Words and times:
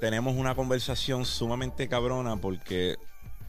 tenemos 0.00 0.34
una 0.34 0.54
conversación 0.54 1.26
sumamente 1.26 1.86
cabrona 1.86 2.36
porque 2.36 2.96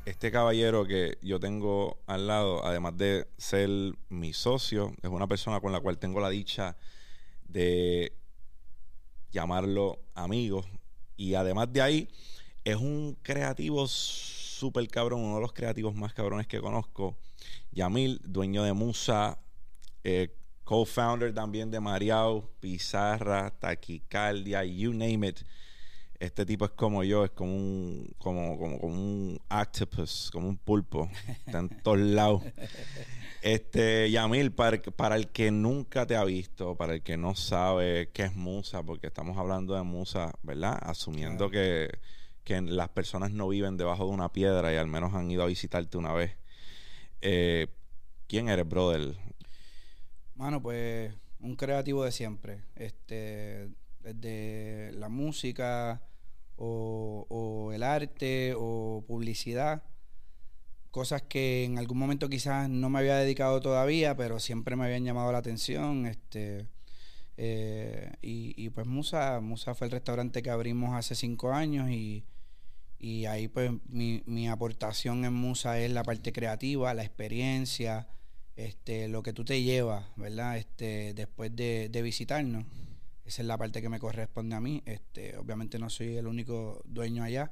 este 0.05 0.31
caballero 0.31 0.85
que 0.85 1.17
yo 1.21 1.39
tengo 1.39 1.97
al 2.07 2.27
lado, 2.27 2.65
además 2.65 2.97
de 2.97 3.27
ser 3.37 3.69
mi 4.09 4.33
socio, 4.33 4.93
es 5.01 5.09
una 5.09 5.27
persona 5.27 5.61
con 5.61 5.71
la 5.71 5.79
cual 5.79 5.97
tengo 5.97 6.19
la 6.19 6.29
dicha 6.29 6.75
de 7.47 8.11
llamarlo 9.31 9.99
amigo. 10.13 10.65
Y 11.15 11.35
además 11.35 11.71
de 11.71 11.81
ahí, 11.81 12.09
es 12.65 12.75
un 12.75 13.17
creativo 13.21 13.87
súper 13.87 14.87
cabrón, 14.89 15.21
uno 15.21 15.35
de 15.35 15.41
los 15.41 15.53
creativos 15.53 15.95
más 15.95 16.13
cabrones 16.13 16.47
que 16.47 16.59
conozco. 16.59 17.15
Yamil, 17.71 18.19
dueño 18.25 18.63
de 18.63 18.73
Musa, 18.73 19.39
eh, 20.03 20.35
co-founder 20.65 21.33
también 21.33 21.71
de 21.71 21.79
Mariao, 21.79 22.49
Pizarra, 22.59 23.51
Taquicardia, 23.51 24.65
you 24.65 24.91
name 24.91 25.29
it. 25.29 25.39
Este 26.21 26.45
tipo 26.45 26.65
es 26.65 26.71
como 26.71 27.03
yo, 27.03 27.25
es 27.25 27.31
como 27.31 27.55
un, 27.55 28.13
como, 28.19 28.55
como, 28.59 28.79
como 28.79 28.93
un 28.93 29.41
octopus, 29.49 30.29
como 30.31 30.49
un 30.49 30.57
pulpo. 30.57 31.09
Está 31.47 31.57
en 31.57 31.69
todos 31.81 31.97
lados. 31.97 32.43
Este, 33.41 34.11
Yamil, 34.11 34.51
para, 34.51 34.79
para, 34.79 35.15
el 35.15 35.29
que 35.29 35.49
nunca 35.49 36.05
te 36.05 36.15
ha 36.15 36.23
visto, 36.23 36.75
para 36.75 36.93
el 36.93 37.01
que 37.01 37.17
no 37.17 37.33
sabe 37.33 38.11
qué 38.13 38.25
es 38.25 38.35
Musa, 38.35 38.83
porque 38.83 39.07
estamos 39.07 39.35
hablando 39.35 39.73
de 39.73 39.81
Musa, 39.81 40.31
¿verdad? 40.43 40.77
Asumiendo 40.83 41.49
que, 41.49 41.89
que, 42.43 42.61
las 42.61 42.89
personas 42.89 43.31
no 43.31 43.47
viven 43.47 43.75
debajo 43.75 44.05
de 44.05 44.11
una 44.11 44.31
piedra 44.31 44.71
y 44.71 44.77
al 44.77 44.85
menos 44.85 45.15
han 45.15 45.31
ido 45.31 45.41
a 45.41 45.47
visitarte 45.47 45.97
una 45.97 46.13
vez. 46.13 46.37
Eh, 47.21 47.65
¿Quién 48.27 48.47
eres, 48.47 48.69
brother? 48.69 49.15
Mano, 50.35 50.61
pues 50.61 51.15
un 51.39 51.55
creativo 51.55 52.03
de 52.03 52.11
siempre. 52.11 52.61
Este, 52.75 53.71
desde 54.03 54.91
la 54.93 55.09
música 55.09 55.99
o, 56.61 57.71
el 57.73 57.83
arte 57.83 58.53
o 58.55 59.03
publicidad 59.07 59.83
cosas 60.91 61.21
que 61.21 61.63
en 61.63 61.77
algún 61.77 61.97
momento 61.97 62.29
quizás 62.29 62.69
no 62.69 62.89
me 62.89 62.99
había 62.99 63.15
dedicado 63.15 63.61
todavía, 63.61 64.17
pero 64.17 64.39
siempre 64.41 64.75
me 64.75 64.83
habían 64.83 65.05
llamado 65.05 65.31
la 65.31 65.37
atención. 65.37 66.05
Este, 66.05 66.67
eh, 67.37 68.11
y, 68.21 68.69
pues 68.71 68.85
Musa, 68.85 69.39
Musa 69.39 69.73
fue 69.73 69.87
el 69.87 69.91
restaurante 69.91 70.43
que 70.43 70.49
abrimos 70.49 70.93
hace 70.93 71.15
cinco 71.15 71.53
años 71.53 71.89
y, 71.89 72.25
y 72.99 73.25
ahí 73.25 73.47
pues 73.47 73.71
mi, 73.87 74.21
mi, 74.25 74.49
aportación 74.49 75.23
en 75.23 75.33
Musa 75.33 75.79
es 75.79 75.91
la 75.91 76.03
parte 76.03 76.33
creativa, 76.33 76.93
la 76.93 77.03
experiencia, 77.03 78.09
este, 78.57 79.07
lo 79.07 79.23
que 79.23 79.31
tú 79.31 79.45
te 79.45 79.63
llevas, 79.63 80.05
¿verdad? 80.17 80.57
Este, 80.57 81.13
después 81.13 81.55
de, 81.55 81.87
de 81.89 82.01
visitarnos. 82.01 82.65
Esa 83.25 83.41
es 83.41 83.47
la 83.47 83.57
parte 83.57 83.81
que 83.81 83.89
me 83.89 83.99
corresponde 83.99 84.55
a 84.55 84.61
mí. 84.61 84.81
Este, 84.85 85.37
obviamente 85.37 85.79
no 85.79 85.89
soy 85.89 86.17
el 86.17 86.27
único 86.27 86.81
dueño 86.85 87.23
allá 87.23 87.51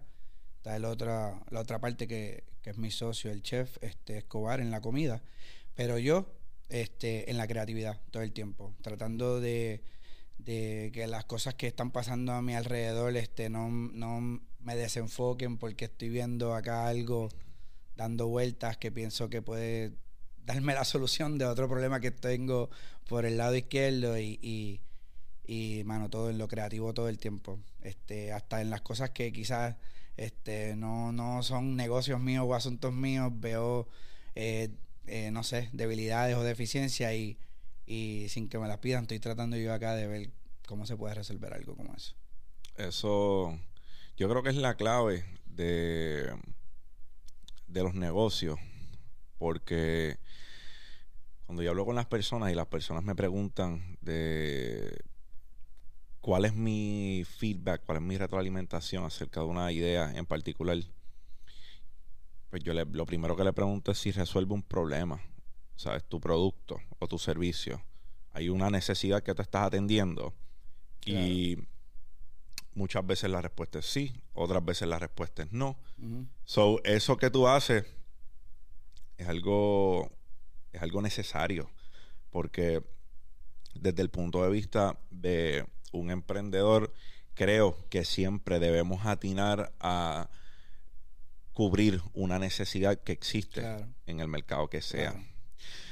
Está 0.60 0.78
la 0.78 0.90
otra, 0.90 1.42
la 1.52 1.62
otra 1.62 1.80
parte 1.80 2.06
que, 2.06 2.44
es 2.66 2.78
mi 2.78 2.92
socio, 2.92 3.32
el 3.32 3.42
chef 3.42 3.78
este, 3.82 4.18
Escobar, 4.18 4.60
en 4.60 4.72
la 4.72 4.82
comida. 4.82 5.24
Pero 5.74 5.98
yo 5.98 6.36
este, 6.68 7.32
en 7.32 7.38
la 7.38 7.48
creatividad 7.48 8.02
todo 8.12 8.24
el 8.24 8.34
tiempo, 8.34 8.76
tratando 8.82 9.40
de, 9.40 9.82
que 10.44 11.06
las 11.08 11.24
cosas 11.24 11.56
que 11.56 11.68
están 11.68 11.92
pasando 11.92 12.34
a 12.34 12.42
mi 12.42 12.56
alrededor 12.56 13.16
este, 13.16 13.50
no, 13.50 13.70
no 13.70 14.42
me 14.60 14.76
desenfoquen 14.76 15.58
porque 15.58 15.86
estoy 15.86 16.10
viendo 16.10 16.54
acá 16.54 16.88
algo 16.88 17.30
dando 17.96 18.28
vueltas 18.28 18.76
que 18.76 18.92
pienso 18.92 19.30
que 19.30 19.42
puede 19.42 19.94
darme 20.46 20.74
la 20.74 20.84
solución 20.84 21.38
de 21.38 21.46
otro 21.46 21.70
problema 21.70 22.02
que 22.02 22.12
tengo 22.12 22.70
por 23.08 23.26
el 23.26 23.38
lado 23.38 23.56
izquierdo 23.56 24.20
y, 24.20 24.82
y 25.50 25.84
mano, 25.84 26.12
todo 26.12 26.30
en 26.30 26.38
lo 26.38 26.48
creativo 26.48 26.94
todo 26.94 27.10
el 27.10 27.18
tiempo. 27.18 27.60
Este, 27.82 28.32
hasta 28.34 28.62
en 28.62 28.70
las 28.70 28.82
cosas 28.82 29.10
que 29.10 29.32
quizás 29.32 29.78
este, 30.16 30.76
no, 30.76 31.12
no 31.12 31.42
son 31.42 31.76
negocios 31.76 32.20
míos 32.20 32.46
o 32.48 32.54
asuntos 32.54 32.94
míos, 32.94 33.32
veo, 33.34 33.88
eh, 34.36 34.70
eh, 35.08 35.32
no 35.32 35.44
sé, 35.44 35.70
debilidades 35.74 36.36
o 36.36 36.44
deficiencias 36.44 37.16
y, 37.16 37.40
y 37.88 38.28
sin 38.30 38.48
que 38.48 38.60
me 38.60 38.68
las 38.68 38.78
pidan, 38.78 39.06
estoy 39.06 39.20
tratando 39.20 39.58
yo 39.58 39.74
acá 39.74 39.96
de 39.96 40.06
ver 40.06 40.30
cómo 40.68 40.86
se 40.86 40.96
puede 40.96 41.16
resolver 41.16 41.52
algo 41.52 41.76
como 41.76 41.96
eso. 41.96 42.14
Eso, 42.76 43.58
yo 44.18 44.30
creo 44.30 44.44
que 44.44 44.50
es 44.50 44.56
la 44.56 44.76
clave 44.76 45.26
de, 45.48 46.32
de 47.66 47.84
los 47.84 47.96
negocios, 47.96 48.60
porque 49.40 50.20
cuando 51.48 51.64
yo 51.64 51.72
hablo 51.72 51.88
con 51.88 51.96
las 51.96 52.06
personas 52.06 52.52
y 52.52 52.56
las 52.56 52.68
personas 52.68 53.04
me 53.04 53.16
preguntan 53.16 53.98
de 54.02 55.09
cuál 56.22 56.46
es 56.46 56.54
mi 56.54 57.24
feedback, 57.26 57.84
cuál 57.86 57.98
es 57.98 58.04
mi 58.04 58.18
retroalimentación 58.18 59.06
acerca 59.06 59.40
de 59.42 59.48
una 59.48 59.72
idea 59.72 60.12
en 60.14 60.26
particular, 60.26 60.78
pues 62.50 62.64
yo 62.64 62.74
lo 62.74 63.06
primero 63.06 63.36
que 63.36 63.44
le 63.44 63.54
pregunto 63.54 63.92
es 63.92 63.98
si 64.00 64.12
resuelve 64.12 64.54
un 64.54 64.64
problema, 64.64 65.22
¿sabes? 65.76 66.04
Tu 66.04 66.20
producto 66.20 66.80
o 67.00 67.08
tu 67.08 67.18
servicio. 67.18 67.84
Hay 68.32 68.50
una 68.50 68.70
necesidad 68.70 69.24
que 69.24 69.34
te 69.34 69.42
estás 69.42 69.68
atendiendo 69.68 70.34
y 71.06 71.58
muchas 72.74 73.06
veces 73.06 73.30
la 73.30 73.42
respuesta 73.42 73.80
es 73.80 73.86
sí, 73.86 74.22
otras 74.34 74.64
veces 74.64 74.88
la 74.88 75.00
respuesta 75.00 75.44
es 75.44 75.52
no. 75.52 75.78
So, 76.44 76.84
eso 76.84 77.18
que 77.18 77.30
tú 77.30 77.48
haces 77.48 77.86
es 79.18 79.28
algo, 79.28 80.12
es 80.72 80.82
algo 80.82 81.02
necesario 81.02 81.70
porque 82.30 82.84
desde 83.74 84.02
el 84.02 84.10
punto 84.10 84.44
de 84.44 84.50
vista 84.50 85.00
de 85.10 85.66
un 85.92 86.12
emprendedor, 86.12 86.94
creo 87.34 87.78
que 87.90 88.06
siempre 88.06 88.60
debemos 88.60 89.06
atinar 89.06 89.72
a 89.80 90.30
cubrir 91.54 92.02
una 92.14 92.40
necesidad 92.40 93.00
que 93.00 93.12
existe 93.12 93.64
en 94.06 94.20
el 94.20 94.28
mercado 94.28 94.70
que 94.70 94.82
sea. 94.82 95.16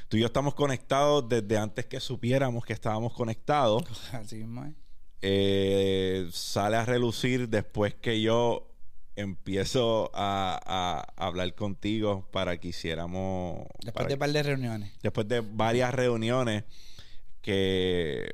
Tú 0.08 0.18
y 0.18 0.22
yo 0.22 0.28
estamos 0.28 0.56
conectados 0.56 1.28
desde 1.28 1.58
antes 1.58 1.86
que 1.86 2.00
supiéramos 2.00 2.66
que 2.66 2.74
estábamos 2.74 3.14
conectados. 3.14 3.84
Así 4.14 4.38
mismo 4.38 4.74
eh, 5.22 6.30
sale 6.32 6.78
a 6.78 6.86
relucir 6.86 7.50
después 7.50 7.96
que 7.96 8.22
yo 8.22 8.72
empiezo 9.16 10.12
a, 10.14 11.06
hablar 11.16 11.54
contigo 11.56 12.28
para 12.32 12.60
que 12.60 12.68
hiciéramos... 12.70 13.66
Después 13.84 14.08
de 14.08 14.14
un 14.14 14.20
par 14.20 14.32
de 14.32 14.44
reuniones. 14.44 14.92
Después 15.02 15.28
de 15.28 15.42
varias 15.42 15.94
reuniones 15.94 16.66
que 17.42 18.32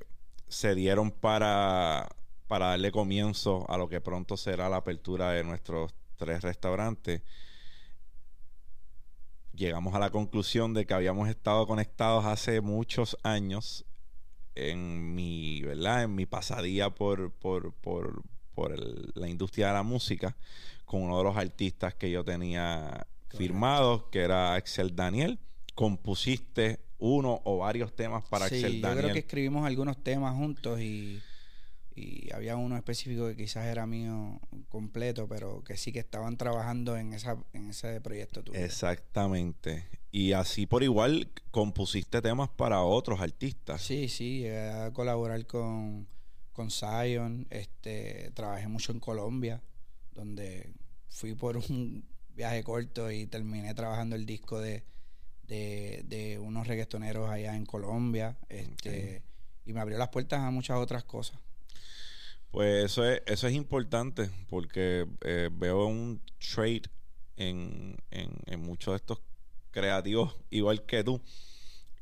se 0.54 0.76
dieron 0.76 1.12
para, 1.12 2.08
para 2.48 2.68
darle 2.68 2.92
comienzo 2.92 3.70
a 3.70 3.78
lo 3.78 3.90
que 3.90 4.02
pronto 4.02 4.38
será 4.38 4.70
la 4.70 4.78
apertura 4.78 5.32
de 5.32 5.44
nuestros 5.44 5.94
tres 6.16 6.42
restaurantes. 6.42 7.22
Llegamos 9.54 9.94
a 9.96 10.00
la 10.00 10.10
conclusión 10.10 10.74
de 10.74 10.86
que 10.86 10.94
habíamos 10.94 11.30
estado 11.30 11.68
conectados 11.68 12.26
hace 12.26 12.62
muchos 12.62 13.18
años 13.24 13.86
en 14.56 15.14
mi, 15.16 15.62
¿verdad? 15.62 16.04
En 16.04 16.16
mi 16.16 16.26
pasadía 16.26 16.90
por, 16.92 17.32
por, 17.32 17.74
por, 17.74 18.24
por 18.54 18.78
la 19.18 19.28
industria 19.28 19.68
de 19.68 19.74
la 19.74 19.84
música 19.84 20.36
con 20.86 21.02
uno 21.02 21.18
de 21.18 21.24
los 21.24 21.38
artistas 21.38 21.96
que 21.96 22.12
yo 22.12 22.24
tenía 22.24 23.08
firmados, 23.30 24.04
que 24.12 24.20
era 24.20 24.54
Axel 24.54 24.96
Daniel. 24.96 25.40
Compusiste 25.74 26.80
uno 27.04 27.42
o 27.44 27.58
varios 27.58 27.94
temas 27.94 28.24
para 28.30 28.48
sí, 28.48 28.56
Axel 28.56 28.82
Daniel. 28.82 28.96
Yo 28.96 29.02
creo 29.04 29.14
que 29.14 29.20
escribimos 29.20 29.68
algunos 29.68 30.02
temas 30.02 30.34
juntos 30.36 30.80
y, 30.80 31.22
y 31.96 32.32
había 32.34 32.56
uno 32.56 32.78
específico 32.78 33.28
que 33.28 33.36
quizás 33.36 33.66
era 33.66 33.86
mío 33.86 34.40
completo, 34.70 35.28
pero 35.28 35.66
que 35.66 35.76
sí 35.76 35.92
que 35.92 36.00
estaban 36.00 36.38
trabajando 36.38 36.96
en, 36.96 37.14
esa, 37.14 37.38
en 37.52 37.70
ese 37.72 38.00
proyecto 38.00 38.42
tuyo. 38.42 38.58
Exactamente. 38.58 39.86
Y 40.12 40.32
así 40.32 40.66
por 40.66 40.82
igual 40.82 41.30
compusiste 41.52 42.22
temas 42.22 42.48
para 42.50 42.82
otros 42.84 43.20
artistas. 43.20 43.82
Sí, 43.82 44.08
sí, 44.08 44.40
llegué 44.40 44.70
a 44.70 44.94
colaborar 44.94 45.46
con, 45.46 46.08
con 46.54 46.72
Zion, 46.72 47.48
este, 47.50 48.32
trabajé 48.34 48.70
mucho 48.70 48.94
en 48.94 49.02
Colombia, 49.02 49.62
donde 50.14 50.72
fui 51.10 51.36
por 51.36 51.58
un 51.58 52.06
viaje 52.34 52.64
corto 52.64 53.12
y 53.12 53.28
terminé 53.28 53.74
trabajando 53.74 54.16
el 54.16 54.26
disco 54.26 54.62
de 54.62 54.86
de, 55.48 56.40
unos 56.42 56.68
reggaetoneros 56.68 57.30
allá 57.30 57.56
en 57.56 57.66
Colombia. 57.66 58.38
Este, 58.50 59.22
Y 59.66 59.74
me 59.74 59.80
abrió 59.80 59.98
las 59.98 60.10
puertas 60.10 60.40
a 60.40 60.52
muchas 60.52 60.78
otras 60.78 61.04
cosas. 61.04 61.40
Pues 62.52 62.86
eso 62.86 63.04
es, 63.04 63.24
eso 63.26 63.48
es 63.48 63.56
importante 63.56 64.30
porque 64.48 65.08
eh, 65.22 65.50
veo 65.52 65.88
un 65.88 66.22
trade 66.38 66.84
en, 67.36 67.98
en, 68.12 68.62
muchos 68.62 68.94
de 68.94 68.98
estos 68.98 69.22
creativos 69.72 70.36
igual 70.52 70.86
que 70.86 71.04
tú. 71.04 71.20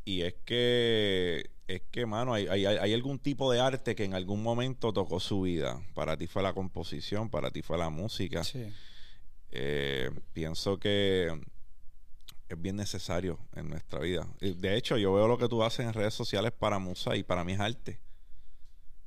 Y 0.03 0.23
es 0.23 0.35
que, 0.43 1.51
es 1.67 1.83
que, 1.89 2.05
mano, 2.05 2.33
hay, 2.33 2.47
hay, 2.47 2.65
hay, 2.65 2.93
algún 2.93 3.19
tipo 3.19 3.49
de 3.49 3.61
arte 3.61 3.95
que 3.95 4.03
en 4.03 4.13
algún 4.13 4.43
momento 4.43 4.91
tocó 4.91 5.21
su 5.21 5.41
vida. 5.41 5.81
Para 5.93 6.17
ti 6.17 6.27
fue 6.27 6.43
la 6.43 6.53
composición, 6.53 7.29
para 7.29 7.49
ti 7.51 7.61
fue 7.61 7.77
la 7.77 7.89
música. 7.89 8.41
Eh, 9.51 10.11
pienso 10.33 10.79
que 10.79 11.31
es 12.53 12.61
bien 12.61 12.75
necesario 12.75 13.39
en 13.55 13.69
nuestra 13.69 13.99
vida. 13.99 14.27
De 14.39 14.75
hecho, 14.77 14.97
yo 14.97 15.13
veo 15.13 15.27
lo 15.27 15.37
que 15.37 15.47
tú 15.47 15.63
haces 15.63 15.85
en 15.85 15.93
redes 15.93 16.13
sociales 16.13 16.51
para 16.51 16.79
Musa 16.79 17.15
y 17.15 17.23
para 17.23 17.43
mí 17.43 17.53
es 17.53 17.59
arte. 17.59 17.99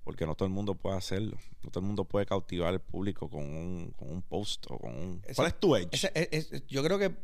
Porque 0.03 0.27
no 0.27 0.35
todo 0.35 0.47
el 0.47 0.53
mundo 0.55 0.75
puede 0.75 0.97
hacerlo. 0.99 1.39
No 1.63 1.71
todo 1.71 1.81
el 1.81 1.87
mundo 1.87 2.05
puede 2.05 2.27
cautivar 2.27 2.69
al 2.69 2.81
público 2.81 3.29
con 3.31 3.43
un, 3.45 3.91
con 3.97 4.11
un 4.11 4.21
post 4.23 4.67
o 4.69 4.79
con 4.79 4.95
un... 4.95 5.23
Esa- 5.25 5.35
¿Cuál 5.37 5.49
es 5.49 5.61
tu 5.61 5.77
edge? 5.77 5.89
Esa- 5.93 6.09
es- 6.09 6.53
es- 6.53 6.67
yo 6.67 6.83
creo 6.85 6.99
que 6.99 7.15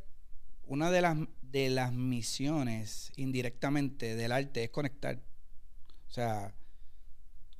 una 0.66 0.90
de 0.90 1.02
las, 1.02 1.18
de 1.42 1.68
las 1.68 1.92
misiones 1.92 3.12
indirectamente 3.16 4.14
del 4.16 4.32
arte 4.32 4.64
es 4.64 4.70
conectar. 4.70 5.16
O 6.08 6.10
sea, 6.10 6.54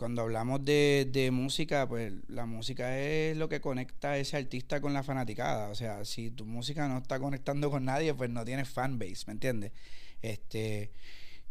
cuando 0.01 0.23
hablamos 0.23 0.65
de, 0.65 1.07
de 1.13 1.31
música, 1.31 1.87
pues 1.87 2.15
la 2.29 2.47
música 2.47 2.99
es 2.99 3.37
lo 3.37 3.51
que 3.51 3.61
conecta 3.61 4.13
a 4.13 4.17
ese 4.17 4.39
artista 4.39 4.81
con 4.81 4.95
la 4.95 5.03
fanaticada. 5.03 5.69
O 5.69 5.75
sea, 5.75 6.07
si 6.07 6.31
tu 6.31 6.47
música 6.47 6.89
no 6.89 6.97
está 6.99 7.21
conectando 7.21 7.71
con 7.71 7.85
nadie, 7.85 8.15
pues 8.15 8.31
no 8.31 8.43
tienes 8.43 8.67
fanbase, 8.71 9.25
¿me 9.27 9.35
entiendes? 9.35 9.73
Este, 10.23 10.91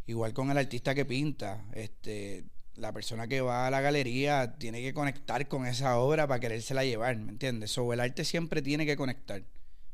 igual 0.07 0.34
con 0.34 0.50
el 0.50 0.57
artista 0.57 0.96
que 0.96 1.06
pinta, 1.06 1.63
este, 1.74 2.44
la 2.75 2.92
persona 2.92 3.28
que 3.28 3.42
va 3.42 3.68
a 3.68 3.69
la 3.69 3.81
galería 3.81 4.56
tiene 4.57 4.81
que 4.81 4.96
conectar 4.96 5.48
con 5.48 5.68
esa 5.68 6.00
obra 6.00 6.25
para 6.28 6.40
querérsela 6.40 6.84
llevar, 6.84 7.18
¿me 7.18 7.31
entiendes? 7.31 7.69
So, 7.69 7.94
el 7.94 8.00
arte 8.00 8.25
siempre 8.25 8.63
tiene 8.63 8.88
que 8.88 8.98
conectar. 8.98 9.44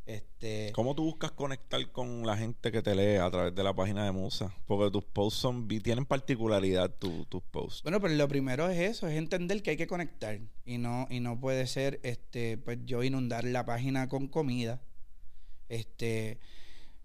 Este, 0.06 0.72
¿Cómo 0.76 0.94
tú 0.94 1.04
buscas 1.04 1.32
conectar 1.32 1.92
con 1.92 2.28
la 2.28 2.38
gente 2.38 2.72
que 2.72 2.84
te 2.84 2.94
lee 2.94 3.16
a 3.18 3.30
través 3.32 3.56
de 3.56 3.64
la 3.64 3.74
página 3.74 4.06
de 4.06 4.12
Musa? 4.12 4.56
Porque 4.68 4.92
tus 4.92 5.04
posts 5.04 5.40
son, 5.40 5.68
tienen 5.68 6.06
particularidad 6.06 6.92
tu- 6.92 7.26
tus 7.26 7.42
posts. 7.42 7.82
Bueno, 7.82 8.00
pero 8.00 8.14
lo 8.14 8.28
primero 8.28 8.70
es 8.70 8.80
eso, 8.80 9.08
es 9.08 9.18
entender 9.18 9.64
que 9.64 9.72
hay 9.72 9.78
que 9.78 9.88
conectar 9.88 10.40
y 10.64 10.78
no 10.78 11.08
y 11.10 11.22
no 11.22 11.40
puede 11.40 11.66
ser 11.66 12.00
este 12.04 12.58
pues 12.60 12.78
yo 12.86 13.04
inundar 13.04 13.46
la 13.46 13.66
página 13.66 14.08
con 14.08 14.28
comida. 14.28 14.80
Este 15.70 16.40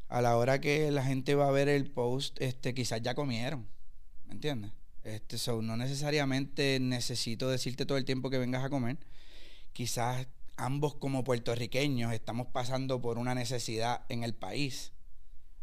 a 0.08 0.20
la 0.20 0.36
hora 0.36 0.60
que 0.60 0.90
la 0.90 1.02
gente 1.04 1.34
va 1.34 1.48
a 1.48 1.52
ver 1.52 1.68
el 1.68 1.90
post, 1.90 2.38
este 2.42 2.74
quizás 2.74 3.00
ya 3.00 3.14
comieron. 3.14 3.66
¿Me 4.26 4.34
entiendes? 4.34 4.72
Este 5.04 5.38
so, 5.38 5.62
no 5.62 5.76
necesariamente 5.78 6.78
necesito 6.80 7.48
decirte 7.48 7.86
todo 7.86 7.96
el 7.96 8.04
tiempo 8.04 8.28
que 8.28 8.36
vengas 8.38 8.62
a 8.62 8.68
comer. 8.68 8.98
Quizás 9.72 10.26
ambos 10.60 10.94
como 10.94 11.24
puertorriqueños 11.24 12.12
estamos 12.12 12.46
pasando 12.48 13.00
por 13.00 13.18
una 13.18 13.34
necesidad 13.34 14.04
en 14.08 14.22
el 14.22 14.34
país. 14.34 14.92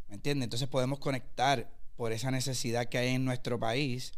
¿Me 0.08 0.16
entiendes? 0.16 0.46
Entonces 0.46 0.68
podemos 0.68 1.00
conectar 1.00 1.72
por 1.96 2.12
esa 2.12 2.32
necesidad 2.32 2.88
que 2.88 2.98
hay 2.98 3.10
en 3.16 3.26
nuestro 3.26 3.60
país 3.60 4.14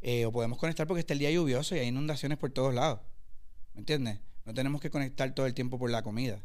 eh, 0.00 0.24
o 0.24 0.32
podemos 0.32 0.58
conectar 0.58 0.86
porque 0.86 1.00
está 1.00 1.12
el 1.12 1.18
día 1.18 1.30
lluvioso 1.30 1.76
y 1.76 1.80
hay 1.80 1.88
inundaciones 1.88 2.38
por 2.38 2.50
todos 2.50 2.74
lados. 2.74 3.00
¿Me 3.74 3.80
entiendes? 3.80 4.20
No 4.44 4.54
tenemos 4.54 4.80
que 4.80 4.90
conectar 4.90 5.34
todo 5.34 5.46
el 5.46 5.54
tiempo 5.54 5.78
por 5.78 5.90
la 5.90 6.02
comida. 6.02 6.42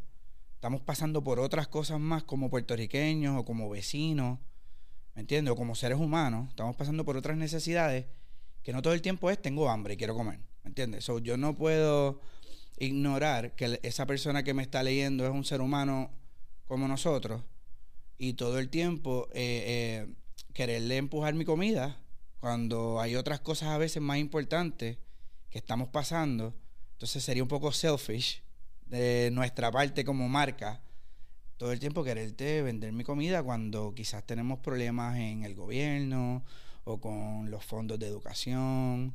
Estamos 0.54 0.82
pasando 0.82 1.24
por 1.24 1.40
otras 1.40 1.68
cosas 1.68 1.98
más 2.00 2.22
como 2.22 2.50
puertorriqueños 2.50 3.38
o 3.38 3.44
como 3.44 3.70
vecinos. 3.70 4.38
¿Me 5.14 5.22
entiendes? 5.22 5.52
O 5.52 5.56
como 5.56 5.74
seres 5.74 5.98
humanos. 5.98 6.50
Estamos 6.50 6.76
pasando 6.76 7.04
por 7.04 7.16
otras 7.16 7.36
necesidades 7.36 8.06
que 8.62 8.72
no 8.72 8.82
todo 8.82 8.92
el 8.92 9.00
tiempo 9.00 9.30
es 9.30 9.40
tengo 9.40 9.70
hambre 9.70 9.94
y 9.94 9.96
quiero 9.96 10.14
comer. 10.14 10.38
¿Me 10.64 10.68
entiendes? 10.68 11.04
So, 11.04 11.18
yo 11.18 11.38
no 11.38 11.56
puedo 11.56 12.20
ignorar 12.80 13.54
que 13.54 13.78
esa 13.82 14.06
persona 14.06 14.42
que 14.42 14.54
me 14.54 14.62
está 14.62 14.82
leyendo 14.82 15.24
es 15.24 15.30
un 15.30 15.44
ser 15.44 15.60
humano 15.60 16.10
como 16.66 16.88
nosotros 16.88 17.42
y 18.18 18.32
todo 18.34 18.58
el 18.58 18.68
tiempo 18.68 19.28
eh, 19.32 20.06
eh, 20.06 20.14
quererle 20.52 20.96
empujar 20.96 21.34
mi 21.34 21.44
comida 21.44 22.00
cuando 22.40 23.00
hay 23.00 23.16
otras 23.16 23.40
cosas 23.40 23.68
a 23.68 23.78
veces 23.78 24.02
más 24.02 24.18
importantes 24.18 24.98
que 25.50 25.58
estamos 25.58 25.88
pasando. 25.88 26.54
Entonces 26.92 27.22
sería 27.22 27.42
un 27.42 27.48
poco 27.48 27.70
selfish 27.70 28.42
de 28.86 29.30
nuestra 29.32 29.70
parte 29.70 30.04
como 30.04 30.28
marca 30.28 30.82
todo 31.60 31.72
el 31.72 31.78
tiempo 31.78 32.02
quererte 32.02 32.62
vender 32.62 32.90
mi 32.94 33.04
comida 33.04 33.42
cuando 33.42 33.94
quizás 33.94 34.24
tenemos 34.24 34.60
problemas 34.60 35.18
en 35.18 35.44
el 35.44 35.54
gobierno 35.54 36.42
o 36.84 36.98
con 36.98 37.50
los 37.50 37.62
fondos 37.62 37.98
de 37.98 38.06
educación 38.06 39.14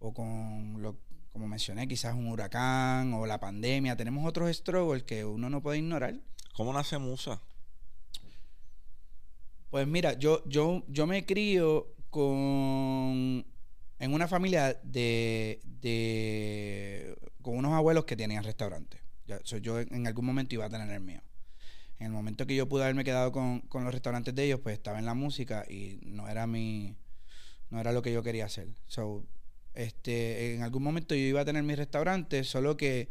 o 0.00 0.12
con 0.12 0.82
lo 0.82 0.96
como 1.36 1.48
mencioné 1.48 1.86
quizás 1.86 2.14
un 2.14 2.28
huracán 2.28 3.12
o 3.12 3.26
la 3.26 3.38
pandemia 3.38 3.94
tenemos 3.94 4.26
otros 4.26 4.56
struggles 4.56 5.02
que 5.02 5.22
uno 5.22 5.50
no 5.50 5.62
puede 5.62 5.76
ignorar 5.76 6.18
¿Cómo 6.56 6.72
nace 6.72 6.96
Musa? 6.96 7.42
Pues 9.68 9.86
mira, 9.86 10.14
yo, 10.14 10.42
yo, 10.46 10.82
yo 10.88 11.06
me 11.06 11.26
crío 11.26 11.92
con 12.08 13.44
en 13.98 14.14
una 14.14 14.26
familia 14.26 14.72
de, 14.82 15.60
de 15.64 17.14
con 17.42 17.58
unos 17.58 17.74
abuelos 17.74 18.06
que 18.06 18.16
tenían 18.16 18.42
restaurantes. 18.42 19.02
So, 19.44 19.58
yo 19.58 19.80
en 19.80 19.94
en 19.94 20.06
algún 20.06 20.24
momento 20.24 20.54
iba 20.54 20.64
a 20.64 20.70
tener 20.70 20.88
el 20.88 21.02
mío. 21.02 21.20
En 21.98 22.06
el 22.06 22.12
momento 22.12 22.46
que 22.46 22.56
yo 22.56 22.66
pude 22.66 22.84
haberme 22.84 23.04
quedado 23.04 23.32
con, 23.32 23.60
con 23.60 23.84
los 23.84 23.92
restaurantes 23.92 24.34
de 24.34 24.44
ellos, 24.44 24.60
pues 24.60 24.78
estaba 24.78 24.98
en 24.98 25.04
la 25.04 25.12
música 25.12 25.66
y 25.68 25.98
no 26.06 26.26
era 26.26 26.46
mi 26.46 26.96
no 27.68 27.80
era 27.80 27.92
lo 27.92 28.00
que 28.00 28.14
yo 28.14 28.22
quería 28.22 28.46
hacer. 28.46 28.68
So, 28.86 29.26
este, 29.76 30.54
en 30.54 30.62
algún 30.62 30.82
momento 30.82 31.14
yo 31.14 31.20
iba 31.20 31.42
a 31.42 31.44
tener 31.44 31.62
mi 31.62 31.74
restaurante, 31.74 32.42
solo 32.44 32.76
que 32.76 33.08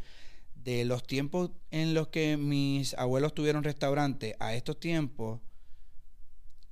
de 0.55 0.83
los 0.83 1.05
tiempos 1.05 1.51
en 1.71 1.93
los 1.93 2.07
que 2.07 2.37
mis 2.37 2.95
abuelos 2.95 3.33
tuvieron 3.35 3.63
restaurante 3.63 4.35
a 4.39 4.55
estos 4.55 4.79
tiempos, 4.79 5.39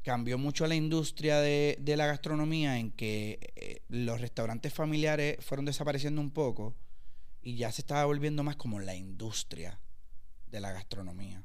cambió 0.04 0.38
mucho 0.38 0.68
la 0.68 0.75
industria 0.75 1.40
de, 1.40 1.78
la 1.86 2.07
gastronomía 2.07 2.78
en 2.78 2.92
que 2.92 3.54
eh, 3.56 3.81
los 3.88 4.19
restaurantes 4.19 4.74
familiares 4.74 5.38
fueron 5.40 5.66
desapareciendo 5.66 6.19
un 6.19 6.31
poco 6.31 6.75
y 7.42 7.56
ya 7.56 7.72
se 7.72 7.81
estaba 7.81 8.06
volviendo 8.06 8.44
más 8.44 8.56
como 8.56 8.80
la 8.80 8.96
industria 8.96 9.80
de 10.48 10.60
la 10.60 10.72
gastronomía. 10.72 11.44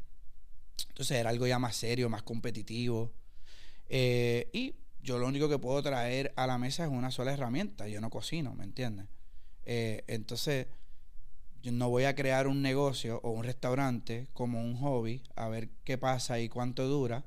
Entonces 0.89 1.19
era 1.19 1.31
algo 1.31 1.47
ya 1.47 1.59
más 1.59 1.77
serio, 1.77 2.09
más 2.09 2.23
competitivo. 2.23 3.13
Eh, 3.89 4.49
y 4.53 4.75
yo 5.03 5.19
lo 5.19 5.27
único 5.27 5.49
que 5.49 5.59
puedo 5.59 5.83
traer 5.83 6.33
a 6.37 6.47
la 6.47 6.59
mesa 6.59 6.85
es 6.85 6.91
una 6.91 7.11
sola 7.11 7.33
herramienta. 7.33 7.89
Yo 7.89 8.01
no 8.01 8.11
cocino, 8.11 8.55
¿me 8.55 8.65
entiendes? 8.65 9.07
Eh, 9.65 10.05
entonces, 10.07 10.67
yo 11.63 11.73
no 11.73 11.89
voy 11.89 12.05
a 12.05 12.15
crear 12.15 12.47
un 12.47 12.63
negocio 12.63 13.21
o 13.23 13.31
un 13.31 13.45
restaurante 13.45 14.29
como 14.33 14.61
un 14.61 14.77
hobby 14.77 15.23
a 15.37 15.49
ver 15.49 15.71
qué 15.85 15.99
pasa 15.99 16.41
y 16.41 16.49
cuánto 16.49 16.87
dura. 16.87 17.25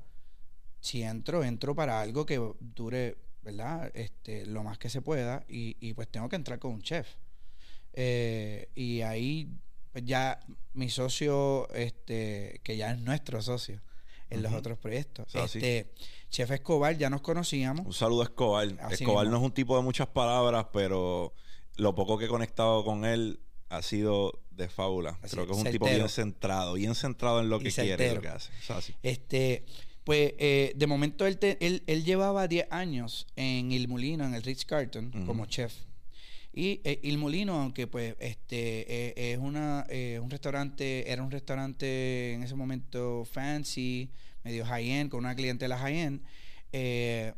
Si 0.80 1.02
entro, 1.02 1.44
entro 1.44 1.74
para 1.74 2.00
algo 2.00 2.26
que 2.26 2.40
dure, 2.60 3.16
¿verdad? 3.42 3.90
Este, 3.94 4.46
lo 4.46 4.62
más 4.62 4.78
que 4.78 4.88
se 4.88 5.02
pueda 5.02 5.44
y, 5.48 5.76
y 5.80 5.94
pues 5.94 6.08
tengo 6.08 6.28
que 6.28 6.36
entrar 6.36 6.58
con 6.58 6.72
un 6.72 6.82
chef. 6.82 7.08
Eh, 7.92 8.70
y 8.74 9.02
ahí 9.02 9.48
pues 9.92 10.04
ya 10.04 10.40
mi 10.72 10.88
socio, 10.88 11.68
este, 11.74 12.60
que 12.64 12.76
ya 12.76 12.92
es 12.92 12.98
nuestro 12.98 13.42
socio 13.42 13.82
en 14.34 14.42
los 14.42 14.52
otros 14.52 14.78
proyectos, 14.78 15.34
así. 15.36 15.58
este, 15.58 15.92
Chef 16.30 16.50
Escobar, 16.50 16.96
ya 16.96 17.10
nos 17.10 17.20
conocíamos. 17.20 17.86
Un 17.86 17.92
saludo 17.92 18.22
a 18.22 18.24
Escobar. 18.24 18.68
Así 18.80 19.04
Escobar 19.04 19.24
mismo. 19.26 19.38
no 19.38 19.42
es 19.44 19.48
un 19.48 19.52
tipo 19.54 19.76
de 19.76 19.82
muchas 19.82 20.08
palabras, 20.08 20.66
pero 20.72 21.34
lo 21.76 21.94
poco 21.94 22.16
que 22.18 22.24
he 22.24 22.28
conectado 22.28 22.84
con 22.84 23.04
él 23.04 23.40
ha 23.68 23.82
sido 23.82 24.40
de 24.50 24.68
fábula. 24.68 25.18
Así, 25.22 25.34
Creo 25.36 25.46
que 25.46 25.52
es 25.52 25.58
un 25.58 25.70
tipo 25.70 25.86
bien 25.86 26.08
centrado, 26.08 26.74
bien 26.74 26.94
centrado 26.94 27.40
en 27.40 27.48
lo 27.48 27.56
Y 27.60 27.64
que 27.64 27.70
quiere 27.72 28.14
lo 28.14 28.20
que 28.20 28.28
hace. 28.28 28.50
Así. 28.68 28.94
Este, 29.02 29.64
pues 30.04 30.34
eh, 30.38 30.72
de 30.74 30.86
momento 30.86 31.26
él, 31.26 31.38
te- 31.38 31.58
él, 31.64 31.82
él 31.86 32.04
llevaba 32.04 32.48
10 32.48 32.66
años 32.70 33.26
en 33.36 33.70
Il 33.72 33.88
Molino, 33.88 34.24
en 34.24 34.34
el 34.34 34.42
Ritz 34.42 34.64
Carlton, 34.64 35.12
Ujú. 35.14 35.26
como 35.26 35.46
chef. 35.46 35.72
Y 36.52 36.82
eh, 36.84 37.00
Il 37.02 37.16
Molino, 37.16 37.60
aunque 37.60 37.86
pues 37.86 38.14
este 38.18 38.84
eh, 39.10 39.32
es 39.32 39.38
una 39.38 39.86
eh, 39.88 40.20
un 40.22 40.28
restaurante, 40.28 41.10
era 41.10 41.22
un 41.22 41.30
restaurante 41.30 42.34
en 42.34 42.42
ese 42.42 42.54
momento 42.54 43.24
fancy, 43.24 44.10
medio 44.44 44.66
high-end, 44.66 45.10
con 45.10 45.20
una 45.20 45.34
clientela 45.34 45.78
high-end, 45.78 46.22
eh, 46.72 47.32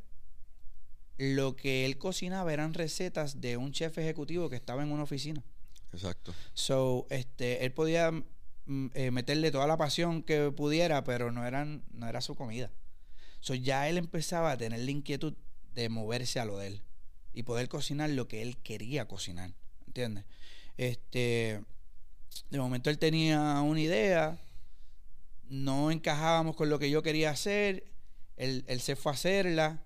lo 1.16 1.54
que 1.54 1.85
él 1.85 1.97
cocinaba 1.97 2.52
eran 2.52 2.75
recetas 2.75 3.40
de 3.40 3.56
un 3.56 3.71
chef 3.71 3.99
ejecutivo 3.99 4.50
que 4.50 4.56
estaba 4.56 4.83
en 4.83 4.90
una 4.90 5.04
oficina. 5.04 5.44
Exacto. 5.92 6.35
So, 6.54 7.06
este, 7.09 7.64
él 7.64 7.73
podía 7.73 8.11
mm, 8.11 8.88
meterle 9.12 9.52
toda 9.52 9.68
la 9.68 9.76
pasión 9.76 10.25
que 10.25 10.50
pudiera, 10.50 11.04
pero 11.04 11.30
no 11.30 11.47
eran, 11.47 11.85
no 11.92 12.09
era 12.09 12.21
su 12.21 12.35
comida. 12.35 12.73
So, 13.38 13.54
ya 13.54 13.88
él 13.88 13.97
empezaba 13.97 14.50
a 14.50 14.56
tener 14.56 14.80
la 14.80 14.90
inquietud 14.90 15.35
de 15.73 15.88
moverse 15.88 16.40
a 16.40 16.44
lo 16.44 16.59
de 16.59 16.66
él 16.66 16.83
y 17.34 17.42
poder 17.42 17.68
cocinar 17.68 18.10
lo 18.10 18.28
que 18.28 18.42
él 18.42 18.56
quería 18.58 19.06
cocinar, 19.06 19.52
¿entiendes? 19.86 20.24
Este, 20.76 21.60
de 22.50 22.58
momento 22.58 22.90
él 22.90 22.98
tenía 22.98 23.60
una 23.60 23.80
idea, 23.80 24.38
no 25.48 25.90
encajábamos 25.90 26.56
con 26.56 26.70
lo 26.70 26.78
que 26.78 26.90
yo 26.90 27.02
quería 27.02 27.30
hacer, 27.30 27.84
él, 28.36 28.64
se 28.80 28.96
fue 28.96 29.12
a 29.12 29.14
hacerla, 29.14 29.84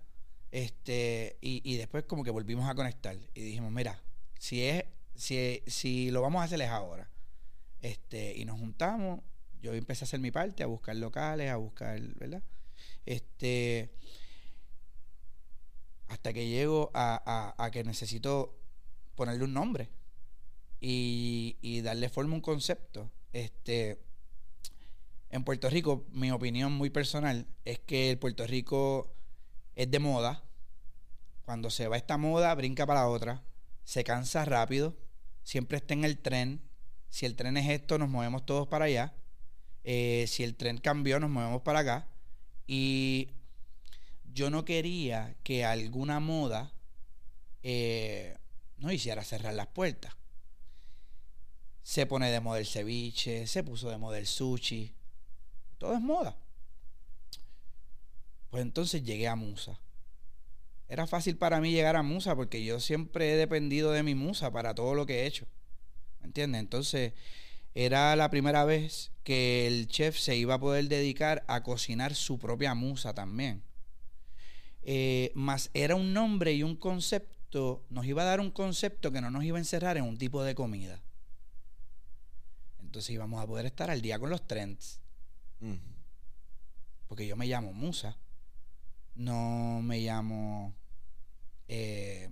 este, 0.50 1.36
y, 1.40 1.60
y 1.64 1.76
después 1.76 2.04
como 2.04 2.24
que 2.24 2.30
volvimos 2.30 2.68
a 2.68 2.74
conectar 2.74 3.16
y 3.34 3.40
dijimos, 3.40 3.72
mira, 3.72 4.02
si 4.38 4.62
es, 4.62 4.84
si, 5.14 5.62
si 5.66 6.10
lo 6.10 6.22
vamos 6.22 6.40
a 6.40 6.44
hacer 6.44 6.60
es 6.62 6.68
ahora. 6.68 7.10
Este, 7.80 8.36
y 8.36 8.44
nos 8.44 8.58
juntamos, 8.58 9.20
yo 9.60 9.74
empecé 9.74 10.04
a 10.04 10.06
hacer 10.06 10.20
mi 10.20 10.30
parte, 10.30 10.62
a 10.62 10.66
buscar 10.66 10.96
locales, 10.96 11.50
a 11.50 11.56
buscar, 11.56 12.00
¿verdad? 12.16 12.42
Este, 13.04 13.90
hasta 16.08 16.32
que 16.32 16.48
llego 16.48 16.90
a, 16.94 17.70
que 17.72 17.84
necesito 17.84 18.58
ponerle 19.14 19.44
un 19.44 19.54
nombre 19.54 19.90
y, 20.80 21.56
y 21.60 21.80
darle 21.82 22.08
forma 22.08 22.32
a 22.32 22.36
un 22.36 22.40
concepto. 22.40 23.10
Este, 23.32 24.00
en 25.30 25.44
Puerto 25.44 25.68
Rico, 25.68 26.06
mi 26.10 26.30
opinión 26.30 26.72
muy 26.72 26.90
personal 26.90 27.46
es 27.64 27.78
que 27.80 28.10
el 28.10 28.18
Puerto 28.18 28.46
Rico 28.46 29.14
es 29.76 29.90
de 29.90 29.98
moda. 29.98 30.42
Cuando 31.44 31.70
se 31.70 31.88
va 31.88 31.96
esta 31.96 32.16
moda, 32.16 32.54
brinca 32.54 32.86
para 32.86 33.00
la 33.00 33.08
otra. 33.08 33.44
se 33.84 34.04
cansa 34.04 34.44
rápido, 34.44 34.96
siempre 35.44 35.78
está 35.78 35.94
en 35.94 36.04
el 36.04 36.18
tren. 36.18 36.62
Si 37.08 37.24
el 37.24 37.36
tren 37.36 37.56
es 37.56 37.68
esto, 37.70 37.96
nos 37.98 38.08
movemos 38.10 38.44
todos 38.44 38.68
para 38.68 38.84
allá. 38.84 39.14
Eh, 39.84 40.26
si 40.28 40.44
el 40.44 40.56
tren 40.56 40.76
cambió, 40.78 41.20
nos 41.20 41.30
movemos 41.30 41.62
para 41.62 41.78
acá. 41.78 42.08
Y 42.66 43.30
yo 44.38 44.50
no 44.50 44.64
quería 44.64 45.34
que 45.42 45.64
alguna 45.64 46.20
moda 46.20 46.72
eh, 47.64 48.38
no 48.76 48.92
hiciera 48.92 49.24
cerrar 49.24 49.52
las 49.54 49.66
puertas. 49.66 50.14
Se 51.82 52.06
pone 52.06 52.30
de 52.30 52.38
moda 52.38 52.60
el 52.60 52.66
ceviche, 52.66 53.48
se 53.48 53.64
puso 53.64 53.90
de 53.90 53.98
moda 53.98 54.16
el 54.16 54.28
sushi. 54.28 54.94
Todo 55.76 55.94
es 55.94 56.00
moda. 56.00 56.38
Pues 58.48 58.62
entonces 58.62 59.02
llegué 59.02 59.26
a 59.26 59.34
Musa. 59.34 59.80
Era 60.86 61.08
fácil 61.08 61.36
para 61.36 61.60
mí 61.60 61.72
llegar 61.72 61.96
a 61.96 62.04
Musa 62.04 62.36
porque 62.36 62.64
yo 62.64 62.78
siempre 62.78 63.32
he 63.32 63.36
dependido 63.36 63.90
de 63.90 64.04
mi 64.04 64.14
musa 64.14 64.52
para 64.52 64.72
todo 64.72 64.94
lo 64.94 65.04
que 65.04 65.22
he 65.22 65.26
hecho. 65.26 65.48
¿Me 66.20 66.26
entiendes? 66.26 66.60
Entonces 66.60 67.12
era 67.74 68.14
la 68.14 68.30
primera 68.30 68.64
vez 68.64 69.10
que 69.24 69.66
el 69.66 69.88
chef 69.88 70.16
se 70.16 70.36
iba 70.36 70.54
a 70.54 70.60
poder 70.60 70.86
dedicar 70.86 71.44
a 71.48 71.64
cocinar 71.64 72.14
su 72.14 72.38
propia 72.38 72.76
musa 72.76 73.14
también. 73.14 73.67
Eh, 74.90 75.32
más 75.34 75.68
era 75.74 75.94
un 75.96 76.14
nombre 76.14 76.54
y 76.54 76.62
un 76.62 76.74
concepto, 76.74 77.84
nos 77.90 78.06
iba 78.06 78.22
a 78.22 78.24
dar 78.24 78.40
un 78.40 78.50
concepto 78.50 79.12
que 79.12 79.20
no 79.20 79.30
nos 79.30 79.44
iba 79.44 79.58
a 79.58 79.60
encerrar 79.60 79.98
en 79.98 80.04
un 80.04 80.16
tipo 80.16 80.42
de 80.42 80.54
comida. 80.54 81.02
Entonces 82.80 83.10
íbamos 83.10 83.42
a 83.42 83.46
poder 83.46 83.66
estar 83.66 83.90
al 83.90 84.00
día 84.00 84.18
con 84.18 84.30
los 84.30 84.46
trends. 84.46 84.98
Mm. 85.60 85.74
Porque 87.06 87.26
yo 87.26 87.36
me 87.36 87.46
llamo 87.46 87.74
Musa. 87.74 88.16
No 89.14 89.82
me 89.82 90.00
llamo 90.00 90.72
eh, 91.68 92.30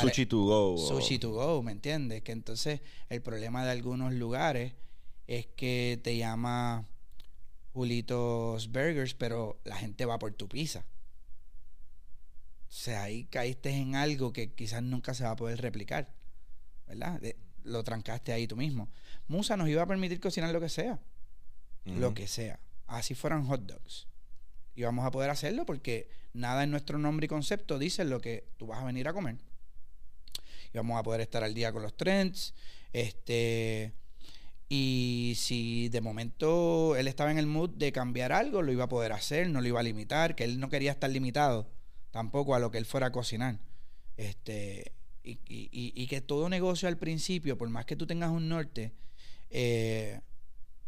sushi 0.00 0.26
to 0.26 0.44
go. 0.44 0.78
Sushi 0.78 1.18
to 1.18 1.32
go, 1.32 1.60
¿me 1.64 1.72
entiendes? 1.72 2.22
Que 2.22 2.30
entonces 2.30 2.82
el 3.08 3.20
problema 3.20 3.64
de 3.64 3.72
algunos 3.72 4.12
lugares 4.12 4.74
es 5.26 5.46
que 5.46 5.98
te 6.04 6.16
llama 6.16 6.86
Julitos 7.72 8.68
Burgers, 8.68 9.14
pero 9.14 9.58
la 9.64 9.74
gente 9.74 10.06
va 10.06 10.20
por 10.20 10.32
tu 10.34 10.48
pizza. 10.48 10.84
O 12.74 12.76
sea, 12.76 13.04
ahí 13.04 13.22
caíste 13.26 13.70
en 13.70 13.94
algo 13.94 14.32
que 14.32 14.52
quizás 14.52 14.82
nunca 14.82 15.14
se 15.14 15.22
va 15.22 15.30
a 15.30 15.36
poder 15.36 15.62
replicar. 15.62 16.12
¿Verdad? 16.88 17.20
lo 17.62 17.84
trancaste 17.84 18.32
ahí 18.32 18.48
tú 18.48 18.56
mismo. 18.56 18.88
Musa 19.28 19.56
nos 19.56 19.68
iba 19.68 19.80
a 19.80 19.86
permitir 19.86 20.18
cocinar 20.18 20.52
lo 20.52 20.60
que 20.60 20.68
sea. 20.68 20.98
Lo 21.84 22.12
que 22.14 22.26
sea. 22.26 22.58
Así 22.88 23.14
fueran 23.14 23.46
hot 23.46 23.60
dogs. 23.60 24.08
Y 24.74 24.82
vamos 24.82 25.06
a 25.06 25.12
poder 25.12 25.30
hacerlo 25.30 25.64
porque 25.64 26.08
nada 26.32 26.64
en 26.64 26.72
nuestro 26.72 26.98
nombre 26.98 27.26
y 27.26 27.28
concepto 27.28 27.78
dice 27.78 28.04
lo 28.04 28.20
que 28.20 28.48
tú 28.56 28.66
vas 28.66 28.82
a 28.82 28.84
venir 28.84 29.06
a 29.06 29.12
comer. 29.12 29.36
Y 30.72 30.76
vamos 30.76 30.98
a 30.98 31.04
poder 31.04 31.20
estar 31.20 31.44
al 31.44 31.54
día 31.54 31.72
con 31.72 31.82
los 31.82 31.96
trends. 31.96 32.54
Este. 32.92 33.92
Y 34.68 35.34
si 35.36 35.90
de 35.90 36.00
momento 36.00 36.96
él 36.96 37.06
estaba 37.06 37.30
en 37.30 37.38
el 37.38 37.46
mood 37.46 37.70
de 37.70 37.92
cambiar 37.92 38.32
algo, 38.32 38.62
lo 38.62 38.72
iba 38.72 38.84
a 38.84 38.88
poder 38.88 39.12
hacer, 39.12 39.48
no 39.48 39.60
lo 39.60 39.68
iba 39.68 39.78
a 39.78 39.84
limitar, 39.84 40.34
que 40.34 40.42
él 40.42 40.58
no 40.58 40.68
quería 40.68 40.90
estar 40.90 41.08
limitado 41.08 41.68
tampoco 42.14 42.54
a 42.54 42.60
lo 42.60 42.70
que 42.70 42.78
él 42.78 42.86
fuera 42.86 43.08
a 43.08 43.10
cocinar. 43.10 43.58
Este, 44.16 44.92
y, 45.24 46.06
que 46.06 46.20
todo 46.20 46.48
negocio 46.48 46.86
al 46.86 46.96
principio, 46.96 47.58
por 47.58 47.68
más 47.70 47.86
que 47.86 47.96
tú 47.96 48.06
tengas 48.06 48.30
un 48.30 48.48
norte, 48.48 48.92
eh, 49.50 50.20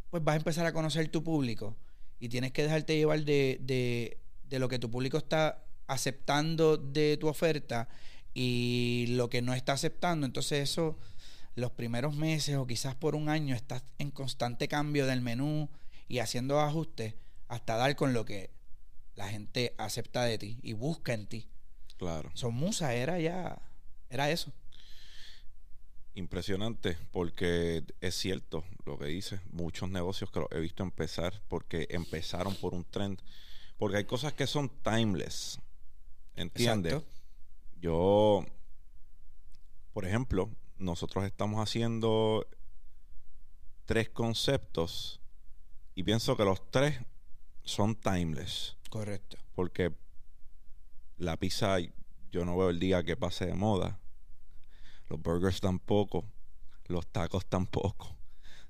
pues 0.08 0.22
vas 0.22 0.34
a 0.34 0.36
empezar 0.36 0.66
a 0.66 0.72
conocer 0.72 1.08
tu 1.08 1.24
público 1.24 1.74
y 2.20 2.28
tienes 2.28 2.52
que 2.52 2.62
dejarte 2.62 2.96
llevar 2.96 3.24
de, 3.24 3.58
de, 3.60 4.20
de 4.48 4.58
lo 4.60 4.68
que 4.68 4.78
tu 4.78 4.88
público 4.88 5.18
está 5.18 5.64
aceptando 5.88 6.76
de 6.76 7.16
tu 7.16 7.26
oferta 7.26 7.88
y 8.32 9.06
lo 9.08 9.28
que 9.28 9.42
no 9.42 9.52
está 9.52 9.72
aceptando. 9.72 10.26
Entonces 10.26 10.70
eso, 10.70 10.96
los 11.56 11.72
primeros 11.72 12.14
meses 12.14 12.54
o 12.54 12.68
quizás 12.68 12.94
por 12.94 13.16
un 13.16 13.28
año 13.28 13.56
estás 13.56 13.82
en 13.98 14.12
constante 14.12 14.68
cambio 14.68 15.06
del 15.06 15.22
menú 15.22 15.70
y 16.06 16.20
haciendo 16.20 16.60
ajustes 16.60 17.14
hasta 17.48 17.74
dar 17.76 17.96
con 17.96 18.12
lo 18.12 18.24
que 18.24 18.55
la 19.16 19.28
gente 19.28 19.74
acepta 19.78 20.22
de 20.24 20.38
ti 20.38 20.58
y 20.62 20.74
busca 20.74 21.12
en 21.14 21.26
ti. 21.26 21.48
Claro. 21.96 22.30
Son 22.34 22.54
musa, 22.54 22.94
era 22.94 23.18
ya, 23.18 23.58
era 24.10 24.30
eso. 24.30 24.52
Impresionante, 26.14 26.96
porque 27.10 27.84
es 28.00 28.14
cierto 28.14 28.64
lo 28.84 28.98
que 28.98 29.06
dice. 29.06 29.40
Muchos 29.50 29.90
negocios 29.90 30.30
que 30.30 30.40
he 30.50 30.60
visto 30.60 30.82
empezar 30.82 31.42
porque 31.48 31.86
empezaron 31.90 32.54
por 32.56 32.74
un 32.74 32.84
trend. 32.84 33.20
Porque 33.78 33.98
hay 33.98 34.04
cosas 34.04 34.32
que 34.32 34.46
son 34.46 34.70
timeless. 34.82 35.58
¿Entiendes? 36.34 37.02
Yo, 37.78 38.46
por 39.92 40.06
ejemplo, 40.06 40.50
nosotros 40.78 41.24
estamos 41.24 41.60
haciendo 41.60 42.46
tres 43.86 44.08
conceptos 44.10 45.20
y 45.94 46.02
pienso 46.02 46.36
que 46.36 46.44
los 46.44 46.70
tres 46.70 46.98
son 47.62 47.94
timeless. 47.94 48.75
Correcto. 48.88 49.36
Porque 49.54 49.92
la 51.16 51.36
pizza, 51.36 51.76
yo 52.30 52.44
no 52.44 52.56
veo 52.56 52.70
el 52.70 52.78
día 52.78 53.02
que 53.02 53.16
pase 53.16 53.46
de 53.46 53.54
moda 53.54 54.00
los 55.08 55.20
burgers 55.22 55.60
tampoco, 55.60 56.24
los 56.86 57.06
tacos 57.06 57.46
tampoco. 57.46 58.06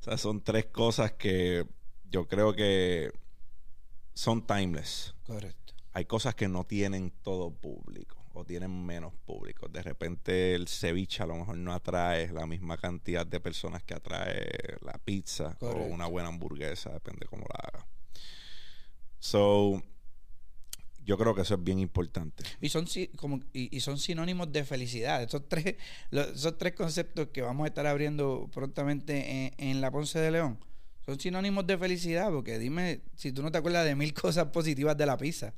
O 0.01 0.03
sea, 0.03 0.19
son 0.19 0.43
tres 0.43 0.67
cosas 0.67 1.13
que 1.13 1.67
yo 2.11 2.29
creo 2.29 2.55
que 2.55 3.11
son 4.15 4.47
timeless. 4.47 5.15
Correcto. 5.25 5.75
Hay 5.93 6.05
cosas 6.05 6.35
que 6.35 6.49
no 6.49 6.65
tienen 6.65 7.11
todo 7.23 7.51
público 7.51 8.17
o 8.35 8.45
tienen 8.45 8.85
menos 8.85 9.15
público. 9.25 9.67
De 9.69 9.83
repente 9.83 10.55
el 10.55 10.69
ceviche 10.69 11.23
a 11.23 11.27
lo 11.27 11.37
mejor 11.37 11.57
no 11.57 11.73
atrae 11.73 12.31
la 12.31 12.47
misma 12.47 12.77
cantidad 12.77 13.27
de 13.27 13.41
personas 13.41 13.83
que 13.83 13.95
atrae 13.95 14.77
la 14.83 14.99
pizza 14.99 15.57
o 15.61 15.85
una 15.85 16.07
buena 16.07 16.29
hamburguesa, 16.29 16.91
depende 16.91 17.27
cómo 17.27 17.47
la 17.49 17.69
haga. 17.69 17.87
So, 19.19 19.83
yo 21.07 21.17
creo 21.17 21.35
que 21.35 21.43
eso 21.43 21.55
es 21.55 21.63
bien 21.63 21.79
importante. 21.79 22.43
Y 22.61 22.69
son, 22.69 22.87
como, 23.15 23.41
y, 23.53 23.79
son 23.81 23.97
sinónimos 23.97 24.53
de 24.53 24.65
felicidad. 24.65 25.23
Esos 25.23 25.49
tres, 25.49 25.77
esos 26.11 26.59
tres 26.59 26.75
conceptos 26.75 27.29
que 27.29 27.43
vamos 27.43 27.65
a 27.65 27.69
estar 27.69 27.87
abriendo 27.87 28.51
prontamente 28.53 29.55
en, 29.57 29.81
la 29.81 29.93
Ponce 29.93 30.19
de 30.19 30.33
León 30.33 30.59
son 31.07 31.21
sinónimos 31.21 31.65
de 31.65 31.79
felicidad. 31.79 32.31
Porque 32.31 32.59
dime 32.59 33.03
si 33.15 33.31
tú 33.31 33.43
no 33.43 33.53
te 33.53 33.59
acuerdas 33.59 33.85
de 33.85 33.95
mil 33.95 34.13
cosas 34.21 34.47
positivas 34.47 34.97
de 34.97 35.07
la 35.07 35.17
pizza. 35.17 35.55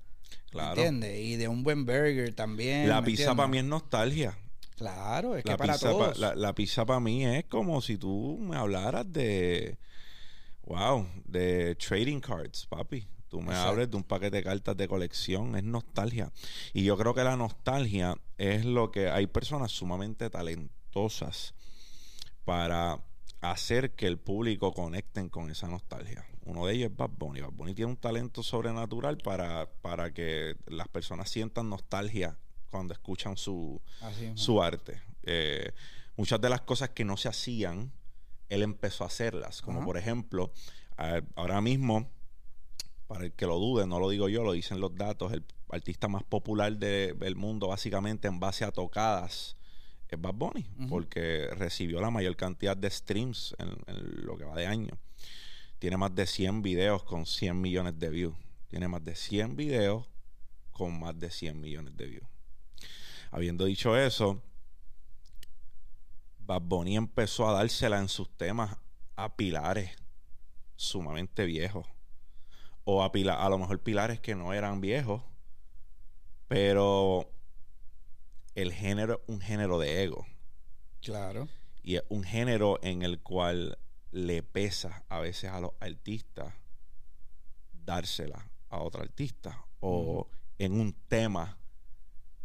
Claro. 0.50 0.82
¿Entiendes? 0.82 1.18
Y 1.18 1.36
de 1.36 1.48
un 1.48 1.64
buen 1.64 1.86
burger 1.86 2.34
también. 2.34 2.86
La 2.86 3.02
pizza 3.02 3.34
para 3.34 3.48
mí 3.48 3.56
es 3.56 3.64
nostalgia. 3.64 4.38
Claro, 4.76 5.34
es 5.34 5.44
que 5.44 5.56
para 5.56 5.78
todos. 5.78 6.18
la, 6.18 6.36
la 6.36 6.54
pizza 6.54 6.84
para 6.84 7.00
mí 7.00 7.24
es 7.24 7.46
como 7.46 7.80
si 7.80 7.96
tú 7.96 8.38
me 8.38 8.56
hablaras 8.56 9.10
de. 9.10 9.78
Wow, 10.66 11.08
de 11.24 11.74
trading 11.76 12.20
cards, 12.20 12.66
papi. 12.66 13.06
Tú 13.28 13.42
me 13.42 13.54
hables 13.54 13.90
de 13.90 13.96
un 13.96 14.04
paquete 14.04 14.38
de 14.38 14.42
cartas 14.42 14.76
de 14.76 14.88
colección, 14.88 15.54
es 15.56 15.64
nostalgia. 15.64 16.32
Y 16.72 16.84
yo 16.84 16.96
creo 16.96 17.14
que 17.14 17.24
la 17.24 17.36
nostalgia 17.36 18.16
es 18.38 18.64
lo 18.64 18.90
que 18.90 19.10
hay 19.10 19.26
personas 19.26 19.70
sumamente 19.70 20.30
talentosas 20.30 21.54
para 22.44 23.02
hacer 23.40 23.94
que 23.94 24.06
el 24.06 24.18
público 24.18 24.72
conecten 24.72 25.28
con 25.28 25.50
esa 25.50 25.68
nostalgia. 25.68 26.24
Uno 26.46 26.66
de 26.66 26.74
ellos 26.74 26.90
es 26.90 26.96
Bad 26.96 27.10
Bunny. 27.10 27.42
Bad 27.42 27.52
Bunny 27.52 27.74
tiene 27.74 27.90
un 27.90 27.98
talento 27.98 28.42
sobrenatural 28.42 29.18
para, 29.18 29.70
para 29.82 30.12
que 30.12 30.56
las 30.66 30.88
personas 30.88 31.28
sientan 31.28 31.68
nostalgia 31.68 32.38
cuando 32.70 32.94
escuchan 32.94 33.36
su, 33.36 33.80
su 34.34 34.62
arte. 34.62 35.02
Eh, 35.24 35.72
muchas 36.16 36.40
de 36.40 36.48
las 36.48 36.62
cosas 36.62 36.90
que 36.90 37.04
no 37.04 37.18
se 37.18 37.28
hacían, 37.28 37.92
él 38.48 38.62
empezó 38.62 39.04
a 39.04 39.08
hacerlas. 39.08 39.60
Como 39.60 39.84
por 39.84 39.98
ejemplo, 39.98 40.50
ahora 41.36 41.60
mismo 41.60 42.10
para 43.08 43.24
el 43.24 43.32
que 43.32 43.46
lo 43.46 43.58
dude, 43.58 43.86
no 43.86 43.98
lo 43.98 44.10
digo 44.10 44.28
yo, 44.28 44.44
lo 44.44 44.52
dicen 44.52 44.80
los 44.80 44.94
datos, 44.94 45.32
el 45.32 45.42
artista 45.70 46.06
más 46.06 46.22
popular 46.22 46.76
del 46.76 47.36
mundo 47.36 47.68
básicamente 47.68 48.28
en 48.28 48.38
base 48.38 48.64
a 48.64 48.70
tocadas 48.70 49.56
es 50.08 50.20
Bad 50.20 50.34
Bunny, 50.34 50.66
porque 50.88 51.48
recibió 51.52 52.00
la 52.00 52.10
mayor 52.10 52.36
cantidad 52.36 52.76
de 52.76 52.88
streams 52.88 53.54
en, 53.58 54.24
lo 54.24 54.38
que 54.38 54.44
va 54.44 54.54
de 54.54 54.66
año. 54.66 54.98
Tiene 55.78 55.96
más 55.96 56.14
de 56.14 56.26
100 56.26 56.62
videos 56.62 57.02
con 57.04 57.26
100 57.26 57.60
millones 57.60 57.98
de 57.98 58.08
views. 58.08 58.34
Tiene 58.68 58.88
más 58.88 59.04
de 59.04 59.14
100 59.14 59.56
videos 59.56 60.06
con 60.70 60.98
más 60.98 61.18
de 61.18 61.30
100 61.30 61.60
millones 61.60 61.96
de 61.96 62.06
views. 62.06 62.26
Habiendo 63.30 63.66
dicho 63.66 63.96
eso, 63.96 64.42
Bad 66.38 66.62
Bunny 66.62 66.96
empezó 66.96 67.46
a 67.46 67.52
dársela 67.52 67.98
en 67.98 68.08
sus 68.08 68.30
temas 68.36 68.76
a 69.16 69.36
pilares 69.36 69.90
sumamente 70.76 71.44
viejos 71.44 71.86
o 72.90 73.02
a, 73.02 73.10
a 73.12 73.48
lo 73.50 73.58
mejor 73.58 73.82
pilares 73.82 74.18
que 74.18 74.34
no 74.34 74.54
eran 74.54 74.80
viejos, 74.80 75.20
pero 76.48 77.30
el 78.54 78.72
género, 78.72 79.22
un 79.26 79.42
género 79.42 79.78
de 79.78 80.04
ego. 80.04 80.26
Claro. 81.02 81.48
Y 81.82 81.96
es 81.96 82.04
un 82.08 82.22
género 82.24 82.78
en 82.82 83.02
el 83.02 83.20
cual 83.20 83.76
le 84.10 84.42
pesa 84.42 85.04
a 85.10 85.20
veces 85.20 85.50
a 85.50 85.60
los 85.60 85.72
artistas 85.80 86.54
dársela 87.72 88.50
a 88.70 88.78
otro 88.78 89.02
artista 89.02 89.66
o 89.80 90.26
en 90.58 90.80
un 90.80 90.94
tema 91.08 91.58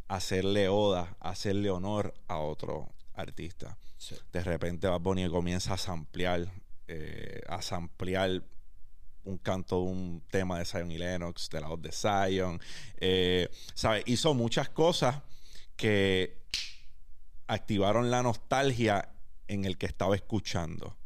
hacerle 0.10 0.68
oda, 0.68 1.16
hacerle 1.22 1.70
honor 1.70 2.14
a 2.28 2.40
otro 2.40 2.90
artistas. 3.14 3.78
Sí. 3.98 4.18
De 4.34 4.44
repente 4.44 4.90
Bad 4.90 5.00
Bunny 5.00 5.30
comienza 5.30 5.76
a 5.76 5.78
samplear, 5.78 6.52
eh, 6.90 7.40
a 7.48 7.62
samplear 7.62 8.44
un 9.26 9.38
canto 9.38 9.78
de 9.78 9.92
un 9.92 10.24
tema 10.30 10.60
de 10.60 10.66
Zion 10.66 10.92
y 10.92 10.98
Lennox, 10.98 11.50
de 11.50 11.62
la 11.62 11.68
voz 11.68 11.82
de 11.82 11.92
Zion. 11.92 12.60
Eh, 12.98 13.50
¿sabes? 13.74 14.04
Hizo 14.06 14.34
muchas 14.34 14.70
cosas 14.70 15.22
que 15.76 16.44
activaron 17.48 18.12
la 18.12 18.24
nostalgia 18.24 19.10
en 19.48 19.66
el 19.66 19.78
que 19.78 19.86
estaba 19.86 20.16
escuchando. 20.16 20.98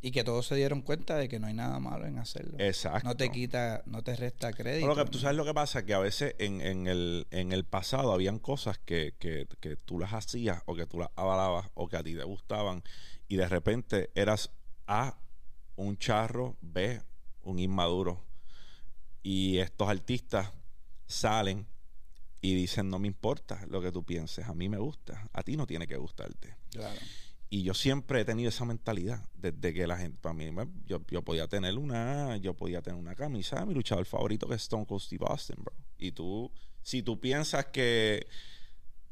Y 0.00 0.12
que 0.12 0.22
todos 0.22 0.46
se 0.46 0.54
dieron 0.54 0.82
cuenta 0.82 1.16
de 1.16 1.28
que 1.28 1.40
no 1.40 1.48
hay 1.48 1.54
nada 1.54 1.80
malo 1.80 2.06
en 2.06 2.18
hacerlo. 2.18 2.56
Exacto. 2.60 3.08
No 3.08 3.16
te 3.16 3.30
quita, 3.30 3.82
no 3.86 4.04
te 4.04 4.14
resta 4.14 4.52
crédito. 4.52 4.86
Lo 4.86 4.94
que, 4.94 5.10
tú 5.10 5.18
sabes 5.18 5.36
lo 5.36 5.44
que 5.44 5.54
pasa, 5.54 5.84
que 5.84 5.92
a 5.92 5.98
veces 5.98 6.36
en, 6.38 6.60
en 6.60 6.86
el, 6.86 7.26
en 7.32 7.50
el 7.50 7.64
pasado 7.64 8.12
habían 8.12 8.38
cosas 8.38 8.78
que, 8.78 9.14
que, 9.18 9.48
que 9.58 9.76
tú 9.76 9.98
las 9.98 10.12
hacías 10.12 10.62
o 10.66 10.76
que 10.76 10.86
tú 10.86 11.00
las 11.00 11.10
avalabas 11.16 11.68
o 11.74 11.88
que 11.88 11.96
a 11.96 12.04
ti 12.04 12.14
te 12.14 12.22
gustaban 12.22 12.84
y 13.26 13.36
de 13.36 13.48
repente 13.48 14.10
eras 14.14 14.50
A, 14.86 15.18
un 15.74 15.98
charro, 15.98 16.56
B, 16.60 17.02
un 17.48 17.58
inmaduro. 17.58 18.22
Y 19.22 19.58
estos 19.58 19.88
artistas 19.88 20.52
salen 21.06 21.66
y 22.40 22.54
dicen, 22.54 22.88
no 22.88 22.98
me 22.98 23.08
importa 23.08 23.64
lo 23.68 23.80
que 23.80 23.90
tú 23.90 24.04
pienses, 24.04 24.46
a 24.46 24.54
mí 24.54 24.68
me 24.68 24.78
gusta, 24.78 25.28
a 25.32 25.42
ti 25.42 25.56
no 25.56 25.66
tiene 25.66 25.86
que 25.86 25.96
gustarte. 25.96 26.56
Claro. 26.70 27.00
Y 27.50 27.62
yo 27.62 27.72
siempre 27.72 28.20
he 28.20 28.24
tenido 28.26 28.50
esa 28.50 28.66
mentalidad. 28.66 29.26
Desde 29.34 29.72
que 29.72 29.86
la 29.86 29.96
gente, 29.96 30.18
para 30.20 30.34
mí, 30.34 30.50
yo, 30.84 31.00
yo 31.08 31.22
podía 31.22 31.48
tener 31.48 31.78
una, 31.78 32.36
yo 32.36 32.54
podía 32.54 32.82
tener 32.82 33.00
una 33.00 33.14
camisa 33.14 33.60
de 33.60 33.66
mi 33.66 33.74
luchador 33.74 34.04
favorito 34.04 34.46
que 34.46 34.54
es 34.54 34.62
Stone 34.62 34.84
Cold 34.84 35.00
Steve 35.00 35.24
Austin, 35.26 35.56
bro. 35.58 35.74
Y 35.96 36.12
tú, 36.12 36.52
si 36.82 37.02
tú 37.02 37.18
piensas 37.18 37.66
que, 37.66 38.26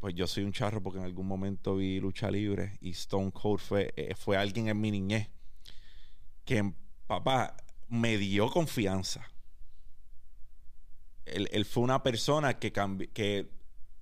pues 0.00 0.14
yo 0.14 0.26
soy 0.26 0.44
un 0.44 0.52
charro 0.52 0.82
porque 0.82 0.98
en 0.98 1.06
algún 1.06 1.26
momento 1.26 1.76
vi 1.76 1.98
lucha 1.98 2.30
libre 2.30 2.76
y 2.82 2.90
Stone 2.90 3.32
Cold 3.32 3.58
fue, 3.58 3.94
eh, 3.96 4.14
fue 4.14 4.36
alguien 4.36 4.68
en 4.68 4.78
mi 4.78 4.90
niñez 4.90 5.30
que, 6.44 6.74
papá, 7.06 7.56
me 7.88 8.18
dio 8.18 8.50
confianza. 8.50 9.28
Él, 11.24 11.48
él 11.52 11.64
fue 11.64 11.82
una 11.82 12.02
persona 12.02 12.58
que, 12.58 12.72
cambi- 12.72 13.10
que 13.12 13.50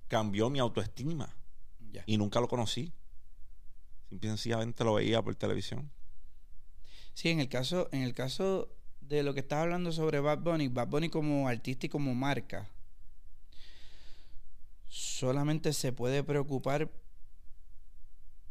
cambió 0.07 0.49
mi 0.49 0.59
autoestima 0.59 1.35
y 2.05 2.17
nunca 2.17 2.39
lo 2.39 2.47
conocí. 2.47 2.91
Simple 4.09 4.27
y 4.27 4.31
sencillamente 4.31 4.83
lo 4.83 4.93
veía 4.95 5.21
por 5.21 5.35
televisión. 5.35 5.91
Sí, 7.13 7.29
en 7.29 7.39
el 7.39 7.49
caso, 7.49 7.89
en 7.91 8.03
el 8.03 8.13
caso 8.13 8.69
de 9.01 9.23
lo 9.23 9.33
que 9.33 9.39
estás 9.39 9.59
hablando 9.63 9.91
sobre 9.91 10.19
Bad 10.19 10.39
Bunny, 10.39 10.67
Bad 10.67 10.87
Bunny 10.87 11.09
como 11.09 11.47
artista 11.47 11.85
y 11.85 11.89
como 11.89 12.13
marca, 12.13 12.69
solamente 14.87 15.73
se 15.73 15.91
puede 15.93 16.23
preocupar 16.23 16.91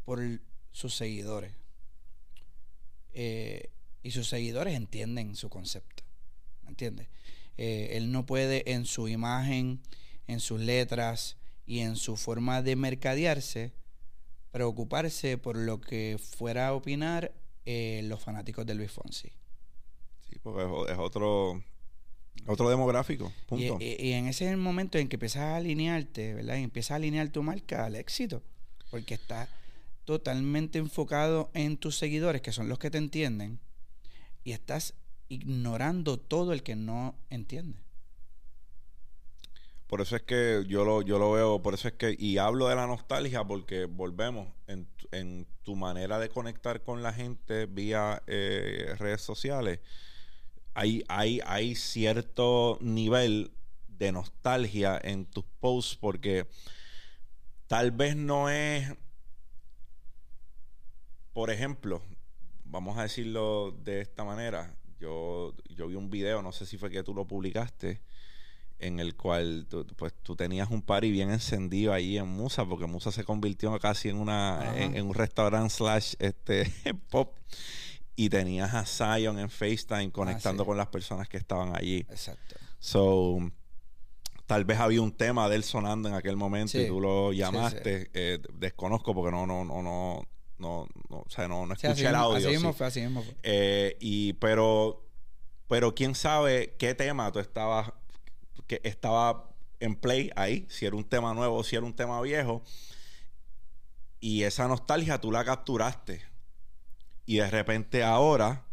por 0.04 0.20
sus 0.72 0.94
seguidores. 0.94 1.54
Eh, 3.12 3.70
y 4.04 4.12
sus 4.12 4.28
seguidores 4.28 4.74
entienden 4.76 5.34
su 5.34 5.48
concepto. 5.50 6.04
¿Me 6.62 6.68
entiendes? 6.68 7.08
Eh, 7.56 7.90
él 7.96 8.12
no 8.12 8.24
puede 8.26 8.70
en 8.72 8.84
su 8.84 9.08
imagen, 9.08 9.80
en 10.28 10.38
sus 10.38 10.60
letras 10.60 11.36
y 11.66 11.80
en 11.80 11.96
su 11.96 12.16
forma 12.16 12.62
de 12.62 12.76
mercadearse 12.76 13.72
preocuparse 14.50 15.36
por 15.38 15.56
lo 15.56 15.80
que 15.80 16.16
fuera 16.20 16.68
a 16.68 16.74
opinar 16.74 17.32
eh, 17.66 18.02
los 18.04 18.20
fanáticos 18.22 18.64
de 18.66 18.74
Luis 18.74 18.92
Fonsi. 18.92 19.28
Sí, 20.28 20.38
porque 20.42 20.62
es, 20.92 20.98
otro, 20.98 21.60
otro 22.46 22.68
demográfico. 22.70 23.32
Y, 23.36 23.46
Punto. 23.48 23.78
y- 23.80 23.96
y 24.00 24.12
en 24.12 24.26
ese 24.28 24.44
es 24.46 24.50
el 24.52 24.56
momento 24.58 24.98
en 24.98 25.08
que 25.08 25.16
empiezas 25.16 25.42
a 25.42 25.56
alinearte, 25.56 26.34
¿verdad? 26.34 26.56
Y 26.58 26.62
empiezas 26.62 26.92
a 26.92 26.94
alinear 26.96 27.28
tu 27.30 27.42
marca 27.42 27.84
al 27.84 27.96
éxito. 27.96 28.42
Porque 28.90 29.14
estás 29.14 29.48
totalmente 30.04 30.78
enfocado 30.78 31.50
en 31.54 31.76
tus 31.76 31.96
seguidores, 31.98 32.40
que 32.42 32.52
son 32.52 32.68
los 32.68 32.78
que 32.78 32.90
te 32.90 32.98
entienden, 32.98 33.58
y 34.44 34.52
estás 34.52 34.94
ignorando 35.28 36.18
todo 36.18 36.52
el 36.52 36.62
que 36.62 36.76
no 36.76 37.16
entiende. 37.30 37.82
Por 39.86 40.00
eso 40.00 40.16
es 40.16 40.22
que 40.22 40.64
yo 40.66 40.84
lo, 40.84 41.02
yo 41.02 41.18
lo 41.18 41.32
veo, 41.32 41.62
por 41.62 41.74
eso 41.74 41.88
es 41.88 41.94
que, 41.94 42.16
y 42.18 42.38
hablo 42.38 42.68
de 42.68 42.74
la 42.74 42.86
nostalgia 42.86 43.44
porque 43.44 43.84
volvemos 43.84 44.48
en, 44.66 44.88
en 45.12 45.46
tu 45.62 45.76
manera 45.76 46.18
de 46.18 46.28
conectar 46.28 46.82
con 46.82 47.02
la 47.02 47.12
gente 47.12 47.66
vía 47.66 48.22
eh, 48.26 48.94
redes 48.98 49.22
sociales. 49.22 49.80
Hay, 50.74 51.04
hay, 51.08 51.40
hay 51.46 51.74
cierto 51.74 52.78
nivel 52.80 53.52
de 53.86 54.12
nostalgia 54.12 54.98
en 55.02 55.26
tus 55.26 55.44
posts 55.60 55.96
porque 55.96 56.48
tal 57.66 57.92
vez 57.92 58.16
no 58.16 58.50
es, 58.50 58.92
por 61.32 61.50
ejemplo, 61.50 62.02
vamos 62.74 62.98
a 62.98 63.02
decirlo 63.02 63.70
de 63.84 64.00
esta 64.00 64.24
manera. 64.24 64.74
Yo, 64.98 65.54
yo 65.76 65.86
vi 65.86 65.94
un 65.94 66.10
video, 66.10 66.42
no 66.42 66.50
sé 66.50 66.66
si 66.66 66.76
fue 66.76 66.90
que 66.90 67.04
tú 67.04 67.14
lo 67.14 67.24
publicaste, 67.24 68.00
en 68.80 68.98
el 68.98 69.14
cual 69.14 69.66
tú, 69.70 69.86
pues, 69.96 70.12
tú 70.24 70.34
tenías 70.34 70.70
un 70.70 70.82
party 70.82 71.10
bien 71.12 71.30
encendido 71.30 71.92
ahí 71.92 72.18
en 72.18 72.26
Musa, 72.26 72.64
porque 72.66 72.86
Musa 72.86 73.12
se 73.12 73.22
convirtió 73.22 73.78
casi 73.78 74.08
en 74.08 74.16
una 74.16 74.74
en, 74.76 74.96
en 74.96 75.06
un 75.06 75.14
restaurante 75.14 75.70
slash 75.72 76.14
este 76.18 76.64
pop 77.10 77.32
y 78.16 78.28
tenías 78.28 78.74
a 78.74 78.84
Zion 78.84 79.38
en 79.38 79.50
FaceTime 79.50 80.10
conectando 80.10 80.64
sí. 80.64 80.66
con 80.66 80.76
las 80.76 80.88
personas 80.88 81.28
que 81.28 81.36
estaban 81.36 81.76
allí. 81.76 81.98
Exacto. 82.10 82.56
So, 82.80 83.38
tal 84.46 84.64
vez 84.64 84.80
había 84.80 85.00
un 85.00 85.12
tema 85.12 85.48
de 85.48 85.56
él 85.56 85.64
sonando 85.64 86.08
en 86.08 86.14
aquel 86.16 86.36
momento 86.36 86.72
Sí. 86.72 86.80
y 86.82 86.88
tú 86.88 87.00
lo 87.00 87.30
Sí, 87.30 87.38
llamaste. 87.38 88.10
Eh, 88.14 88.40
desconozco 88.54 89.14
porque 89.14 89.30
no, 89.30 89.46
no, 89.46 89.64
no, 89.64 89.80
no, 89.80 90.26
no, 90.58 90.86
no, 91.08 91.18
o 91.18 91.30
sea, 91.30 91.48
no, 91.48 91.66
no 91.66 91.74
escuché 91.74 92.08
el 92.08 92.14
audio. 92.14 92.36
Así 92.38 92.48
mismo 92.48 92.72
sí. 92.72 92.78
fue, 92.78 92.86
así 92.86 93.00
mismo 93.00 93.22
fue. 93.22 93.34
Eh, 93.42 93.96
y 94.00 94.34
pero 94.34 95.04
pero 95.68 95.94
quién 95.94 96.14
sabe 96.14 96.74
qué 96.78 96.94
tema 96.94 97.32
tú 97.32 97.38
estabas 97.38 97.92
que 98.66 98.80
estaba 98.84 99.50
en 99.80 99.96
play 99.96 100.30
ahí 100.36 100.66
si 100.68 100.86
era 100.86 100.96
un 100.96 101.04
tema 101.04 101.34
nuevo 101.34 101.56
o 101.56 101.64
si 101.64 101.76
era 101.76 101.84
un 101.84 101.94
tema 101.94 102.20
viejo 102.20 102.62
y 104.20 104.44
esa 104.44 104.68
nostalgia 104.68 105.20
tú 105.20 105.30
la 105.32 105.44
capturaste 105.44 106.22
y 107.26 107.36
de 107.36 107.50
repente 107.50 108.02
ahora 108.02 108.64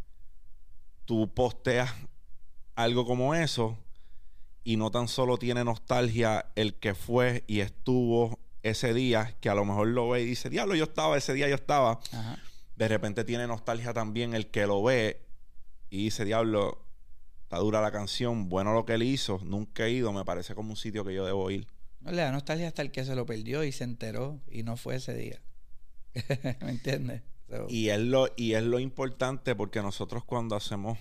tú 1.05 1.33
posteas 1.33 1.93
algo 2.75 3.05
como 3.05 3.35
eso 3.35 3.77
y 4.63 4.77
no 4.77 4.91
tan 4.91 5.07
solo 5.07 5.37
tiene 5.37 5.63
nostalgia 5.63 6.51
el 6.55 6.75
que 6.75 6.93
fue 6.93 7.43
y 7.47 7.61
estuvo 7.61 8.39
ese 8.63 8.93
día 8.93 9.35
que 9.41 9.49
a 9.49 9.55
lo 9.55 9.65
mejor 9.65 9.87
lo 9.87 10.09
ve 10.09 10.21
y 10.21 10.25
dice 10.25 10.49
diablo 10.49 10.75
yo 10.75 10.83
estaba 10.83 11.17
ese 11.17 11.33
día 11.33 11.47
yo 11.49 11.55
estaba 11.55 11.99
Ajá. 12.13 12.37
de 12.75 12.87
repente 12.87 13.23
tiene 13.23 13.47
nostalgia 13.47 13.93
también 13.93 14.33
el 14.33 14.47
que 14.51 14.67
lo 14.67 14.83
ve 14.83 15.25
y 15.89 16.05
dice, 16.05 16.23
diablo, 16.23 16.85
está 17.43 17.57
dura 17.57 17.81
la 17.81 17.91
canción, 17.91 18.47
bueno 18.47 18.73
lo 18.73 18.85
que 18.85 18.93
él 18.93 19.03
hizo, 19.03 19.39
nunca 19.43 19.85
he 19.85 19.91
ido, 19.91 20.13
me 20.13 20.23
parece 20.23 20.55
como 20.55 20.69
un 20.69 20.77
sitio 20.77 21.03
que 21.03 21.13
yo 21.13 21.25
debo 21.25 21.51
ir. 21.51 21.67
No 21.99 22.11
le 22.11 22.21
da 22.21 22.31
nostalgia 22.31 22.69
hasta 22.69 22.81
el 22.81 22.91
que 22.91 23.03
se 23.03 23.13
lo 23.13 23.25
perdió 23.25 23.65
y 23.65 23.73
se 23.73 23.83
enteró 23.83 24.39
y 24.49 24.63
no 24.63 24.77
fue 24.77 24.95
ese 24.95 25.13
día. 25.13 25.41
¿Me 26.61 26.69
entiendes? 26.71 27.23
So, 27.49 27.65
Y 27.67 27.89
es 27.89 27.99
lo, 27.99 28.29
y 28.37 28.53
es 28.53 28.63
lo 28.63 28.79
importante 28.79 29.53
porque 29.53 29.81
nosotros 29.81 30.23
cuando 30.23 30.55
hacemos 30.55 30.97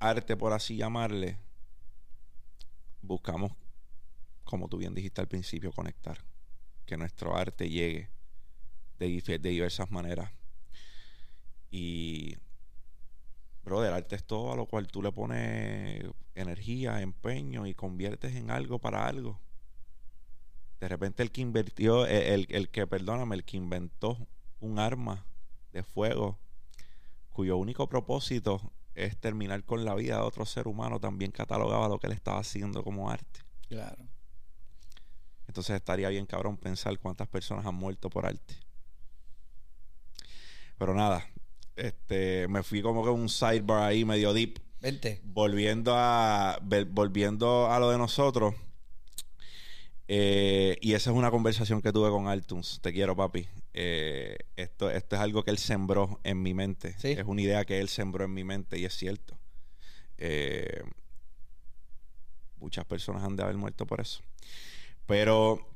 arte, 0.00 0.36
por 0.36 0.52
así 0.52 0.76
llamarle, 0.76 1.38
buscamos, 3.00 3.52
como 4.46 4.68
tú 4.68 4.78
bien 4.78 4.94
dijiste 4.94 5.20
al 5.20 5.28
principio, 5.28 5.72
conectar. 5.72 6.24
Que 6.86 6.96
nuestro 6.96 7.36
arte 7.36 7.68
llegue 7.68 8.08
de, 8.98 9.38
diversas 9.40 9.90
maneras. 9.90 10.30
Y, 11.70 12.36
brother, 13.64 13.92
arte 13.92 14.16
es 14.16 14.24
todo 14.24 14.52
a 14.52 14.56
lo 14.56 14.66
cual 14.66 14.86
tú 14.86 15.02
le 15.02 15.12
pones 15.12 16.02
energía, 16.34 17.02
empeño 17.02 17.66
y 17.66 17.74
conviertes 17.74 18.34
en 18.36 18.50
algo 18.50 18.78
para 18.78 19.06
algo. 19.06 19.40
De 20.80 20.88
repente 20.88 21.22
el 21.22 21.32
que 21.32 21.40
invirtió, 21.40 22.06
el, 22.06 22.22
el- 22.22 22.46
el 22.50 22.68
que, 22.70 22.86
perdóname, 22.86 23.34
el 23.34 23.44
que 23.44 23.56
inventó 23.56 24.16
un 24.60 24.78
arma 24.78 25.26
de 25.72 25.82
fuego 25.82 26.38
cuyo 27.32 27.56
único 27.56 27.88
propósito 27.88 28.72
es 28.94 29.18
terminar 29.18 29.64
con 29.64 29.84
la 29.84 29.94
vida 29.94 30.14
de 30.16 30.22
otro 30.22 30.46
ser 30.46 30.68
humano, 30.68 31.00
también 31.00 31.30
catalogaba 31.32 31.88
lo 31.88 31.98
que 31.98 32.06
él 32.06 32.14
estaba 32.14 32.38
haciendo 32.38 32.82
como 32.82 33.10
arte. 33.10 33.40
claro. 33.68 34.06
Entonces 35.48 35.76
estaría 35.76 36.08
bien 36.08 36.26
cabrón 36.26 36.56
pensar 36.56 36.98
cuántas 36.98 37.28
personas 37.28 37.64
han 37.66 37.74
muerto 37.74 38.10
por 38.10 38.26
arte. 38.26 38.54
Pero 40.78 40.94
nada, 40.94 41.26
este, 41.76 42.48
me 42.48 42.62
fui 42.62 42.82
como 42.82 43.02
que 43.04 43.10
un 43.10 43.28
sidebar 43.28 43.82
ahí 43.84 44.04
medio 44.04 44.32
deep. 44.32 44.60
Vente. 44.80 45.20
Volviendo 45.24 45.94
a 45.96 46.58
volviendo 46.90 47.70
a 47.70 47.78
lo 47.80 47.90
de 47.90 47.98
nosotros. 47.98 48.54
eh, 50.08 50.78
y 50.80 50.92
esa 50.94 51.10
es 51.10 51.16
una 51.16 51.30
conversación 51.30 51.82
que 51.82 51.92
tuve 51.92 52.10
con 52.10 52.28
Altuns. 52.28 52.80
Te 52.82 52.92
quiero, 52.92 53.16
papi. 53.16 53.48
Eh, 53.74 54.36
esto, 54.56 54.90
esto 54.90 55.16
es 55.16 55.22
algo 55.22 55.42
que 55.44 55.50
él 55.50 55.58
sembró 55.58 56.20
en 56.24 56.42
mi 56.42 56.54
mente. 56.54 56.94
Sí. 56.98 57.08
Es 57.08 57.24
una 57.26 57.42
idea 57.42 57.64
que 57.64 57.80
él 57.80 57.88
sembró 57.88 58.24
en 58.24 58.34
mi 58.34 58.44
mente 58.44 58.78
y 58.78 58.84
es 58.84 58.94
cierto. 58.94 59.38
Eh, 60.18 60.82
muchas 62.58 62.84
personas 62.84 63.22
han 63.22 63.36
de 63.36 63.42
haber 63.42 63.56
muerto 63.56 63.86
por 63.86 64.00
eso. 64.00 64.22
Pero 65.06 65.66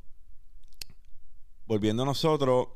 volviendo 1.66 2.02
a 2.02 2.06
nosotros, 2.06 2.68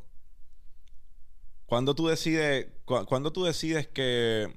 cuando 1.67 1.95
tú 1.95 2.07
decides, 2.07 2.69
cuando 2.85 3.33
tú 3.33 3.45
decides 3.45 3.89
que 3.89 4.57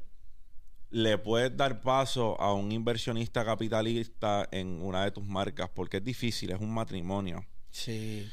le 0.90 1.18
puedes 1.18 1.56
dar 1.58 1.82
paso 1.82 2.40
a 2.40 2.54
un 2.54 2.72
inversionista 2.72 3.44
capitalista 3.44 4.48
en 4.52 4.82
una 4.82 5.04
de 5.04 5.12
tus 5.12 5.26
marcas, 5.26 5.70
porque 5.74 5.98
es 5.98 6.04
difícil, 6.04 6.52
es 6.52 6.60
un 6.60 6.74
matrimonio. 6.74 7.46
Sí. 7.72 8.30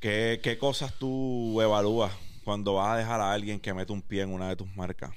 ¿Qué, 0.00 0.40
qué 0.42 0.58
cosas 0.58 0.92
tú 0.98 1.60
evalúas 1.60 2.12
cuando 2.44 2.74
vas 2.74 2.94
a 2.94 2.96
dejar 2.98 3.20
a 3.20 3.32
alguien 3.32 3.60
que 3.60 3.72
mete 3.72 3.92
un 3.92 4.02
pie 4.02 4.22
en 4.22 4.30
una 4.30 4.48
de 4.48 4.56
tus 4.56 4.74
marcas? 4.76 5.12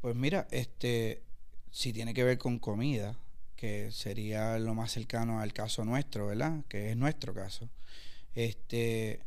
Pues 0.00 0.16
mira, 0.16 0.48
este, 0.50 1.22
si 1.70 1.92
tiene 1.92 2.14
que 2.14 2.24
ver 2.24 2.38
con 2.38 2.58
comida, 2.58 3.16
que 3.58 3.90
sería 3.90 4.56
lo 4.60 4.72
más 4.72 4.92
cercano 4.92 5.40
al 5.40 5.52
caso 5.52 5.84
nuestro, 5.84 6.28
¿verdad? 6.28 6.64
Que 6.68 6.92
es 6.92 6.96
nuestro 6.96 7.34
caso. 7.34 7.68
Este, 8.36 9.20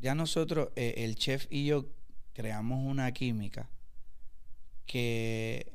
ya 0.00 0.16
nosotros, 0.16 0.70
eh, 0.74 0.94
el 0.98 1.14
chef 1.14 1.46
y 1.48 1.66
yo, 1.66 1.86
creamos 2.32 2.84
una 2.84 3.12
química 3.12 3.70
que 4.84 5.70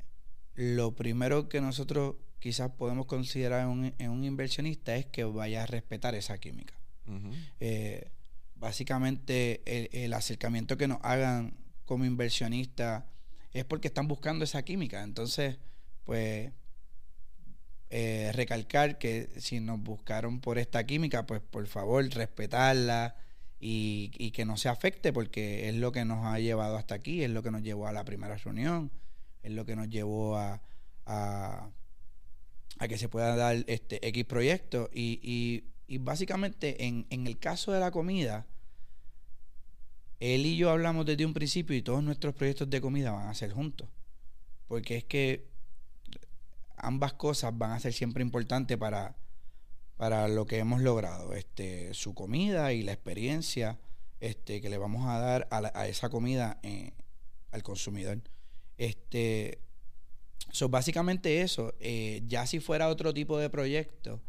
lo 0.55 0.95
primero 0.95 1.47
que 1.47 1.61
nosotros 1.61 2.15
quizás 2.39 2.71
podemos 2.71 3.05
considerar 3.05 3.61
en 3.97 4.09
un, 4.09 4.23
inversionista 4.25 4.93
es 4.97 5.05
que 5.05 5.23
vaya 5.23 5.63
a 5.63 5.65
respetar 5.65 6.15
esa 6.15 6.37
química. 6.39 6.73
Eh, 7.61 8.11
básicamente 8.55 9.61
el, 10.03 10.13
acercamiento 10.13 10.75
que 10.75 10.89
nos 10.89 10.99
hagan 11.03 11.53
como 11.85 12.03
inversionista 12.03 13.07
es 13.53 13.63
porque 13.63 13.87
están 13.87 14.09
buscando 14.09 14.43
esa 14.43 14.63
química. 14.63 15.03
Entonces, 15.03 15.57
pues, 16.03 16.51
eh, 17.95 18.31
recalcar 18.33 18.97
que 18.97 19.29
si 19.37 19.59
nos 19.59 19.79
buscaron 19.79 20.41
por 20.41 20.57
esta 20.57 20.83
química, 20.83 21.27
pues 21.27 21.41
por 21.41 21.67
favor, 21.67 22.03
respetarla 22.09 23.15
y, 23.59 24.09
y, 24.17 24.31
que 24.31 24.45
no 24.45 24.57
se 24.57 24.67
afecte 24.67 25.13
porque 25.13 25.69
es 25.69 25.75
lo 25.75 25.91
que 25.91 26.03
nos 26.03 26.25
ha 26.25 26.39
llevado 26.39 26.75
hasta 26.75 26.95
aquí, 26.95 27.23
es 27.23 27.29
lo 27.29 27.43
que 27.43 27.51
nos 27.51 27.61
llevó 27.61 27.85
a 27.85 27.91
la 27.91 28.03
primera 28.03 28.35
reunión, 28.35 28.89
es 29.43 29.51
lo 29.51 29.63
que 29.67 29.75
nos 29.75 29.89
llevó 29.89 30.37
a, 30.37 30.63
a, 31.05 31.69
que 32.89 32.97
se 32.97 33.09
pueda 33.09 33.35
dar 33.35 33.63
este 33.67 34.07
X 34.07 34.25
proyecto. 34.25 34.89
Y, 34.91 35.19
y, 35.21 35.65
y 35.85 35.99
básicamente 35.99 36.85
en, 36.85 37.05
en 37.11 37.27
el 37.27 37.37
caso 37.37 37.73
de 37.73 37.79
la 37.79 37.91
comida, 37.91 38.47
él 40.19 40.47
y 40.47 40.57
yo 40.57 40.71
hablamos 40.71 41.05
desde 41.05 41.27
un 41.27 41.35
principio 41.35 41.75
y 41.75 41.83
todos 41.83 42.03
nuestros 42.03 42.33
proyectos 42.33 42.71
de 42.71 42.81
comida 42.81 43.11
van 43.11 43.27
a 43.27 43.35
ser 43.35 43.51
juntos. 43.51 43.87
Porque 44.67 44.97
es 44.97 45.03
que 45.03 45.52
ambas 46.83 47.13
cosas 47.13 47.57
van 47.57 47.71
a 47.71 47.79
ser 47.79 47.93
siempre 47.93 48.21
importantes 48.21 48.77
para, 48.77 49.15
para 49.97 50.27
lo 50.27 50.45
que 50.45 50.59
hemos 50.59 50.81
logrado. 50.81 51.33
Este, 51.33 51.93
su 51.93 52.13
comida 52.13 52.73
y 52.73 52.83
la 52.83 52.93
experiencia 52.93 53.79
este, 54.19 54.61
que 54.61 54.69
le 54.69 54.77
vamos 54.77 55.07
a 55.07 55.19
dar 55.19 55.47
a, 55.51 55.87
esa 55.87 56.09
comida 56.09 56.59
eh, 56.63 56.91
al 57.51 57.63
consumidor. 57.63 58.21
Este, 58.77 59.59
so 60.51 60.69
básicamente 60.69 61.41
eso. 61.41 61.73
Eh, 61.79 62.21
ya 62.27 62.45
si 62.45 62.59
fuera 62.59 62.89
otro 62.89 63.13
tipo 63.13 63.37
de 63.37 63.49
proyecto, 63.49 64.21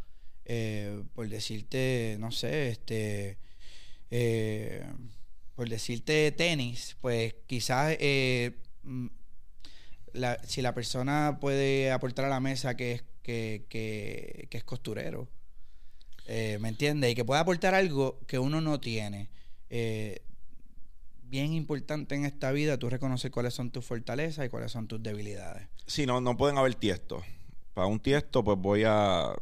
eh, 0.45 1.03
por 1.14 1.29
decirte, 1.29 2.17
no 2.19 2.31
sé, 2.31 2.69
este 2.69 3.38
por 5.55 5.69
decirte 5.69 6.33
tenis, 6.33 6.97
pues 7.01 7.35
quizás 7.47 7.97
eh, 8.01 8.57
si 10.46 10.62
la 10.62 10.74
persona 10.74 11.38
puede 11.40 11.90
aportar 11.90 12.24
a 12.24 12.29
la 12.29 12.40
mesa 12.40 12.77
que 12.77 12.92
es, 12.92 13.05
que, 13.22 13.66
que, 13.68 14.48
es 14.50 14.64
costurero, 14.64 15.29
eh, 16.27 16.59
¿me 16.61 16.68
entiendes? 16.68 17.12
Y 17.12 17.14
que 17.14 17.24
pueda 17.24 17.40
aportar 17.40 17.74
algo 17.74 18.20
que 18.27 18.38
uno 18.38 18.61
no 18.61 18.81
tiene. 18.81 19.29
Eh, 19.70 20.22
bien 21.24 21.53
importante 21.53 22.14
en 22.14 22.24
esta 22.24 22.53
vida 22.53 22.79
tú 22.79 22.88
reconocer 22.88 23.31
cuáles 23.31 23.55
son 23.55 23.70
tus 23.70 23.85
fortalezas 23.85 24.46
y 24.46 24.48
cuáles 24.48 24.70
son 24.70 24.87
tus 24.87 25.03
debilidades. 25.03 25.68
Sí, 25.87 26.07
no, 26.07 26.20
no 26.20 26.37
pueden 26.37 26.59
haber 26.59 26.74
tiestos. 26.77 27.24
Para 27.74 27.88
un 27.88 27.98
tiesto, 27.98 28.44
pues 28.44 28.57
voy 28.57 28.85
a 28.87 29.35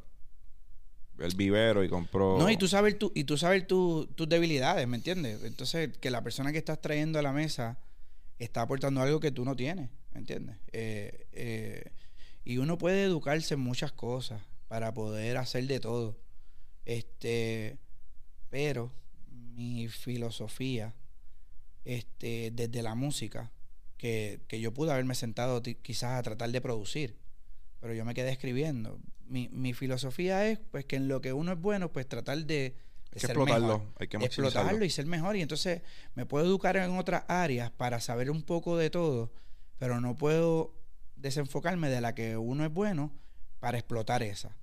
el 1.18 1.34
vivero 1.36 1.84
y 1.84 1.88
compró. 1.88 2.38
No, 2.38 2.50
y 2.50 2.56
tú 2.56 2.68
sabes, 2.68 2.98
tu, 2.98 3.12
y 3.14 3.24
tú 3.24 3.36
sabes 3.36 3.66
tus 3.66 4.08
debilidades, 4.28 4.86
¿me 4.88 4.96
entiendes? 4.96 5.42
Entonces, 5.44 5.96
que 5.98 6.10
la 6.10 6.22
persona 6.22 6.52
que 6.52 6.58
estás 6.58 6.80
trayendo 6.80 7.18
a 7.18 7.22
la 7.22 7.32
mesa 7.32 7.78
está 8.38 8.62
aportando 8.62 9.00
algo 9.00 9.20
que 9.20 9.30
tú 9.30 9.44
no 9.44 9.54
tienes, 9.54 9.90
¿me 9.90 10.01
entiendes? 10.18 10.56
Eh, 10.72 11.26
eh, 11.32 11.92
y 12.44 12.58
uno 12.58 12.78
puede 12.78 13.04
educarse 13.04 13.54
en 13.54 13.60
muchas 13.60 13.92
cosas 13.92 14.42
para 14.68 14.92
poder 14.94 15.36
hacer 15.36 15.66
de 15.66 15.80
todo. 15.80 16.18
Este, 16.84 17.78
pero 18.50 18.92
mi 19.30 19.88
filosofía, 19.88 20.94
este, 21.84 22.50
desde 22.52 22.82
la 22.82 22.94
música, 22.94 23.50
que, 23.96 24.40
que 24.48 24.60
yo 24.60 24.74
pude 24.74 24.92
haberme 24.92 25.14
sentado 25.14 25.62
quizás 25.62 26.18
a 26.18 26.22
tratar 26.22 26.50
de 26.50 26.60
producir, 26.60 27.16
pero 27.80 27.94
yo 27.94 28.04
me 28.04 28.14
quedé 28.14 28.30
escribiendo 28.30 29.00
mi, 29.32 29.48
mi 29.48 29.72
filosofía 29.72 30.46
es 30.46 30.58
pues 30.70 30.84
que 30.84 30.96
en 30.96 31.08
lo 31.08 31.20
que 31.20 31.32
uno 31.32 31.52
es 31.52 31.60
bueno, 31.60 31.90
pues 31.90 32.06
tratar 32.06 32.44
de, 32.44 32.76
explotarlo, 33.12 33.92
hay 33.98 34.08
que 34.08 34.18
explotarlo 34.18 34.84
y 34.84 34.90
ser 34.90 35.06
mejor. 35.06 35.36
Y 35.36 35.42
entonces 35.42 35.80
me 36.14 36.26
puedo 36.26 36.44
educar 36.44 36.76
en 36.76 36.90
otras 36.98 37.24
áreas 37.28 37.70
para 37.70 38.00
saber 38.00 38.30
un 38.30 38.42
poco 38.42 38.76
de 38.76 38.90
todo, 38.90 39.32
pero 39.82 40.00
no 40.00 40.16
puedo 40.16 40.76
desenfocarme 41.16 41.88
de 41.88 42.00
la 42.00 42.14
que 42.14 42.36
uno 42.36 42.64
es 42.64 42.72
bueno 42.72 43.10
para 43.58 43.78
explotar 43.78 44.22
esa. 44.22 44.56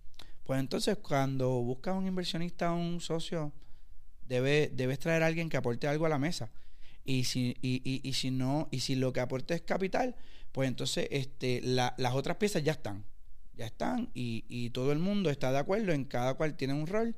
Pues 0.46 0.62
entonces 0.62 0.96
cuando 0.96 1.50
buscas 1.62 1.98
un 1.98 2.08
inversionista 2.08 2.72
o 2.72 2.78
un 2.78 3.02
socio, 3.02 3.52
debe, 4.26 4.72
debes 4.74 4.98
traer 4.98 5.24
a 5.24 5.26
alguien 5.26 5.50
que 5.50 5.58
aporte 5.58 5.90
algo 5.90 6.06
a 6.06 6.10
la 6.10 6.20
mesa. 6.20 6.52
Y 7.04 7.26
si, 7.26 7.58
y, 7.62 7.82
y, 7.84 8.00
y 8.08 8.14
si 8.14 8.32
no, 8.32 8.70
y 8.72 8.80
si 8.80 8.96
lo 8.96 9.12
que 9.12 9.20
aporte 9.20 9.56
es 9.56 9.62
capital, 9.62 10.16
pues 10.54 10.70
entonces 10.70 11.10
este, 11.12 11.60
la, 11.64 11.94
las 11.98 12.14
otras 12.14 12.38
piezas 12.38 12.64
ya 12.64 12.72
están 12.72 13.04
ya 13.58 13.66
están 13.66 14.10
y, 14.14 14.70
todo 14.70 14.94
el 14.94 15.00
mundo 15.00 15.30
está 15.30 15.52
de 15.52 15.58
acuerdo 15.58 15.92
en 15.92 16.06
cada 16.06 16.36
cual 16.36 16.56
tiene 16.56 16.76
un 16.76 16.88
rol 16.88 17.14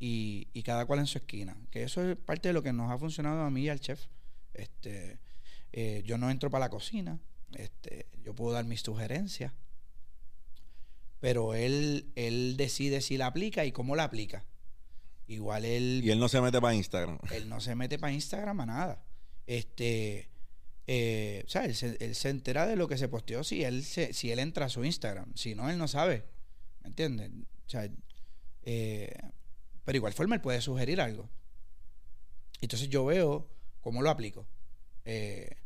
y, 0.00 0.46
cada 0.64 0.84
cual 0.84 0.98
en 0.98 1.06
su 1.06 1.18
esquina. 1.18 1.56
Que 1.70 1.84
eso 1.84 2.02
es 2.02 2.16
parte 2.16 2.48
de 2.48 2.54
lo 2.54 2.64
que 2.64 2.72
nos 2.72 2.90
ha 2.90 2.98
funcionado 2.98 3.42
a 3.42 3.50
mí 3.50 3.62
y 3.62 3.68
al 3.68 3.78
chef. 3.78 4.08
Este, 4.52 5.20
eh, 5.72 6.02
yo 6.04 6.18
no 6.18 6.30
entro 6.30 6.50
para 6.50 6.66
la 6.66 6.70
cocina, 6.70 7.20
este, 7.54 8.06
yo 8.22 8.34
puedo 8.34 8.52
dar 8.52 8.64
mis 8.64 8.82
sugerencias, 8.82 9.52
pero 11.20 11.54
él, 11.54 12.12
él 12.16 12.56
decide 12.56 13.00
si 13.00 13.16
la 13.16 13.26
aplica 13.26 13.64
y 13.64 13.72
cómo 13.72 13.96
la 13.96 14.04
aplica. 14.04 14.44
Igual 15.26 15.64
él... 15.64 16.00
Y 16.02 16.10
él 16.10 16.18
no 16.18 16.28
se 16.28 16.40
mete 16.40 16.60
para 16.60 16.74
Instagram. 16.74 17.18
Él 17.30 17.48
no 17.48 17.60
se 17.60 17.74
mete 17.76 17.98
para 17.98 18.12
Instagram 18.12 18.60
a 18.60 18.66
nada. 18.66 19.04
Este, 19.46 20.30
eh, 20.86 21.44
o 21.46 21.48
sea, 21.48 21.66
él 21.66 21.76
se, 21.76 22.28
entera 22.28 22.66
de 22.66 22.74
lo 22.74 22.88
que 22.88 22.98
se 22.98 23.08
posteó 23.08 23.44
si 23.44 23.62
él, 23.62 23.84
si 23.84 24.30
él 24.32 24.38
entra 24.40 24.66
a 24.66 24.68
su 24.68 24.84
Instagram. 24.84 25.32
Si 25.36 25.54
no, 25.54 25.70
él 25.70 25.78
no 25.78 25.86
sabe. 25.86 26.24
¿Me 26.82 26.88
entiendes? 26.88 27.30
O 27.66 27.68
sea, 27.68 27.88
eh, 28.62 29.14
pero 29.84 29.96
igual 29.96 30.12
forma 30.14 30.34
él 30.34 30.40
puede 30.40 30.60
sugerir 30.60 31.00
algo. 31.00 31.30
Entonces 32.60 32.88
yo 32.88 33.04
veo 33.04 33.48
cómo 33.80 34.02
lo 34.02 34.10
aplico. 34.10 34.48
Eh, 35.12 35.56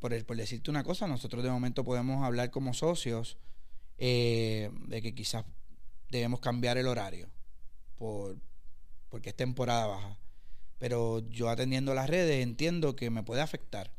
por, 0.00 0.36
decirte 0.36 0.70
una 0.70 0.84
cosa, 0.84 1.06
nosotros 1.06 1.44
de 1.44 1.50
momento 1.50 1.84
podemos 1.84 2.24
hablar 2.24 2.50
como 2.50 2.72
socios 2.72 3.36
de 3.98 5.00
que 5.02 5.14
quizás 5.14 5.44
debemos 6.10 6.40
cambiar 6.40 6.78
el 6.78 6.86
horario 6.86 7.28
por, 7.96 8.38
porque 9.10 9.30
es 9.30 9.36
temporada 9.36 9.86
baja. 9.86 10.18
Pero 10.78 11.28
yo 11.28 11.50
atendiendo 11.50 11.94
las 11.94 12.08
redes 12.08 12.42
entiendo 12.42 12.96
que 12.96 13.10
me 13.10 13.22
puede 13.22 13.42
afectar 13.42 13.92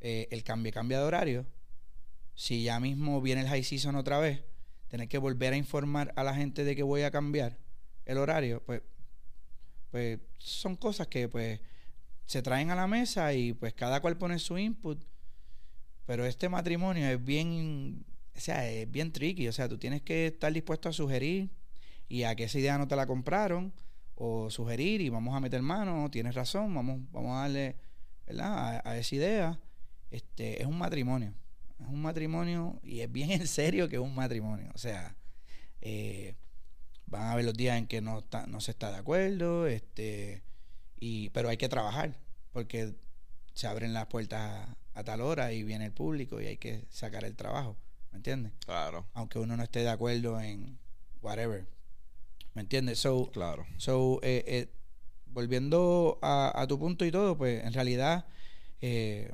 eh, 0.00 0.28
el 0.30 0.44
cambio, 0.44 0.72
cambio 0.72 0.98
de 0.98 1.04
horario. 1.04 1.46
Si 2.34 2.62
ya 2.62 2.78
mismo 2.78 3.20
viene 3.20 3.40
el 3.40 3.48
high 3.48 3.64
season 3.64 3.96
otra 3.96 4.18
vez, 4.20 4.44
tener 4.88 5.08
que 5.08 5.18
volver 5.18 5.54
a 5.54 5.56
informar 5.56 6.12
a 6.14 6.22
la 6.22 6.34
gente 6.34 6.62
de 6.62 6.76
que 6.76 6.84
voy 6.84 7.02
a 7.02 7.10
cambiar 7.10 7.58
el 8.04 8.18
horario, 8.18 8.62
pues, 8.64 8.82
pues 9.90 10.20
son 10.38 10.76
cosas 10.76 11.08
que 11.08 11.28
pues 11.28 11.60
se 12.26 12.42
traen 12.42 12.70
a 12.70 12.74
la 12.74 12.86
mesa 12.86 13.32
y 13.32 13.52
pues 13.52 13.74
cada 13.74 14.00
cual 14.00 14.18
pone 14.18 14.38
su 14.38 14.58
input. 14.58 15.02
Pero 16.06 16.24
este 16.24 16.48
matrimonio 16.48 17.06
es 17.08 17.24
bien, 17.24 18.04
o 18.36 18.40
sea, 18.40 18.68
es 18.68 18.90
bien 18.90 19.12
tricky. 19.12 19.48
O 19.48 19.52
sea, 19.52 19.68
tú 19.68 19.78
tienes 19.78 20.02
que 20.02 20.28
estar 20.28 20.52
dispuesto 20.52 20.88
a 20.88 20.92
sugerir 20.92 21.50
y 22.08 22.24
a 22.24 22.34
que 22.36 22.44
esa 22.44 22.58
idea 22.58 22.78
no 22.78 22.86
te 22.86 22.96
la 22.96 23.06
compraron 23.06 23.72
o 24.14 24.50
sugerir 24.50 25.00
y 25.00 25.08
vamos 25.08 25.34
a 25.34 25.40
meter 25.40 25.62
mano, 25.62 26.10
tienes 26.10 26.34
razón, 26.34 26.74
vamos, 26.74 27.00
vamos 27.12 27.36
a 27.36 27.40
darle 27.42 27.76
¿verdad? 28.26 28.82
A, 28.84 28.98
esa 28.98 29.14
idea. 29.14 29.60
Este, 30.10 30.60
es 30.60 30.66
un 30.66 30.78
matrimonio. 30.78 31.34
Es 31.80 31.86
un 31.86 32.02
matrimonio 32.02 32.80
y 32.82 33.00
es 33.00 33.10
bien 33.10 33.30
en 33.30 33.46
serio 33.46 33.88
que 33.88 33.96
es 33.96 34.02
un 34.02 34.14
matrimonio. 34.14 34.70
O 34.74 34.78
sea, 34.78 35.16
eh, 35.80 36.34
van 37.06 37.22
a 37.22 37.32
haber 37.32 37.44
los 37.44 37.54
días 37.54 37.78
en 37.78 37.86
que 37.86 38.00
no, 38.00 38.18
está, 38.18 38.46
no 38.46 38.60
se 38.60 38.72
está 38.72 38.90
de 38.90 38.98
acuerdo, 38.98 39.66
este, 39.66 40.42
y, 40.98 41.30
pero 41.30 41.48
hay 41.48 41.56
que 41.56 41.68
trabajar 41.68 42.16
porque 42.52 42.94
se 43.54 43.66
abren 43.66 43.92
las 43.92 44.06
puertas 44.06 44.40
a, 44.40 44.76
a 44.94 45.04
tal 45.04 45.20
hora 45.20 45.52
y 45.52 45.62
viene 45.62 45.86
el 45.86 45.92
público 45.92 46.40
y 46.40 46.46
hay 46.46 46.56
que 46.56 46.84
sacar 46.90 47.24
el 47.24 47.36
trabajo. 47.36 47.76
¿Me 48.12 48.18
entiendes? 48.18 48.52
Claro. 48.64 49.06
Aunque 49.12 49.38
uno 49.38 49.56
no 49.56 49.62
esté 49.62 49.80
de 49.80 49.90
acuerdo 49.90 50.40
en 50.40 50.78
whatever. 51.20 51.66
¿Me 52.54 52.62
entiendes? 52.62 52.98
So, 52.98 53.30
claro. 53.30 53.66
So, 53.76 54.20
eh, 54.22 54.42
eh, 54.46 54.68
volviendo 55.26 56.18
a, 56.22 56.64
tu 56.66 56.78
punto 56.78 57.04
y 57.04 57.10
todo, 57.10 57.36
pues 57.36 57.62
en 57.62 57.74
realidad 57.74 58.24
eh, 58.80 59.30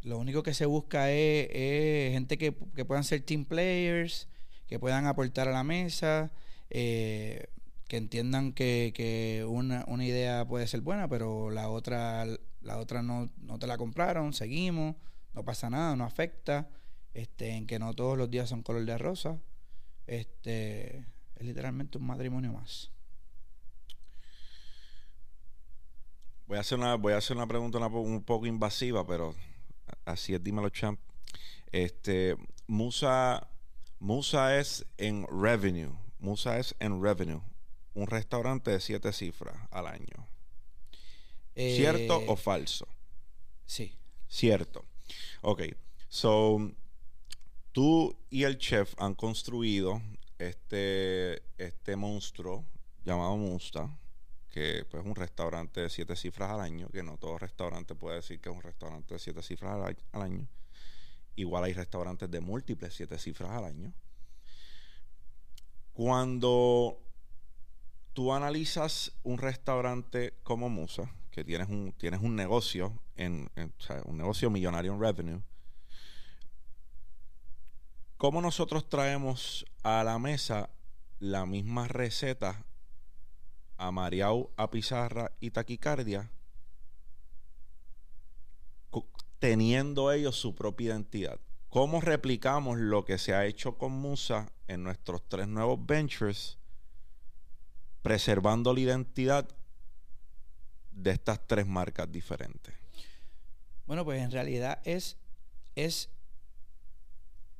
lo 0.00 0.18
único 0.18 0.42
que 0.42 0.54
se 0.54 0.64
busca 0.64 1.10
es, 1.10 2.12
gente 2.12 2.38
que, 2.38 2.52
puedan 2.52 3.04
ser 3.04 3.20
team 3.20 3.44
players, 3.44 4.28
que 4.66 4.78
puedan 4.78 5.04
aportar 5.06 5.48
a 5.48 5.52
la 5.52 5.62
mesa, 5.62 6.32
eh, 6.70 7.48
que 7.88 7.96
entiendan 7.96 8.52
que, 8.52 9.44
una, 9.48 9.84
idea 10.04 10.46
puede 10.46 10.66
ser 10.66 10.80
buena, 10.80 11.08
pero 11.08 11.50
la 11.50 11.68
otra, 11.68 12.26
la 12.60 12.78
otra 12.78 13.02
no, 13.02 13.30
no 13.38 13.58
te 13.58 13.66
la 13.66 13.78
compraron, 13.78 14.32
seguimos, 14.32 14.96
no 15.34 15.44
pasa 15.44 15.70
nada, 15.70 15.94
no 15.96 16.04
afecta, 16.04 16.68
este, 17.14 17.50
en 17.50 17.66
que 17.66 17.78
no 17.78 17.94
todos 17.94 18.18
los 18.18 18.30
días 18.30 18.48
son 18.48 18.62
color 18.62 18.84
de 18.84 18.98
rosa. 18.98 19.38
Este, 20.06 20.98
es 21.36 21.46
literalmente 21.46 21.98
un 21.98 22.06
matrimonio 22.06 22.52
más. 22.52 22.90
Voy 26.46 26.58
a 26.58 26.60
hacer 26.60 26.78
una, 26.78 26.94
voy 26.94 27.12
a 27.12 27.18
hacer 27.18 27.36
una 27.36 27.46
pregunta 27.46 27.78
un 27.78 28.22
poco 28.22 28.46
invasiva, 28.46 29.06
pero 29.06 29.34
así 30.04 30.34
es, 30.34 30.42
dímelo, 30.42 30.68
champ. 30.70 31.00
Este, 31.72 32.36
Musa, 32.66 33.48
Musa 33.98 34.56
es 34.58 34.86
en 34.96 35.26
revenue. 35.28 35.92
Musa 36.18 36.58
es 36.58 36.74
en 36.78 37.02
revenue. 37.02 37.42
Un 37.96 38.06
restaurante 38.06 38.70
de 38.70 38.80
siete 38.80 39.12
cifras 39.12 39.56
al 39.70 39.86
año. 39.86 40.28
¿Cierto 41.54 42.18
o 42.18 42.34
eh, 42.34 42.36
falso? 42.36 42.86
Sí. 43.64 43.96
Cierto. 44.28 44.84
Ok. 45.40 45.62
So, 46.08 46.72
tú 47.72 48.14
y 48.28 48.44
el 48.44 48.58
chef 48.58 48.94
han 48.98 49.14
construido 49.14 50.02
este, 50.38 51.42
este 51.56 51.96
monstruo 51.96 52.64
llamado 53.04 53.36
Musta 53.38 53.98
que 54.56 54.86
pues, 54.90 55.02
es 55.02 55.06
un 55.06 55.14
restaurante 55.14 55.82
de 55.82 55.90
siete 55.90 56.16
cifras 56.16 56.50
al 56.50 56.60
año, 56.60 56.88
que 56.88 57.02
no 57.02 57.18
todo 57.18 57.38
restaurante 57.38 57.94
puede 57.94 58.16
decir 58.16 58.40
que 58.40 58.48
es 58.48 58.54
un 58.54 58.62
restaurante 58.62 59.12
de 59.12 59.20
siete 59.20 59.42
cifras 59.42 59.94
al, 60.12 60.22
año. 60.22 60.48
Igual 61.34 61.64
hay 61.64 61.74
restaurantes 61.74 62.30
de 62.30 62.40
múltiples 62.40 62.94
siete 62.94 63.18
cifras 63.18 63.50
al 63.50 63.64
año. 63.64 63.92
Cuando 65.92 67.05
tú 68.16 68.32
analizas 68.32 69.12
un 69.24 69.36
restaurante 69.36 70.32
como 70.42 70.70
Musa, 70.70 71.12
que 71.30 71.44
tienes 71.44 71.68
un, 71.68 71.92
tienes 71.92 72.22
un 72.22 72.34
negocio, 72.34 72.98
en, 73.14 73.50
un 74.06 74.16
negocio 74.16 74.48
millonario 74.48 74.94
en 74.94 75.00
revenue, 75.02 75.42
¿cómo 78.16 78.40
nosotros 78.40 78.88
traemos 78.88 79.66
a 79.82 80.02
la 80.02 80.18
mesa 80.18 80.70
la 81.18 81.44
misma 81.44 81.88
receta 81.88 82.64
a 83.76 83.90
Mariau, 83.90 84.50
a 84.56 84.70
Pizarra 84.70 85.32
y 85.38 85.50
Taquicardia, 85.50 86.30
teniendo 89.38 90.10
ellos 90.10 90.36
su 90.36 90.54
propia 90.54 90.86
identidad. 90.86 91.38
¿Cómo 91.68 92.00
replicamos 92.00 92.78
lo 92.78 93.04
que 93.04 93.18
se 93.18 93.34
ha 93.34 93.44
hecho 93.44 93.76
con 93.76 93.92
Musa 93.92 94.50
en 94.68 94.82
nuestros 94.84 95.28
tres 95.28 95.48
nuevos 95.48 95.84
ventures, 95.84 96.58
preservando 98.06 98.72
la 98.72 98.78
identidad 98.78 99.48
de 100.92 101.10
estas 101.10 101.44
tres 101.44 101.66
marcas 101.66 102.10
diferentes? 102.12 102.72
Bueno, 103.84 104.04
pues 104.04 104.22
en 104.22 104.30
realidad 104.30 104.80
es, 104.84 105.16
es 105.74 106.08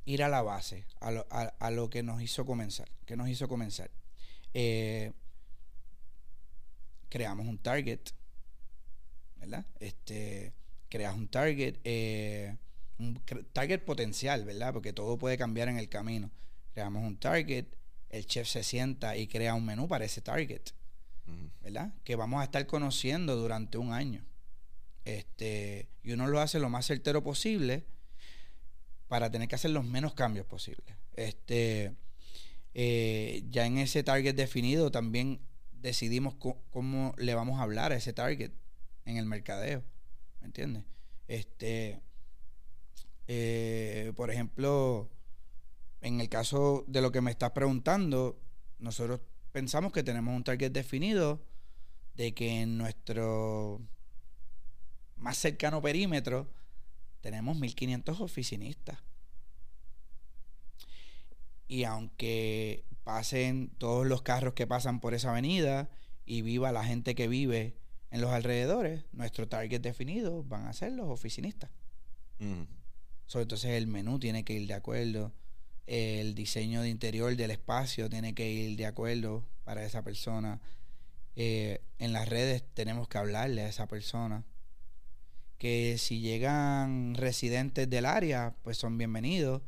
ir 0.05 0.23
a 0.23 0.29
la 0.29 0.41
base, 0.43 0.85
a 1.01 1.11
lo, 1.11 1.27
a 1.29 1.71
lo 1.71 1.89
que 1.89 2.01
nos 2.01 2.21
hizo 2.21 2.45
comenzar, 2.45 2.87
que 3.05 3.17
nos 3.17 3.27
hizo 3.27 3.49
comenzar. 3.49 3.91
Eh, 4.53 5.11
creamos 7.09 7.45
un 7.45 7.57
target, 7.57 7.99
¿verdad? 9.35 9.65
Este, 9.81 10.53
creas 10.87 11.13
un 11.13 11.27
target, 11.27 11.75
eh, 11.83 12.55
un 12.99 13.21
target 13.51 13.83
potencial, 13.83 14.45
¿verdad? 14.45 14.71
Porque 14.71 14.93
todo 14.93 15.17
puede 15.17 15.37
cambiar 15.37 15.67
en 15.67 15.77
el 15.77 15.89
camino. 15.89 16.31
Creamos 16.73 17.03
un 17.03 17.17
target, 17.17 17.65
el 18.09 18.25
chef 18.25 18.47
se 18.47 18.63
sienta 18.63 19.17
y 19.17 19.27
crea 19.27 19.53
un 19.53 19.65
menú 19.65 19.87
para 19.87 20.05
ese 20.05 20.21
target, 20.21 20.61
¿verdad? 21.61 21.93
Que 22.03 22.15
vamos 22.15 22.41
a 22.41 22.45
estar 22.45 22.65
conociendo 22.65 23.35
durante 23.35 23.77
un 23.77 23.91
año. 23.91 24.25
Este, 25.05 25.87
y 26.03 26.11
uno 26.11 26.27
lo 26.27 26.41
hace 26.41 26.59
lo 26.59 26.69
más 26.69 26.85
certero 26.85 27.23
posible 27.23 27.85
para 29.07 29.31
tener 29.31 29.47
que 29.47 29.55
hacer 29.55 29.71
los 29.71 29.85
menos 29.85 30.13
cambios 30.13 30.45
posibles. 30.45 30.95
Este, 31.15 31.93
eh, 32.73 33.43
ya 33.49 33.65
en 33.65 33.77
ese 33.77 34.03
target 34.03 34.35
definido 34.35 34.91
también 34.91 35.39
decidimos 35.71 36.35
cómo 36.35 37.13
le 37.17 37.35
vamos 37.35 37.59
a 37.59 37.63
hablar 37.63 37.91
a 37.91 37.95
ese 37.95 38.13
target 38.13 38.51
en 39.05 39.17
el 39.17 39.25
mercadeo. 39.25 39.83
¿Me 40.41 40.47
entiendes? 40.47 40.83
Este, 41.27 42.01
eh, 43.27 44.13
por 44.15 44.31
ejemplo, 44.31 45.09
en 46.01 46.21
el 46.21 46.29
caso 46.29 46.83
de 46.87 47.01
lo 47.01 47.11
que 47.11 47.21
me 47.21 47.31
estás 47.31 47.51
preguntando, 47.51 48.39
nosotros 48.79 49.21
pensamos 49.51 49.91
que 49.91 50.03
tenemos 50.03 50.35
un 50.35 50.43
target 50.43 50.71
definido 50.71 51.41
de 52.15 52.33
que 52.33 52.61
en 52.61 52.77
nuestro 52.77 53.81
más 55.15 55.37
cercano 55.37 55.81
perímetro 55.81 56.47
tenemos 57.21 57.57
1500 57.57 58.21
oficinistas. 58.21 58.99
Y 61.67 61.83
aunque 61.83 62.85
pasen 63.03 63.69
todos 63.77 64.05
los 64.05 64.21
carros 64.21 64.53
que 64.53 64.67
pasan 64.67 64.99
por 64.99 65.13
esa 65.13 65.31
avenida 65.31 65.89
y 66.25 66.41
viva 66.41 66.71
la 66.71 66.83
gente 66.83 67.15
que 67.15 67.27
vive 67.27 67.77
en 68.11 68.21
los 68.21 68.31
alrededores, 68.31 69.05
nuestro 69.11 69.47
target 69.47 69.81
definido 69.81 70.43
van 70.43 70.67
a 70.67 70.73
ser 70.73 70.93
los 70.93 71.07
oficinistas. 71.09 71.69
Mm. 72.39 72.63
entonces 73.33 73.71
el 73.71 73.87
menú 73.87 74.19
tiene 74.19 74.45
que 74.45 74.53
ir 74.53 74.67
de 74.67 74.75
acuerdo, 74.75 75.33
el 75.87 76.35
diseño 76.35 76.81
de 76.81 76.89
interior 76.89 77.35
del 77.35 77.51
espacio 77.51 78.09
tiene 78.09 78.35
que 78.35 78.51
ir 78.51 78.77
de 78.77 78.85
acuerdo 78.85 79.43
para 79.63 79.85
esa 79.85 80.03
persona. 80.03 80.61
Eh, 81.35 81.81
en 81.97 82.13
las 82.13 82.27
redes 82.27 82.63
tenemos 82.73 83.07
que 83.07 83.17
hablarle 83.17 83.63
a 83.63 83.69
esa 83.69 83.87
persona. 83.87 84.43
Que 85.57 85.97
si 85.97 86.19
llegan 86.19 87.15
residentes 87.15 87.89
del 87.89 88.05
área, 88.05 88.55
pues 88.63 88.77
son 88.77 88.97
bienvenidos 88.97 89.63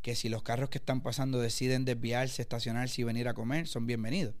que 0.00 0.14
si 0.14 0.28
los 0.28 0.42
carros 0.42 0.68
que 0.68 0.76
están 0.76 1.00
pasando 1.00 1.40
deciden 1.40 1.86
desviarse, 1.86 2.42
estacionarse 2.42 3.00
y 3.00 3.04
venir 3.04 3.26
a 3.26 3.32
comer, 3.32 3.66
son 3.66 3.86
bienvenidos. 3.86 4.34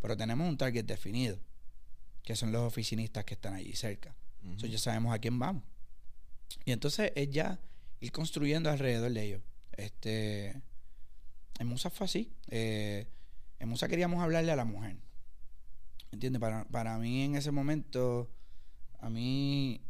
Pero 0.00 0.16
tenemos 0.16 0.48
un 0.48 0.56
target 0.56 0.84
definido, 0.84 1.40
que 2.22 2.36
son 2.36 2.52
los 2.52 2.62
oficinistas 2.62 3.24
que 3.24 3.34
están 3.34 3.54
allí 3.54 3.74
cerca. 3.74 4.14
Entonces 4.44 4.70
ya 4.70 4.78
sabemos 4.78 5.12
a 5.12 5.18
quién 5.18 5.40
vamos. 5.40 5.64
Y 6.64 6.70
entonces 6.70 7.10
es 7.16 7.30
ya 7.30 7.58
ir 7.98 8.12
construyendo 8.12 8.70
alrededor 8.70 9.12
de 9.12 9.24
ellos. 9.24 9.42
Este, 9.82 10.62
en 11.58 11.66
Musa 11.66 11.90
fue 11.90 12.04
así. 12.04 12.32
Eh, 12.48 13.08
en 13.58 13.68
Musa 13.68 13.88
queríamos 13.88 14.22
hablarle 14.22 14.52
a 14.52 14.56
la 14.56 14.64
mujer. 14.64 14.96
¿Entiendes? 16.12 16.40
Para, 16.40 16.64
para 16.66 16.98
mí 16.98 17.22
en 17.22 17.36
ese 17.36 17.50
momento, 17.50 18.30
a 19.00 19.10
mí, 19.10 19.80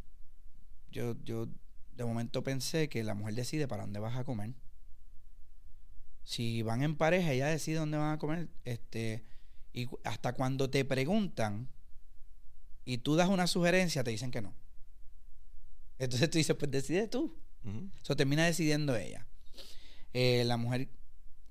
yo, 0.91 1.15
yo 1.23 1.47
de 1.95 2.05
momento 2.05 2.43
pensé 2.43 2.89
que 2.89 3.03
la 3.03 3.13
mujer 3.13 3.35
decide 3.35 3.67
para 3.67 3.83
dónde 3.83 3.99
vas 3.99 4.17
a 4.17 4.23
comer. 4.23 4.53
Si 6.23 6.61
van 6.61 6.81
en 6.81 6.95
pareja, 6.95 7.31
ella 7.31 7.47
decide 7.47 7.77
dónde 7.77 7.97
van 7.97 8.13
a 8.13 8.19
comer. 8.19 8.47
Este, 8.63 9.23
y 9.73 9.89
hasta 10.03 10.33
cuando 10.33 10.69
te 10.69 10.85
preguntan 10.85 11.67
y 12.85 12.99
tú 12.99 13.15
das 13.15 13.29
una 13.29 13.47
sugerencia, 13.47 14.03
te 14.03 14.11
dicen 14.11 14.31
que 14.31 14.41
no. 14.41 14.53
Entonces 15.99 16.29
tú 16.29 16.37
dices, 16.37 16.55
pues 16.55 16.71
decide 16.71 17.07
tú. 17.07 17.37
Eso 18.01 18.15
termina 18.15 18.45
decidiendo 18.45 18.95
ella. 18.95 19.25
Eh, 20.13 20.43
la 20.45 20.57
mujer 20.57 20.89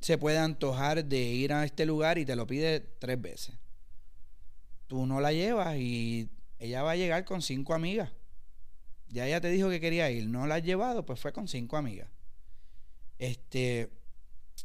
se 0.01 0.19
puede 0.19 0.39
antojar 0.39 1.05
de 1.05 1.21
ir 1.21 1.53
a 1.53 1.65
este 1.65 1.87
lugar 1.87 2.19
y 2.19 2.25
te 2.25 2.37
lo 2.37 2.47
pide 2.47 2.81
tres 2.81 3.21
veces. 3.21 3.57
Tú 4.87 5.07
no 5.07 5.21
la 5.21 5.33
llevas 5.33 5.77
y 5.77 6.29
ella 6.59 6.83
va 6.83 6.93
a 6.93 6.97
llegar 6.97 7.25
con 7.25 7.43
cinco 7.43 7.75
amigas. 7.75 8.13
Ya 9.09 9.27
ella 9.27 9.41
te 9.41 9.51
dijo 9.51 9.69
que 9.69 9.81
quería 9.81 10.11
ir, 10.11 10.27
no 10.27 10.47
la 10.47 10.57
has 10.57 10.63
llevado, 10.63 11.05
pues 11.05 11.21
fue 11.21 11.33
con 11.33 11.47
cinco 11.47 11.77
amigas. 11.77 12.09
Este, 13.19 13.91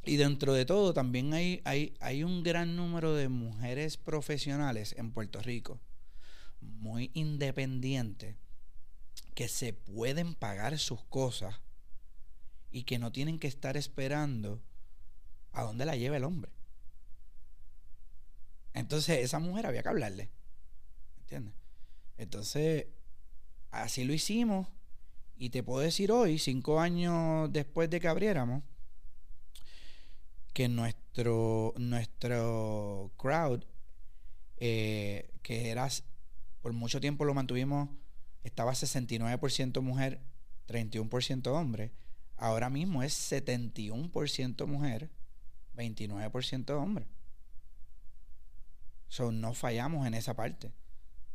y 0.06 0.16
dentro 0.16 0.54
de 0.54 0.66
todo, 0.66 0.94
también 0.94 1.34
hay, 1.34 1.62
hay, 1.66 1.96
hay 2.00 2.24
un 2.24 2.44
gran 2.44 2.76
número 2.76 3.14
de 3.14 3.30
mujeres 3.30 3.98
profesionales 3.98 4.96
en 4.98 5.12
Puerto 5.12 5.42
Rico, 5.42 5.80
muy 6.62 7.12
independientes, 7.14 8.38
que 9.36 9.48
se 9.48 9.74
pueden 9.74 10.34
pagar 10.34 10.80
sus 10.80 11.04
cosas 11.04 11.60
y 12.72 12.84
que 12.84 13.00
no 13.00 13.12
tienen 13.12 13.40
que 13.40 13.48
estar 13.48 13.78
esperando 13.78 14.62
a 15.52 15.64
dónde 15.64 15.86
la 15.86 15.96
lleva 15.96 16.18
el 16.18 16.24
hombre. 16.24 16.52
Entonces, 18.74 19.20
esa 19.20 19.40
mujer 19.40 19.66
había 19.66 19.82
que 19.82 19.90
hablarle. 19.90 20.30
¿Entiendes? 21.22 21.56
Entonces, 22.18 22.86
así 23.72 24.04
lo 24.04 24.14
hicimos. 24.14 24.68
Y 25.36 25.50
te 25.50 25.64
puedo 25.64 25.82
decir 25.82 26.12
hoy, 26.12 26.40
cinco 26.40 26.80
años 26.80 27.52
después 27.52 27.90
de 27.90 28.00
que 28.00 28.08
abriéramos, 28.08 28.64
que 30.54 30.68
nuestro, 30.68 31.74
nuestro 31.78 33.12
crowd, 33.18 33.64
eh, 34.58 35.30
que 35.44 35.70
era 35.70 35.88
por 36.62 36.74
mucho 36.74 37.00
tiempo 37.00 37.24
lo 37.24 37.36
mantuvimos, 37.36 37.90
estaba 38.44 38.74
69% 38.74 39.82
mujer, 39.82 40.22
31% 40.68 41.48
hombre. 41.48 41.92
Ahora 42.38 42.70
mismo 42.70 43.04
es 43.04 43.14
71% 43.32 44.66
mujer, 44.68 45.10
29% 45.76 46.70
hombre. 46.72 47.08
So, 49.10 49.32
no 49.32 49.54
fallamos 49.54 50.06
en 50.06 50.14
esa 50.14 50.36
parte. 50.36 50.72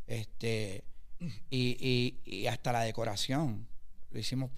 Este, 0.06 0.84
y, 1.50 2.18
y, 2.24 2.46
hasta 2.46 2.72
la 2.72 2.82
decoración, 2.82 3.66
lo 4.10 4.18
hicimos 4.18 4.50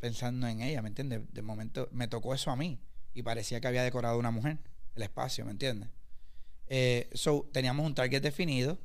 pensando 0.00 0.46
en 0.48 0.60
ella, 0.60 0.82
¿me 0.82 0.88
entiendes? 0.88 1.22
De 1.32 1.42
momento 1.42 1.88
me 1.92 2.08
tocó 2.08 2.34
eso 2.34 2.50
a 2.50 2.56
mí 2.56 2.78
y 3.14 3.22
parecía 3.22 3.60
que 3.60 3.68
había 3.68 3.82
decorado 3.82 4.18
una 4.18 4.30
mujer, 4.30 4.58
el 4.94 5.02
espacio, 5.02 5.44
¿me 5.44 5.52
entiendes? 5.52 5.88
Eh, 6.68 7.08
so, 7.12 7.48
teníamos 7.52 7.86
un 7.86 7.94
target 7.94 8.22
definido, 8.22 8.78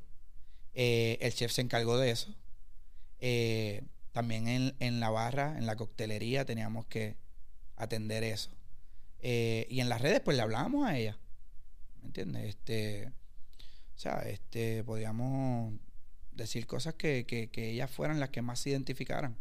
eh, 0.74 1.18
el 1.22 1.34
chef 1.34 1.52
se 1.52 1.62
encargó 1.62 1.98
de 1.98 2.12
eso. 2.12 2.34
Eh, 3.20 3.84
también 4.12 4.48
en, 4.48 4.76
en, 4.80 5.00
la 5.00 5.10
barra, 5.10 5.58
en 5.58 5.66
la 5.66 5.76
coctelería, 5.76 6.46
teníamos 6.46 6.86
que 6.88 7.18
atender 7.76 8.24
eso. 8.24 8.52
y 9.22 9.80
en 9.80 9.90
las 9.90 10.02
redes, 10.02 10.22
pues 10.22 10.38
le 10.38 10.44
hablábamos 10.44 10.88
a 10.88 10.98
ella. 10.98 11.18
¿Me 12.02 12.08
entiendes? 12.08 12.46
Este, 12.50 13.08
o 13.96 14.00
sea, 14.00 14.20
este, 14.22 14.84
podíamos 14.84 15.74
decir 16.32 16.66
cosas 16.66 16.96
que, 16.96 17.26
que, 17.26 17.50
que 17.50 17.70
ellas 17.70 17.92
fueran 17.92 18.20
las 18.20 18.30
que 18.30 18.42
más 18.42 18.60
se 18.60 18.72
identificaran 18.72 19.38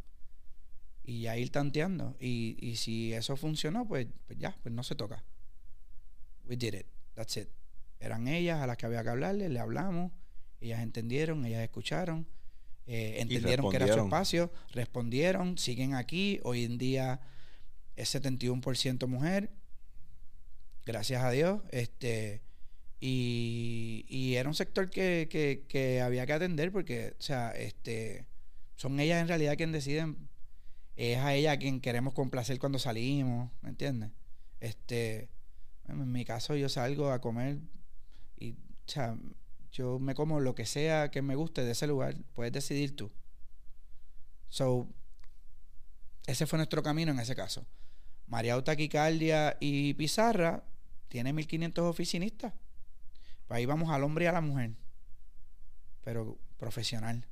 y 1.02 1.22
ya 1.22 1.36
ir 1.36 1.50
tanteando. 1.50 2.16
Y, 2.20 2.56
y 2.60 2.76
si 2.76 3.12
eso 3.12 3.36
funcionó, 3.36 3.86
pues, 3.86 4.06
pues, 4.26 4.38
ya, 4.38 4.56
pues 4.62 4.74
no 4.74 4.82
se 4.82 4.94
toca. 4.94 5.24
We 6.44 6.56
did 6.56 6.74
it. 6.74 6.86
That's 7.14 7.36
it. 7.36 7.48
Eran 7.98 8.28
ellas 8.28 8.60
a 8.60 8.66
las 8.66 8.76
que 8.76 8.86
había 8.86 9.02
que 9.02 9.10
hablarle, 9.10 9.48
le 9.48 9.58
hablamos, 9.58 10.12
ellas 10.60 10.80
entendieron, 10.80 11.44
ellas 11.44 11.62
escucharon, 11.62 12.26
eh, 12.92 13.20
entendieron 13.20 13.70
que 13.70 13.76
era 13.76 13.86
su 13.86 14.00
espacio, 14.00 14.50
respondieron, 14.72 15.56
siguen 15.58 15.94
aquí. 15.94 16.40
Hoy 16.42 16.64
en 16.64 16.76
día 16.76 17.20
es 17.94 18.12
71% 18.12 19.06
mujer, 19.06 19.50
gracias 20.84 21.22
a 21.22 21.30
Dios. 21.30 21.60
Este, 21.70 22.42
y, 22.98 24.04
y 24.08 24.34
era 24.34 24.48
un 24.48 24.56
sector 24.56 24.90
que, 24.90 25.28
que, 25.30 25.66
que 25.68 26.00
había 26.00 26.26
que 26.26 26.32
atender 26.32 26.72
porque, 26.72 27.14
o 27.16 27.22
sea, 27.22 27.52
este, 27.52 28.26
son 28.74 28.98
ellas 28.98 29.22
en 29.22 29.28
realidad 29.28 29.56
quienes 29.56 29.84
deciden 29.84 30.28
es 30.96 31.18
a 31.18 31.32
ella 31.32 31.52
a 31.52 31.58
quien 31.58 31.80
queremos 31.80 32.12
complacer 32.12 32.58
cuando 32.58 32.80
salimos, 32.80 33.52
¿me 33.62 33.68
entiendes? 33.68 34.10
Este, 34.58 35.28
en 35.86 36.10
mi 36.10 36.24
caso 36.24 36.56
yo 36.56 36.68
salgo 36.68 37.12
a 37.12 37.20
comer 37.20 37.58
y, 38.36 38.50
o 38.50 38.56
sea, 38.86 39.16
yo 39.72 39.98
me 39.98 40.14
como 40.14 40.40
lo 40.40 40.54
que 40.54 40.66
sea 40.66 41.10
que 41.10 41.22
me 41.22 41.36
guste 41.36 41.64
de 41.64 41.72
ese 41.72 41.86
lugar, 41.86 42.16
puedes 42.34 42.52
decidir 42.52 42.96
tú. 42.96 43.10
So, 44.48 44.88
ese 46.26 46.46
fue 46.46 46.56
nuestro 46.58 46.82
camino 46.82 47.12
en 47.12 47.20
ese 47.20 47.36
caso. 47.36 47.66
María 48.26 48.62
Taquicardia 48.62 49.56
y 49.60 49.94
Pizarra 49.94 50.64
tiene 51.08 51.32
1500 51.32 51.84
oficinistas. 51.84 52.52
Pues 53.46 53.58
ahí 53.58 53.66
vamos 53.66 53.90
al 53.90 54.04
hombre 54.04 54.26
y 54.26 54.28
a 54.28 54.32
la 54.32 54.40
mujer, 54.40 54.72
pero 56.02 56.38
profesional. 56.56 57.26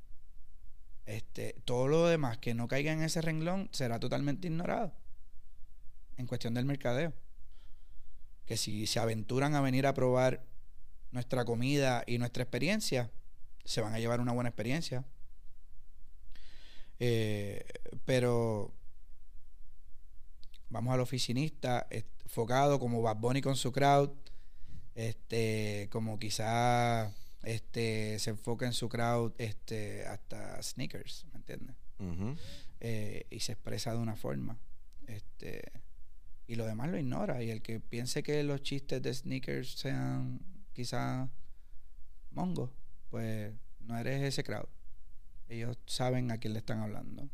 Este, 1.06 1.54
todo 1.64 1.88
lo 1.88 2.06
demás 2.06 2.38
que 2.38 2.54
no 2.54 2.68
caiga 2.68 2.92
en 2.92 3.02
ese 3.02 3.22
renglón 3.22 3.68
será 3.72 3.98
totalmente 3.98 4.48
ignorado 4.48 4.92
en 6.16 6.26
cuestión 6.26 6.54
del 6.54 6.64
mercadeo. 6.64 7.14
Que 8.44 8.56
si 8.56 8.86
se 8.86 8.98
aventuran 8.98 9.54
a 9.54 9.60
venir 9.60 9.86
a 9.86 9.94
probar 9.94 10.44
nuestra 11.12 11.44
comida 11.44 12.04
y 12.06 12.18
nuestra 12.18 12.42
experiencia, 12.42 13.10
se 13.64 13.80
van 13.80 13.94
a 13.94 13.98
llevar 13.98 14.20
una 14.20 14.32
buena 14.32 14.50
experiencia. 14.50 15.04
Eh, 17.00 17.64
pero 18.04 18.72
vamos 20.70 20.94
al 20.94 21.00
oficinista, 21.00 21.86
enfocado 21.90 22.78
como 22.78 23.02
Bad 23.02 23.16
Bunny 23.16 23.40
con 23.40 23.56
su 23.56 23.72
crowd, 23.72 24.10
este, 24.94 25.88
como 25.92 26.18
quizá 26.18 27.12
este, 27.42 28.18
se 28.18 28.30
enfoca 28.30 28.66
en 28.66 28.72
su 28.72 28.88
crowd 28.88 29.32
este, 29.38 30.06
hasta 30.06 30.60
sneakers, 30.62 31.26
¿me 31.32 31.38
entiendes? 31.38 31.76
Eh, 32.80 33.26
y 33.30 33.40
se 33.40 33.52
expresa 33.52 33.92
de 33.92 33.98
una 33.98 34.16
forma. 34.16 34.58
Este, 35.06 35.70
y 36.46 36.56
lo 36.56 36.66
demás 36.66 36.90
lo 36.90 36.98
ignora. 36.98 37.42
Y 37.42 37.50
el 37.50 37.62
que 37.62 37.80
piense 37.80 38.22
que 38.22 38.42
los 38.42 38.62
chistes 38.62 39.02
de 39.02 39.14
sneakers 39.14 39.72
sean 39.72 40.40
quizá 40.78 41.28
mongo, 42.30 42.72
pues 43.10 43.52
no 43.80 43.98
eres 43.98 44.22
ese 44.22 44.44
crowd. 44.44 44.68
Ellos 45.48 45.76
saben 45.86 46.30
a 46.30 46.38
quién 46.38 46.52
le 46.52 46.60
están 46.60 46.78
hablando. 46.78 47.28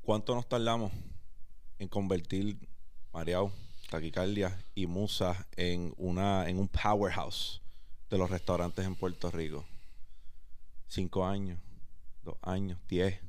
¿Cuánto 0.00 0.34
nos 0.34 0.48
tardamos 0.48 0.90
en 1.78 1.88
convertir 1.88 2.56
Mariao 3.12 3.52
taquicardia 3.90 4.58
y 4.74 4.86
musa 4.86 5.46
en 5.56 5.92
una 5.98 6.48
en 6.48 6.58
un 6.58 6.68
powerhouse 6.68 7.60
de 8.08 8.16
los 8.16 8.30
restaurantes 8.30 8.86
en 8.86 8.94
Puerto 8.94 9.30
Rico. 9.30 9.66
Cinco 10.86 11.26
años, 11.26 11.60
dos 12.22 12.38
años, 12.40 12.78
diez. 12.88 13.20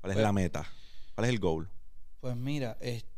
¿Cuál 0.00 0.12
es 0.12 0.16
pues 0.18 0.22
la 0.22 0.32
meta? 0.32 0.70
¿Cuál 1.16 1.24
es 1.24 1.30
el 1.30 1.40
goal? 1.40 1.68
Pues 2.20 2.36
mira, 2.36 2.76
este, 2.80 3.17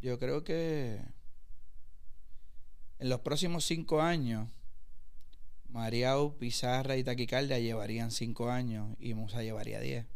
yo 0.00 0.18
creo 0.18 0.44
que 0.44 1.00
en 2.98 3.08
los 3.08 3.20
próximos 3.20 3.64
cinco 3.64 4.00
años, 4.00 4.48
Mariao, 5.68 6.38
Pizarra 6.38 6.96
y 6.96 7.04
Taquicardia 7.04 7.58
llevarían 7.58 8.10
cinco 8.10 8.50
años 8.50 8.96
y 9.00 9.14
Musa 9.14 9.42
llevaría 9.42 9.80
diez. 9.80 10.06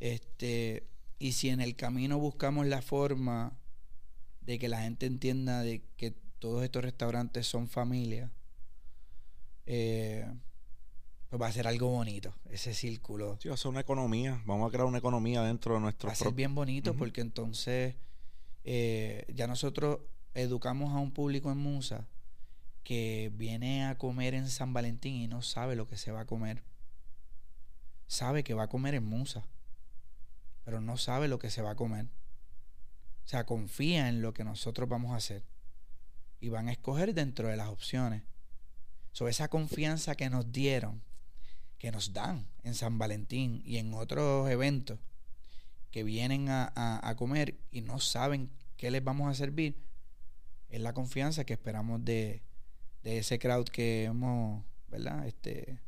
Este, 0.00 0.86
y 1.18 1.32
si 1.32 1.50
en 1.50 1.60
el 1.60 1.76
camino 1.76 2.18
buscamos 2.18 2.66
la 2.66 2.82
forma 2.82 3.58
de 4.40 4.58
que 4.58 4.68
la 4.68 4.82
gente 4.82 5.06
entienda 5.06 5.62
de 5.62 5.82
que 5.96 6.12
todos 6.38 6.64
estos 6.64 6.82
restaurantes 6.82 7.46
son 7.46 7.68
familia, 7.68 8.30
eh, 9.66 10.26
pues 11.32 11.40
va 11.40 11.46
a 11.46 11.52
ser 11.52 11.66
algo 11.66 11.88
bonito, 11.88 12.34
ese 12.50 12.74
círculo. 12.74 13.38
Sí, 13.40 13.48
va 13.48 13.54
a 13.54 13.56
ser 13.56 13.70
una 13.70 13.80
economía. 13.80 14.42
Vamos 14.44 14.68
a 14.68 14.70
crear 14.70 14.84
una 14.84 14.98
economía 14.98 15.40
dentro 15.40 15.72
de 15.72 15.80
nuestro... 15.80 16.08
Va 16.08 16.12
a 16.12 16.16
ser 16.16 16.34
bien 16.34 16.54
bonito 16.54 16.94
porque 16.94 17.22
entonces 17.22 17.94
eh, 18.64 19.24
ya 19.32 19.46
nosotros 19.46 20.00
educamos 20.34 20.92
a 20.92 20.98
un 20.98 21.10
público 21.10 21.50
en 21.50 21.56
Musa 21.56 22.06
que 22.84 23.32
viene 23.34 23.86
a 23.86 23.96
comer 23.96 24.34
en 24.34 24.46
San 24.50 24.74
Valentín 24.74 25.14
y 25.14 25.26
no 25.26 25.40
sabe 25.40 25.74
lo 25.74 25.86
que 25.88 25.96
se 25.96 26.12
va 26.12 26.20
a 26.20 26.26
comer. 26.26 26.64
Sabe 28.08 28.44
que 28.44 28.52
va 28.52 28.64
a 28.64 28.68
comer 28.68 28.94
en 28.94 29.04
Musa 29.04 29.42
pero 30.66 30.82
no 30.82 30.98
sabe 30.98 31.28
lo 31.28 31.38
que 31.38 31.48
se 31.48 31.62
va 31.62 31.70
a 31.70 31.76
comer. 31.76 32.06
O 33.24 33.28
sea, 33.28 33.46
confía 33.46 34.10
en 34.10 34.20
lo 34.20 34.34
que 34.34 34.44
nosotros 34.44 34.86
vamos 34.86 35.12
a 35.12 35.16
hacer. 35.16 35.44
Y 36.40 36.50
van 36.50 36.68
a 36.68 36.72
escoger 36.72 37.14
dentro 37.14 37.48
de 37.48 37.56
las 37.56 37.68
opciones. 37.68 38.22
Sobre 39.12 39.30
esa 39.30 39.48
confianza 39.48 40.14
que 40.14 40.30
nos 40.30 40.52
dieron, 40.52 41.02
que 41.82 41.90
nos 41.90 42.12
dan 42.12 42.46
en 42.62 42.76
San 42.76 42.96
Valentín 42.96 43.60
y 43.66 43.78
en 43.78 43.92
otros 43.92 44.48
eventos, 44.48 45.00
que 45.90 46.04
vienen 46.04 46.48
a, 46.48 46.70
a 47.02 47.16
comer 47.16 47.56
y 47.72 47.80
no 47.80 47.98
saben 47.98 48.50
qué 48.76 48.92
les 48.92 49.02
vamos 49.02 49.28
a 49.28 49.34
servir, 49.34 49.74
es 50.68 50.80
la 50.80 50.92
confianza 50.92 51.42
que 51.44 51.54
esperamos 51.54 52.04
de, 52.04 52.40
de 53.02 53.18
ese 53.18 53.40
crowd 53.40 53.64
que 53.64 54.04
hemos, 54.04 54.64
¿verdad? 54.92 55.26
Este, 55.26 55.80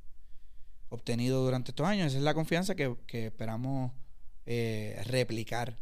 obtenido 0.88 1.44
durante 1.44 1.70
estos 1.70 1.86
años. 1.86 2.08
Esa 2.08 2.18
es 2.18 2.24
la 2.24 2.34
confianza 2.34 2.74
que, 2.74 2.96
que 3.06 3.26
esperamos 3.26 3.92
eh, 4.46 5.00
replicar 5.06 5.78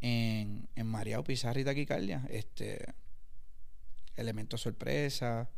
en, 0.00 0.68
en 0.76 0.86
María 0.86 1.20
Pizarra 1.24 1.58
y 1.58 1.64
Taquicardia. 1.64 2.24
Este, 2.30 2.86
elemento 4.14 4.56
sorpresa, 4.58 5.50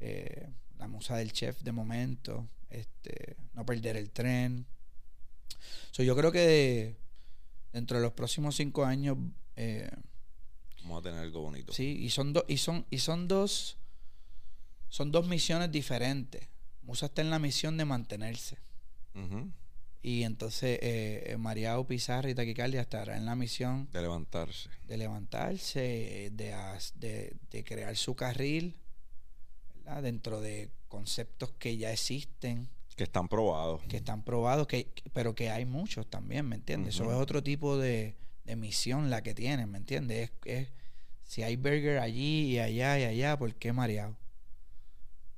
eh, 0.00 0.50
la 0.78 0.88
musa 0.88 1.16
del 1.16 1.32
chef 1.32 1.62
de 1.62 1.70
momento, 1.70 2.48
este, 2.80 3.36
no 3.54 3.64
perder 3.64 3.96
el 3.96 4.10
tren. 4.10 4.66
yo 5.92 6.16
creo 6.16 6.32
que 6.32 6.96
dentro 7.72 7.96
de 7.96 8.02
los 8.02 8.12
próximos 8.12 8.56
cinco 8.56 8.84
años 8.84 9.16
eh, 9.56 9.90
vamos 10.82 11.00
a 11.00 11.02
tener 11.02 11.20
algo 11.20 11.40
bonito. 11.40 11.72
Sí, 11.72 11.98
y 12.00 12.10
son 12.10 12.32
dos, 12.32 12.44
y 12.48 12.58
son, 12.58 12.86
y 12.90 12.98
son 12.98 13.28
dos, 13.28 13.78
son 14.88 15.10
dos 15.12 15.26
misiones 15.26 15.70
diferentes. 15.70 16.48
Musa 16.82 17.06
está 17.06 17.22
en 17.22 17.30
la 17.30 17.38
misión 17.38 17.76
de 17.76 17.84
mantenerse. 17.84 18.58
Y 20.02 20.24
entonces 20.24 20.78
eh, 20.82 21.36
María 21.38 21.80
Pizarra 21.86 22.28
y 22.28 22.34
Taquicardia 22.34 22.80
estará 22.82 23.16
en 23.16 23.24
la 23.24 23.36
misión 23.36 23.88
de 23.92 24.02
levantarse. 24.02 24.68
De 24.86 24.98
levantarse, 24.98 26.30
de, 26.32 27.36
de, 27.50 27.64
crear 27.64 27.96
su 27.96 28.14
carril, 28.14 28.76
¿verdad? 29.76 30.02
Dentro 30.02 30.40
de 30.40 30.70
conceptos 30.94 31.50
que 31.58 31.76
ya 31.76 31.92
existen. 31.92 32.68
Que 32.94 33.02
están 33.02 33.28
probados. 33.28 33.82
Que 33.88 33.96
están 33.96 34.22
probados, 34.22 34.68
que, 34.68 34.92
pero 35.12 35.34
que 35.34 35.50
hay 35.50 35.64
muchos 35.64 36.08
también, 36.08 36.48
¿me 36.48 36.54
entiendes? 36.54 36.94
Eso 36.94 37.10
es 37.10 37.16
otro 37.16 37.42
tipo 37.42 37.76
de, 37.76 38.14
misión 38.56 39.10
la 39.10 39.20
que 39.20 39.34
tienen, 39.34 39.68
¿me 39.68 39.78
entiendes? 39.78 40.30
Es, 40.44 40.68
si 41.24 41.42
hay 41.42 41.56
burger 41.56 41.98
allí 41.98 42.52
y 42.52 42.58
allá 42.60 42.96
y 43.00 43.04
allá, 43.04 43.36
¿por 43.36 43.56
qué 43.56 43.72
mareado? 43.72 44.16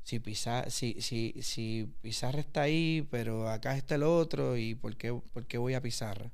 Si, 0.03 0.21
Pizarra, 0.21 0.69
si, 0.69 1.01
si, 1.01 1.35
si 1.41 1.91
Pizarra 2.03 2.41
está 2.41 2.63
ahí, 2.63 3.09
pero 3.11 3.49
acá 3.49 3.75
está 3.79 3.95
el 3.95 4.03
otro, 4.03 4.59
¿y 4.59 4.75
por 4.75 4.95
qué, 4.97 5.19
por 5.33 5.47
qué 5.47 5.57
voy 5.57 5.73
a 5.73 5.81
Pizarra? 5.81 6.31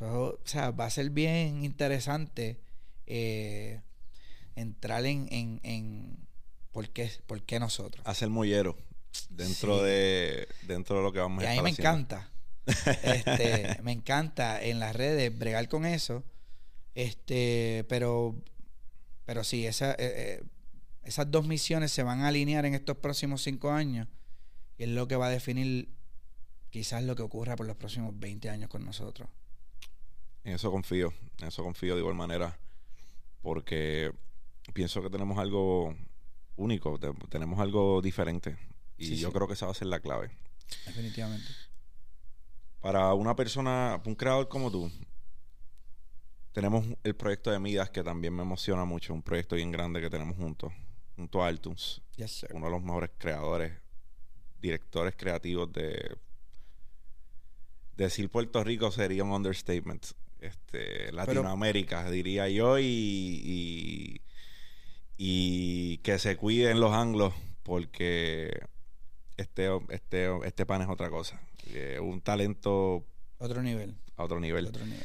o 0.00 0.38
sea, 0.44 0.70
va 0.72 0.86
a 0.86 0.90
ser 0.90 1.10
bien 1.10 1.64
interesante 1.64 2.58
eh, 3.06 3.80
entrar 4.56 5.06
en, 5.06 5.28
en, 5.30 5.60
en 5.62 6.18
por, 6.72 6.88
qué, 6.90 7.10
por 7.26 7.42
qué 7.42 7.60
nosotros. 7.60 8.04
Hacer 8.06 8.28
mollero 8.30 8.76
dentro, 9.30 9.82
de, 9.82 10.48
dentro 10.66 10.96
de 10.96 11.02
lo 11.02 11.12
que 11.12 11.20
vamos 11.20 11.44
a 11.44 11.46
hacer. 11.46 11.56
Y 11.56 11.58
a 11.58 11.62
mí 11.62 11.64
me 11.64 11.70
encanta. 11.70 12.30
este, 12.66 13.78
me 13.82 13.92
encanta 13.92 14.62
en 14.62 14.78
las 14.78 14.96
redes 14.96 15.36
bregar 15.36 15.68
con 15.68 15.84
eso. 15.84 16.24
Este, 16.94 17.84
pero, 17.88 18.36
pero 19.24 19.44
sí, 19.44 19.66
esa, 19.66 19.92
eh, 19.92 19.96
eh, 19.98 20.42
esas 21.02 21.30
dos 21.30 21.46
misiones 21.46 21.92
se 21.92 22.02
van 22.02 22.20
a 22.20 22.28
alinear 22.28 22.64
en 22.66 22.74
estos 22.74 22.96
próximos 22.98 23.42
cinco 23.42 23.70
años 23.70 24.08
y 24.78 24.84
es 24.84 24.88
lo 24.90 25.08
que 25.08 25.16
va 25.16 25.26
a 25.26 25.30
definir 25.30 25.88
quizás 26.70 27.02
lo 27.02 27.16
que 27.16 27.22
ocurra 27.22 27.56
por 27.56 27.66
los 27.66 27.76
próximos 27.76 28.18
20 28.18 28.48
años 28.50 28.70
con 28.70 28.84
nosotros. 28.84 29.28
En 30.44 30.54
eso 30.54 30.70
confío, 30.70 31.12
en 31.38 31.48
eso 31.48 31.62
confío 31.62 31.94
de 31.94 32.00
igual 32.00 32.14
manera, 32.14 32.58
porque 33.42 34.12
pienso 34.72 35.02
que 35.02 35.10
tenemos 35.10 35.38
algo 35.38 35.94
único, 36.56 36.98
tenemos 37.28 37.60
algo 37.60 38.00
diferente 38.02 38.56
y 38.98 39.16
yo 39.16 39.32
creo 39.32 39.46
que 39.46 39.54
esa 39.54 39.66
va 39.66 39.72
a 39.72 39.74
ser 39.74 39.88
la 39.88 40.00
clave. 40.00 40.30
Definitivamente. 40.86 41.46
Para 42.80 43.14
una 43.14 43.36
persona, 43.36 44.00
un 44.04 44.14
creador 44.14 44.48
como 44.48 44.70
tú, 44.70 44.90
tenemos 46.52 46.84
el 47.02 47.14
proyecto 47.14 47.50
de 47.50 47.58
Midas 47.58 47.90
que 47.90 48.02
también 48.02 48.34
me 48.34 48.42
emociona 48.42 48.84
mucho, 48.84 49.14
un 49.14 49.22
proyecto 49.22 49.56
bien 49.56 49.70
grande 49.70 50.00
que 50.00 50.10
tenemos 50.10 50.36
juntos, 50.36 50.72
junto 51.16 51.42
a 51.42 51.48
Altuns, 51.48 52.02
uno 52.52 52.66
de 52.66 52.72
los 52.72 52.82
mejores 52.82 53.10
creadores, 53.18 53.72
directores 54.60 55.14
creativos 55.16 55.72
de 55.72 56.16
decir 57.96 58.30
Puerto 58.30 58.62
Rico 58.64 58.90
sería 58.90 59.24
un 59.24 59.30
understatement. 59.30 60.06
Este, 60.40 61.12
Latinoamérica, 61.12 62.10
diría 62.10 62.48
yo, 62.48 62.78
y, 62.78 62.84
y, 62.84 64.20
que 65.16 66.18
se 66.18 66.36
cuiden 66.36 66.80
los 66.80 66.92
anglos 66.92 67.32
porque 67.62 68.66
este, 69.36 69.68
este, 69.90 70.28
este 70.46 70.66
pan 70.66 70.82
es 70.82 70.88
otra 70.88 71.10
cosa. 71.10 71.40
Eh, 71.68 71.98
un 72.00 72.20
talento... 72.20 73.04
Otro 73.38 73.62
nivel. 73.62 73.96
A 74.16 74.24
otro 74.24 74.40
nivel. 74.40 74.66
Otro 74.66 74.84
nivel. 74.84 75.02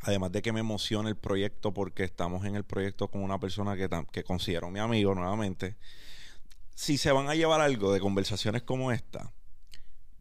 además 0.00 0.32
de 0.32 0.42
que 0.42 0.52
me 0.52 0.60
emociona 0.60 1.08
el 1.08 1.16
proyecto 1.16 1.72
porque 1.72 2.04
estamos 2.04 2.44
en 2.44 2.54
el 2.56 2.64
proyecto 2.64 3.08
con 3.08 3.22
una 3.22 3.38
persona 3.38 3.76
que, 3.76 3.88
que 4.12 4.24
considero 4.24 4.70
mi 4.70 4.80
amigo 4.80 5.14
nuevamente. 5.14 5.76
Si 6.74 6.98
se 6.98 7.12
van 7.12 7.28
a 7.28 7.34
llevar 7.34 7.60
algo 7.60 7.92
de 7.92 8.00
conversaciones 8.00 8.62
como 8.62 8.92
esta, 8.92 9.32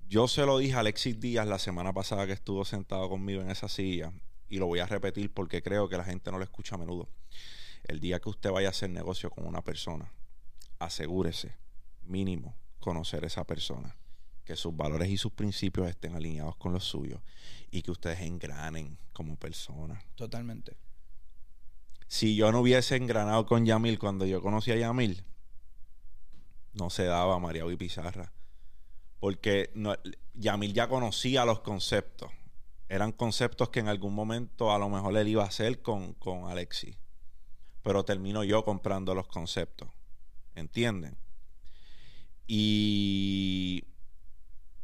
yo 0.08 0.28
se 0.28 0.46
lo 0.46 0.60
dije 0.60 0.76
a 0.76 0.82
Alexis 0.82 1.20
Díaz 1.20 1.48
la 1.48 1.58
semana 1.58 1.92
pasada 1.92 2.28
que 2.28 2.34
estuvo 2.34 2.64
sentado 2.66 3.10
conmigo 3.10 3.42
en 3.42 3.50
esa 3.50 3.68
silla 3.68 4.14
y 4.48 4.60
lo 4.60 4.68
voy 4.68 4.80
a 4.80 4.86
repetir 4.86 5.34
porque 5.34 5.64
creo 5.64 5.90
que 5.90 5.98
la 5.98 6.04
gente 6.04 6.32
no 6.32 6.38
lo 6.38 6.44
escucha 6.44 6.76
a 6.76 6.78
menudo. 6.78 7.10
El 7.84 8.00
día 8.00 8.20
que 8.20 8.30
usted 8.30 8.52
vaya 8.52 8.68
a 8.68 8.72
hacer 8.72 8.90
negocio 8.90 9.30
con 9.30 9.46
una 9.46 9.62
persona, 9.62 10.12
asegúrese, 10.80 11.58
mínimo, 12.04 12.56
conocer 12.80 13.24
a 13.24 13.28
esa 13.28 13.46
persona, 13.46 13.96
que 14.46 14.56
sus 14.56 14.76
valores 14.76 15.10
y 15.10 15.18
sus 15.18 15.32
principios 15.32 15.90
estén 15.90 16.16
alineados 16.16 16.56
con 16.56 16.74
los 16.74 16.84
suyos 16.84 17.22
y 17.72 17.82
que 17.82 17.92
ustedes 17.92 18.22
engranen 18.22 18.98
como 19.12 19.38
personas. 19.38 20.04
Totalmente. 20.16 20.78
Si 22.08 22.36
yo 22.36 22.52
no 22.52 22.62
hubiese 22.62 22.96
engranado 22.96 23.46
con 23.46 23.66
Yamil 23.66 24.00
cuando 24.00 24.26
yo 24.26 24.42
conocí 24.42 24.72
a 24.72 24.76
Yamil, 24.76 25.24
no 26.74 26.90
se 26.90 27.06
daba 27.06 27.40
María 27.40 27.66
y 27.72 27.78
Pizarra 27.78 28.32
porque 29.24 29.72
Yamil 30.34 30.74
ya 30.74 30.90
conocía 30.90 31.46
los 31.46 31.62
conceptos. 31.62 32.30
Eran 32.90 33.14
conceptos 33.14 33.70
que 33.70 33.80
en 33.80 33.88
algún 33.88 34.14
momento 34.14 34.74
a 34.74 34.78
lo 34.78 34.90
mejor 34.90 35.16
él 35.16 35.30
iba 35.30 35.44
a 35.44 35.48
hacer 35.48 35.82
con, 35.82 36.12
con 36.16 36.52
Alexis. 36.52 36.98
Pero 37.84 38.04
termino 38.04 38.44
yo 38.44 38.66
comprando 38.66 39.14
los 39.14 39.28
conceptos. 39.28 39.90
¿Entienden? 40.56 41.18
Y 42.48 43.86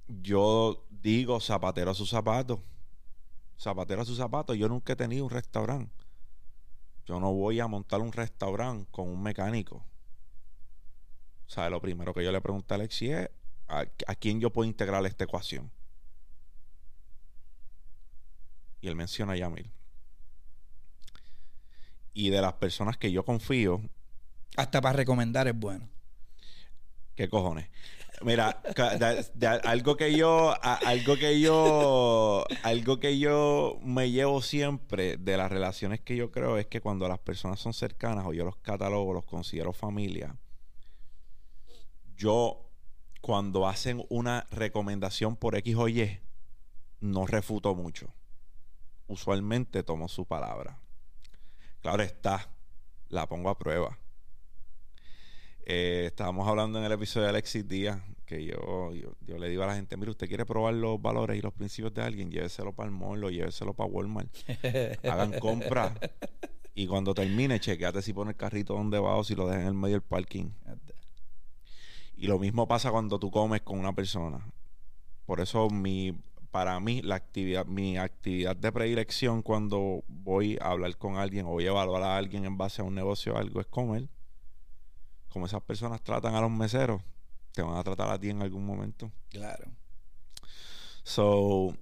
yo 0.08 0.86
digo 0.90 1.40
zapatero 1.40 1.92
a 1.92 1.96
su 1.96 2.06
zapato. 2.06 2.64
Zapatero 3.58 4.02
a 4.02 4.06
su 4.06 4.16
zapato. 4.16 4.54
Yo 4.54 4.70
nunca 4.70 4.94
he 4.94 4.96
tenido 4.96 5.26
un 5.26 5.32
restaurante. 5.32 6.06
Yo 7.06 7.20
no 7.20 7.34
voy 7.34 7.60
a 7.60 7.68
montar 7.68 8.02
un 8.02 8.12
restaurante 8.12 8.88
con 8.92 9.10
un 9.10 9.22
mecánico. 9.22 9.84
O 11.58 11.70
lo 11.70 11.82
primero 11.82 12.14
que 12.14 12.24
yo 12.24 12.32
le 12.32 12.42
pregunté 12.42 12.74
a 12.74 12.76
Alexis 12.76 13.10
es, 13.10 13.30
a, 13.68 13.86
quién 14.16 14.40
yo 14.40 14.52
puedo 14.52 14.68
integrar 14.68 15.06
esta 15.06 15.24
ecuación. 15.24 15.72
Y 18.82 18.88
él 18.88 18.96
menciona 18.96 19.34
a 19.34 19.38
Yamil. 19.38 19.72
Y 22.14 22.30
de 22.30 22.42
las 22.42 22.54
personas 22.54 22.98
que 22.98 23.12
yo 23.12 23.24
confío. 23.24 23.82
Hasta 24.58 24.82
para 24.82 24.98
recomendar 24.98 25.48
es 25.48 25.58
bueno. 25.58 25.90
¿Qué 27.16 27.30
cojones? 27.30 27.70
Mira, 28.22 28.62
algo 29.64 29.96
que 29.96 30.16
yo, 30.16 30.54
algo 30.62 31.16
que 31.16 31.40
yo, 31.40 32.46
algo 32.64 33.00
que 33.00 33.18
yo 33.18 33.80
me 33.82 34.12
llevo 34.12 34.42
siempre 34.42 35.16
de 35.16 35.38
las 35.38 35.50
relaciones 35.50 36.02
que 36.02 36.18
yo 36.18 36.30
creo 36.30 36.58
es 36.58 36.68
que 36.68 36.82
cuando 36.82 37.08
las 37.08 37.20
personas 37.20 37.62
son 37.62 37.74
cercanas 37.74 38.26
o 38.26 38.34
yo 38.34 38.44
los 38.44 38.58
catalogo, 38.58 39.14
los 39.14 39.24
considero 39.24 39.72
familia, 39.72 40.36
yo 42.18 42.70
cuando 43.22 43.68
hacen 43.68 44.06
una 44.10 44.46
recomendación 44.52 45.38
por 45.38 45.56
X 45.56 45.76
o 45.76 45.88
Y, 45.88 46.20
no 47.00 47.26
refuto 47.26 47.74
mucho. 47.74 48.14
Usualmente 49.08 49.82
tomo 49.84 50.10
su 50.10 50.26
palabra. 50.26 50.80
Claro 51.82 52.04
está, 52.04 52.50
la 53.08 53.28
pongo 53.28 53.50
a 53.50 53.58
prueba. 53.58 53.98
Eh, 55.66 56.06
estábamos 56.08 56.48
hablando 56.48 56.80
en 56.80 56.86
el 56.86 56.92
episodio 56.92 57.26
de 57.26 57.30
Alexis 57.30 57.68
Díaz, 57.68 58.02
que 58.26 58.44
yo, 58.44 58.92
yo, 58.94 59.38
le 59.38 59.50
digo 59.50 59.64
a 59.64 59.68
la 59.68 59.76
gente, 59.76 59.96
mire, 59.98 60.12
usted 60.12 60.28
quiere 60.28 60.46
probar 60.46 60.74
los 60.74 61.02
valores 61.02 61.38
y 61.38 61.42
los 61.42 61.54
principios 61.54 61.94
de 61.94 62.02
alguien, 62.02 62.32
lléveselo 62.32 62.74
para 62.74 62.90
el 62.90 62.96
mall 62.96 63.24
o 63.24 63.30
lléveselo 63.30 63.74
para 63.74 63.90
Walmart. 63.90 64.30
Hagan 65.04 65.40
compra. 65.40 65.94
Y 66.76 66.88
cuando 66.88 67.14
termine, 67.14 67.60
chequeate 67.60 68.02
si 68.02 68.14
pone 68.14 68.32
el 68.32 68.38
carrito 68.38 68.74
donde 68.74 69.00
va 69.00 69.16
o 69.16 69.24
si 69.24 69.36
lo 69.36 69.48
deja 69.48 69.62
en 69.62 69.68
el 69.68 69.74
medio 69.74 69.96
del 69.96 70.02
parking. 70.02 70.50
Y 72.16 72.28
lo 72.28 72.40
mismo 72.40 72.68
pasa 72.68 72.92
cuando 72.92 73.20
tú 73.20 73.32
comes 73.32 73.62
con 73.62 73.80
una 73.80 73.94
persona. 73.94 74.46
Por 75.26 75.40
eso 75.40 75.70
mi 75.70 76.20
para 76.52 76.80
mí 76.80 77.02
la 77.02 77.16
actividad 77.16 77.66
mi 77.66 77.98
actividad 77.98 78.56
de 78.56 78.72
predilección 78.72 79.42
cuando 79.42 80.04
voy 80.08 80.58
a 80.62 80.72
hablar 80.72 80.98
con 80.98 81.18
alguien 81.18 81.46
o 81.46 81.50
voy 81.50 81.66
a 81.66 81.70
evaluar 81.70 82.04
a 82.04 82.18
alguien 82.18 82.46
en 82.46 82.58
base 82.58 82.82
a 82.82 82.86
un 82.86 82.96
negocio 82.96 83.34
o 83.34 83.38
algo 83.38 83.62
es 83.62 83.68
comer. 83.68 84.10
Como 85.30 85.46
esas 85.46 85.62
personas 85.62 86.02
tratan 86.02 86.34
a 86.34 86.42
los 86.42 86.50
meseros, 86.50 87.04
te 87.54 87.62
van 87.62 87.78
a 87.78 87.84
tratar 87.84 88.10
a 88.10 88.20
ti 88.20 88.30
en 88.30 88.42
algún 88.42 88.66
momento. 88.66 89.12
Claro. 89.30 89.66
So 91.04 91.76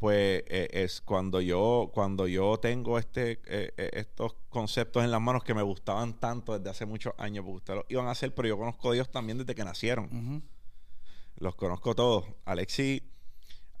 pues 0.00 0.42
eh, 0.46 0.68
es 0.72 1.02
cuando 1.02 1.42
yo 1.42 1.90
cuando 1.92 2.26
yo 2.26 2.58
tengo 2.58 2.98
este 2.98 3.32
eh, 3.44 3.72
eh, 3.76 3.90
estos 3.92 4.34
conceptos 4.48 5.04
en 5.04 5.10
las 5.10 5.20
manos 5.20 5.44
que 5.44 5.52
me 5.52 5.62
gustaban 5.62 6.18
tanto 6.18 6.58
desde 6.58 6.70
hace 6.70 6.86
muchos 6.86 7.12
años 7.18 7.44
porque 7.44 7.56
ustedes 7.58 7.76
lo 7.80 7.86
iban 7.90 8.06
a 8.06 8.12
hacer 8.12 8.34
pero 8.34 8.48
yo 8.48 8.56
conozco 8.56 8.90
a 8.90 8.94
Dios 8.94 9.10
también 9.10 9.36
desde 9.36 9.54
que 9.54 9.62
nacieron 9.62 10.42
los 11.40 11.56
conozco 11.56 11.94
todos. 11.94 12.26
Alexis 12.44 13.02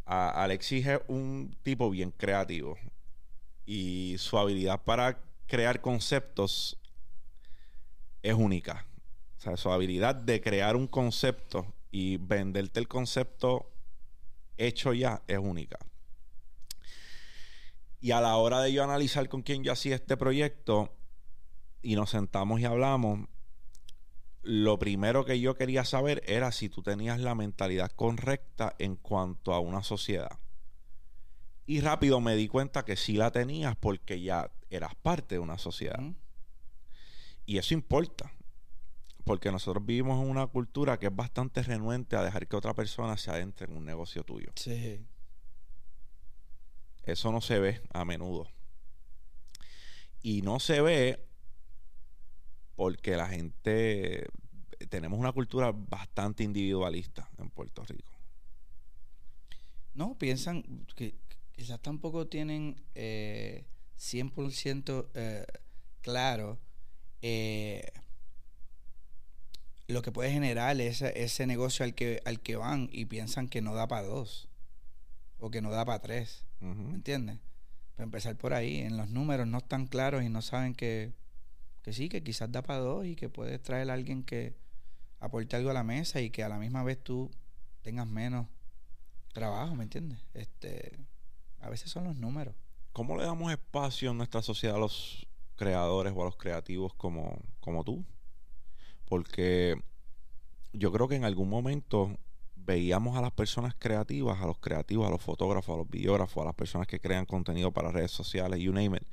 Alexis 0.06 0.84
es 0.86 1.00
un 1.06 1.56
tipo 1.62 1.88
bien 1.88 2.10
creativo 2.10 2.76
y 3.64 4.16
su 4.18 4.36
habilidad 4.38 4.82
para 4.82 5.22
crear 5.46 5.80
conceptos 5.80 6.80
es 8.22 8.34
única. 8.34 8.86
O 9.38 9.40
sea 9.40 9.56
su 9.56 9.70
habilidad 9.70 10.16
de 10.16 10.40
crear 10.40 10.74
un 10.74 10.88
concepto 10.88 11.64
y 11.92 12.16
venderte 12.16 12.80
el 12.80 12.88
concepto 12.88 13.70
hecho 14.56 14.92
ya 14.94 15.22
es 15.28 15.38
única. 15.38 15.78
Y 18.00 18.10
a 18.10 18.20
la 18.20 18.36
hora 18.36 18.62
de 18.62 18.72
yo 18.72 18.82
analizar 18.82 19.28
con 19.28 19.42
quién 19.42 19.62
yo 19.62 19.72
hacía 19.72 19.94
este 19.94 20.16
proyecto 20.16 20.92
y 21.82 21.94
nos 21.94 22.10
sentamos 22.10 22.60
y 22.60 22.64
hablamos, 22.64 23.28
lo 24.42 24.78
primero 24.78 25.24
que 25.24 25.40
yo 25.40 25.54
quería 25.54 25.84
saber 25.84 26.22
era 26.26 26.52
si 26.52 26.68
tú 26.68 26.82
tenías 26.82 27.20
la 27.20 27.34
mentalidad 27.34 27.90
correcta 27.90 28.74
en 28.78 28.96
cuanto 28.96 29.52
a 29.52 29.60
una 29.60 29.82
sociedad. 29.82 30.38
Y 31.66 31.80
rápido 31.80 32.20
me 32.20 32.34
di 32.34 32.48
cuenta 32.48 32.84
que 32.84 32.96
sí 32.96 33.14
la 33.14 33.30
tenías 33.30 33.76
porque 33.76 34.20
ya 34.20 34.50
eras 34.70 34.94
parte 34.94 35.36
de 35.36 35.38
una 35.38 35.58
sociedad. 35.58 36.00
Y 37.46 37.58
eso 37.58 37.74
importa. 37.74 38.32
Porque 39.24 39.52
nosotros 39.52 39.84
vivimos 39.84 40.22
en 40.22 40.30
una 40.30 40.46
cultura 40.46 40.98
que 40.98 41.06
es 41.06 41.14
bastante 41.14 41.62
renuente 41.62 42.16
a 42.16 42.22
dejar 42.22 42.48
que 42.48 42.56
otra 42.56 42.74
persona 42.74 43.16
se 43.16 43.30
adentre 43.30 43.66
en 43.66 43.76
un 43.76 43.84
negocio 43.84 44.24
tuyo. 44.24 44.50
Sí. 44.56 45.06
Eso 47.04 47.30
no 47.30 47.40
se 47.40 47.58
ve 47.58 47.82
a 47.92 48.04
menudo. 48.04 48.48
Y 50.22 50.42
no 50.42 50.58
se 50.58 50.80
ve 50.80 51.29
porque 52.80 53.14
la 53.14 53.28
gente, 53.28 54.26
tenemos 54.88 55.20
una 55.20 55.32
cultura 55.32 55.70
bastante 55.70 56.44
individualista 56.44 57.28
en 57.36 57.50
Puerto 57.50 57.84
Rico. 57.84 58.10
No, 59.92 60.16
piensan 60.16 60.86
que 60.96 61.14
quizás 61.52 61.78
tampoco 61.82 62.28
tienen 62.28 62.82
eh, 62.94 63.66
100% 63.98 65.08
eh, 65.12 65.44
claro 66.00 66.58
eh, 67.20 67.84
lo 69.86 70.00
que 70.00 70.10
puede 70.10 70.32
generar 70.32 70.80
ese, 70.80 71.22
ese 71.22 71.46
negocio 71.46 71.84
al 71.84 71.94
que, 71.94 72.22
al 72.24 72.40
que 72.40 72.56
van 72.56 72.88
y 72.90 73.04
piensan 73.04 73.48
que 73.48 73.60
no 73.60 73.74
da 73.74 73.88
para 73.88 74.06
dos 74.06 74.48
o 75.38 75.50
que 75.50 75.60
no 75.60 75.70
da 75.70 75.84
para 75.84 76.00
tres. 76.00 76.46
¿Me 76.60 76.94
entiendes? 76.94 77.40
Para 77.96 78.04
empezar 78.04 78.36
por 78.36 78.54
ahí, 78.54 78.78
en 78.78 78.96
los 78.96 79.10
números 79.10 79.46
no 79.46 79.58
están 79.58 79.86
claros 79.86 80.22
y 80.22 80.30
no 80.30 80.40
saben 80.40 80.74
que, 80.74 81.12
que 81.82 81.92
sí, 81.92 82.08
que 82.08 82.22
quizás 82.22 82.50
da 82.50 82.62
para 82.62 82.80
dos 82.80 83.06
y 83.06 83.16
que 83.16 83.28
puedes 83.28 83.62
traer 83.62 83.90
a 83.90 83.94
alguien 83.94 84.22
que 84.22 84.54
aporte 85.18 85.56
algo 85.56 85.70
a 85.70 85.74
la 85.74 85.84
mesa 85.84 86.20
y 86.20 86.30
que 86.30 86.42
a 86.42 86.48
la 86.48 86.58
misma 86.58 86.82
vez 86.82 87.02
tú 87.02 87.30
tengas 87.82 88.06
menos 88.06 88.46
trabajo, 89.32 89.74
¿me 89.74 89.84
entiendes? 89.84 90.18
Este, 90.34 90.98
a 91.60 91.68
veces 91.70 91.90
son 91.90 92.04
los 92.04 92.16
números. 92.16 92.54
¿Cómo 92.92 93.16
le 93.16 93.24
damos 93.24 93.52
espacio 93.52 94.10
en 94.10 94.16
nuestra 94.16 94.42
sociedad 94.42 94.76
a 94.76 94.80
los 94.80 95.26
creadores 95.56 96.12
o 96.16 96.22
a 96.22 96.24
los 96.24 96.36
creativos 96.36 96.94
como, 96.94 97.38
como 97.60 97.84
tú? 97.84 98.04
Porque 99.06 99.76
yo 100.72 100.92
creo 100.92 101.08
que 101.08 101.16
en 101.16 101.24
algún 101.24 101.48
momento 101.48 102.16
veíamos 102.56 103.16
a 103.16 103.20
las 103.20 103.32
personas 103.32 103.74
creativas, 103.78 104.40
a 104.40 104.46
los 104.46 104.58
creativos, 104.58 105.06
a 105.06 105.10
los 105.10 105.22
fotógrafos, 105.22 105.74
a 105.74 105.78
los 105.78 105.90
videógrafos, 105.90 106.42
a 106.42 106.46
las 106.46 106.54
personas 106.54 106.86
que 106.86 107.00
crean 107.00 107.26
contenido 107.26 107.72
para 107.72 107.90
redes 107.90 108.10
sociales, 108.10 108.60
you 108.60 108.72
name 108.72 108.96
it, 108.96 109.06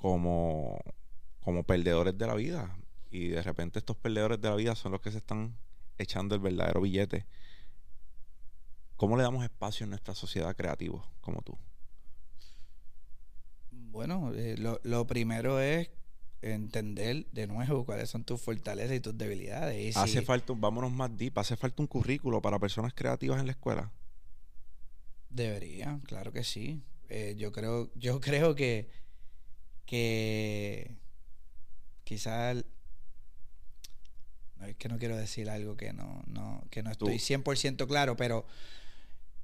como, 0.00 0.80
como 1.40 1.64
perdedores 1.64 2.16
de 2.16 2.26
la 2.26 2.34
vida. 2.34 2.76
Y 3.10 3.28
de 3.28 3.42
repente 3.42 3.78
estos 3.78 3.96
perdedores 3.96 4.40
de 4.40 4.48
la 4.48 4.56
vida 4.56 4.74
son 4.74 4.92
los 4.92 5.00
que 5.00 5.10
se 5.10 5.18
están 5.18 5.56
echando 5.98 6.34
el 6.34 6.40
verdadero 6.40 6.80
billete. 6.80 7.26
¿Cómo 8.96 9.16
le 9.16 9.22
damos 9.22 9.44
espacio 9.44 9.84
en 9.84 9.90
nuestra 9.90 10.14
sociedad 10.14 10.54
creativa 10.56 11.04
como 11.20 11.42
tú? 11.42 11.56
Bueno, 13.70 14.32
eh, 14.34 14.56
lo, 14.58 14.80
lo 14.82 15.06
primero 15.06 15.60
es 15.60 15.90
entender 16.42 17.26
de 17.32 17.46
nuevo 17.46 17.84
cuáles 17.84 18.10
son 18.10 18.24
tus 18.24 18.40
fortalezas 18.40 18.96
y 18.96 19.00
tus 19.00 19.16
debilidades. 19.16 19.96
hace 19.96 20.22
falta, 20.22 20.52
vámonos 20.56 20.92
más 20.92 21.16
deep, 21.16 21.38
hace 21.38 21.56
falta 21.56 21.82
un 21.82 21.88
currículo 21.88 22.40
para 22.40 22.58
personas 22.58 22.94
creativas 22.94 23.40
en 23.40 23.46
la 23.46 23.52
escuela. 23.52 23.92
Debería, 25.30 26.00
claro 26.04 26.32
que 26.32 26.44
sí. 26.44 26.82
Eh, 27.08 27.34
yo 27.36 27.52
creo, 27.52 27.90
yo 27.94 28.20
creo 28.20 28.54
que, 28.54 28.88
que 29.88 30.94
quizás 32.04 32.62
no 34.56 34.66
es 34.66 34.76
que 34.76 34.88
no 34.90 34.98
quiero 34.98 35.16
decir 35.16 35.48
algo 35.48 35.78
que 35.78 35.94
no, 35.94 36.22
no, 36.26 36.62
que 36.70 36.82
no 36.82 36.90
estoy 36.90 37.14
100% 37.14 37.86
claro, 37.86 38.16
pero 38.16 38.44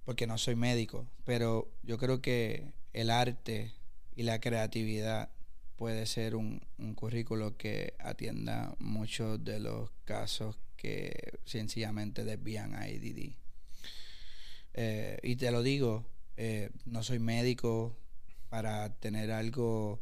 porque 0.05 0.27
no 0.27 0.37
soy 0.37 0.55
médico, 0.55 1.07
pero 1.25 1.73
yo 1.83 1.97
creo 1.97 2.21
que 2.21 2.75
el 2.93 3.09
arte 3.11 3.73
y 4.15 4.25
la 4.25 4.39
creatividad 4.39 5.31
puede 5.77 6.05
ser 6.05 6.37
un, 6.37 6.61
currículo 6.95 7.57
que 7.57 7.95
atienda 7.99 8.75
muchos 8.79 9.43
de 9.43 9.61
los 9.61 9.91
casos 10.05 10.59
que 10.77 11.39
sencillamente 11.47 12.25
desvían 12.25 12.75
a 12.75 12.83
ADD. 12.83 13.33
Eh, 14.75 15.19
y 15.23 15.37
te 15.37 15.51
lo 15.51 15.63
digo, 15.63 16.05
eh, 16.37 16.71
no 16.85 17.03
soy 17.03 17.19
médico 17.19 17.97
para 18.51 18.95
tener 18.97 19.31
algo, 19.31 20.01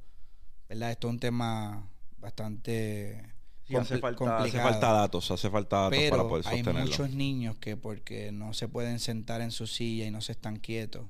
¿verdad? 0.73 0.91
Esto 0.91 1.09
es 1.09 1.13
un 1.13 1.21
tema 1.21 1.91
bastante 2.19 3.35
hace, 3.77 3.99
falta, 3.99 4.39
hace 4.39 4.59
falta 4.59 4.93
datos, 4.93 5.31
hace 5.31 5.51
falta 5.51 5.77
datos 5.83 6.11
para 6.11 6.23
poder 6.23 6.45
sostenerlo. 6.45 6.81
Hay 6.81 6.87
muchos 6.87 7.11
niños 7.11 7.59
que 7.59 7.77
porque 7.77 8.33
no 8.33 8.55
se 8.55 8.69
pueden 8.69 8.99
sentar 8.99 9.43
en 9.43 9.51
su 9.51 9.67
silla 9.67 10.07
y 10.07 10.11
no 10.11 10.21
se 10.23 10.33
están 10.33 10.57
quietos, 10.57 11.07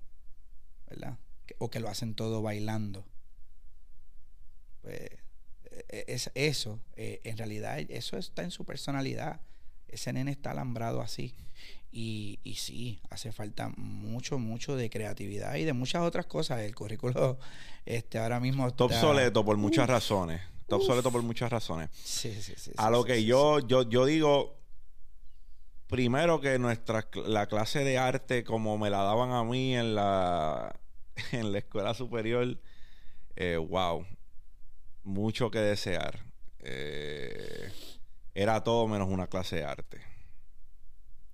¿verdad? 0.89 1.17
O 1.59 1.71
que 1.71 1.81
lo 1.81 1.89
hacen 1.89 2.15
todo 2.15 2.43
bailando 2.43 3.05
pues 4.83 5.01
e, 5.01 5.87
e, 5.89 6.05
es 6.09 6.31
eso, 6.35 6.81
eh, 6.97 7.21
en 7.23 7.39
realidad 7.39 7.79
eso 7.89 8.19
está 8.19 8.43
en 8.43 8.51
su 8.51 8.65
personalidad. 8.65 9.41
Ese 9.93 10.13
nene 10.13 10.33
está 10.33 10.51
alambrado 10.51 11.01
así. 11.01 11.35
Y, 11.93 12.41
y 12.43 12.55
sí, 12.55 13.01
hace 13.11 13.33
falta 13.33 13.71
mucho, 13.77 14.39
mucho 14.39 14.77
de 14.77 14.89
creatividad 14.89 15.55
y 15.57 15.65
de 15.65 15.73
muchas 15.73 16.03
otras 16.03 16.27
cosas. 16.27 16.61
El 16.61 16.75
currículo 16.75 17.39
este 17.85 18.19
ahora 18.19 18.41
mismo 18.41 18.67
está... 18.67 18.85
obsoleto 18.85 19.45
por 19.45 19.57
muchas 19.57 19.89
razones. 19.89 20.41
Está 20.63 20.77
obsoleto 20.77 21.13
por 21.13 21.23
muchas 21.23 21.51
razones. 21.51 21.91
Sí, 21.93 22.35
sí, 22.41 22.55
sí. 22.57 22.73
A 22.77 22.91
lo 22.91 23.05
que 23.05 23.25
yo, 23.25 23.61
yo, 23.61 23.83
yo 23.83 24.07
digo, 24.07 24.57
primero 25.87 26.41
que 26.41 26.59
nuestra 26.59 27.07
la 27.27 27.47
clase 27.47 27.85
de 27.85 27.99
arte 27.99 28.43
como 28.43 28.79
me 28.79 28.89
la 28.89 29.03
daban 29.03 29.33
a 29.33 29.45
mí 29.45 29.77
en 29.77 29.95
la 29.95 30.75
en 31.33 31.53
la 31.53 31.59
escuela 31.59 31.93
superior 31.93 32.59
eh, 33.37 33.57
wow 33.57 34.07
mucho 35.05 35.51
que 35.51 35.59
desear. 35.59 36.21
Eh, 36.61 37.71
era 38.35 38.63
todo 38.63 38.89
menos 38.89 39.09
una 39.09 39.27
clase 39.27 39.57
de 39.57 39.65
arte. 39.65 40.01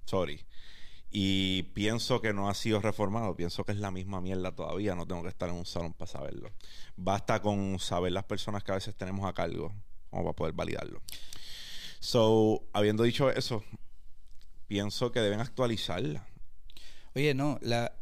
Sorry. 0.05 0.45
Y 1.11 1.63
pienso 1.75 2.21
que 2.21 2.33
no 2.33 2.49
ha 2.49 2.55
sido 2.55 2.81
reformado. 2.81 3.35
Pienso 3.37 3.65
que 3.65 3.73
es 3.73 3.79
la 3.79 3.91
misma 3.91 4.21
mierda 4.21 4.55
todavía. 4.55 4.95
No 4.95 5.07
tengo 5.07 5.23
que 5.23 5.29
estar 5.29 5.49
en 5.49 5.57
un 5.57 5.67
salón 5.67 5.95
para 5.95 6.11
saberlo. 6.11 6.51
Basta 6.97 7.41
con 7.41 7.79
saber 7.79 8.13
las 8.13 8.25
personas 8.25 8.63
que 8.63 8.73
a 8.73 8.77
veces 8.77 8.95
tenemos 8.95 9.27
a 9.27 9.33
cargo 9.33 9.75
como 10.11 10.25
para 10.25 10.37
poder 10.37 10.55
validarlo. 10.55 11.03
So, 12.01 12.69
habiendo 12.73 13.03
dicho 13.03 13.31
eso, 13.31 13.65
pienso 14.67 15.13
que 15.13 15.21
deben 15.21 15.41
actualizarla. 15.41 16.27
Oye, 17.15 17.35
no, 17.35 17.59
la, 17.63 17.93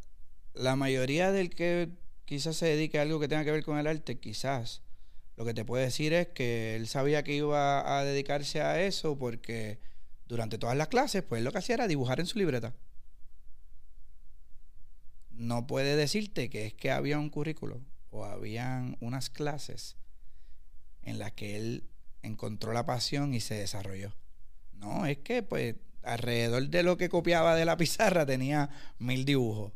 la 0.54 0.76
mayoría 0.76 1.32
del 1.32 1.50
que 1.50 1.90
quizás 2.24 2.56
se 2.56 2.66
dedique 2.66 2.98
a 2.98 3.02
algo 3.02 3.20
que 3.20 3.28
tenga 3.28 3.44
que 3.44 3.52
ver 3.52 3.64
con 3.64 3.78
el 3.78 3.86
arte, 3.86 4.18
quizás 4.18 4.82
lo 5.36 5.44
que 5.44 5.54
te 5.54 5.64
puedo 5.64 5.84
decir 5.84 6.14
es 6.14 6.28
que 6.28 6.76
él 6.76 6.88
sabía 6.88 7.22
que 7.22 7.34
iba 7.34 7.98
a 7.98 8.04
dedicarse 8.04 8.62
a 8.62 8.82
eso 8.82 9.18
porque 9.18 9.78
durante 10.26 10.58
todas 10.58 10.76
las 10.76 10.88
clases, 10.88 11.22
pues 11.22 11.42
lo 11.42 11.52
que 11.52 11.58
hacía 11.58 11.74
era 11.74 11.88
dibujar 11.88 12.20
en 12.20 12.26
su 12.26 12.38
libreta. 12.38 12.74
No 15.30 15.66
puede 15.66 15.94
decirte 15.94 16.48
que 16.48 16.66
es 16.66 16.74
que 16.74 16.90
había 16.90 17.18
un 17.18 17.28
currículo 17.28 17.82
o 18.10 18.24
habían 18.24 18.96
unas 19.00 19.28
clases 19.28 19.96
en 21.02 21.18
las 21.18 21.32
que 21.32 21.56
él 21.56 21.84
encontró 22.22 22.72
la 22.72 22.86
pasión 22.86 23.34
y 23.34 23.40
se 23.40 23.54
desarrolló. 23.54 24.16
No, 24.72 25.04
es 25.04 25.18
que 25.18 25.42
pues 25.42 25.76
alrededor 26.02 26.68
de 26.68 26.82
lo 26.82 26.96
que 26.96 27.10
copiaba 27.10 27.54
de 27.54 27.66
la 27.66 27.76
pizarra 27.76 28.24
tenía 28.24 28.70
mil 28.98 29.26
dibujos. 29.26 29.72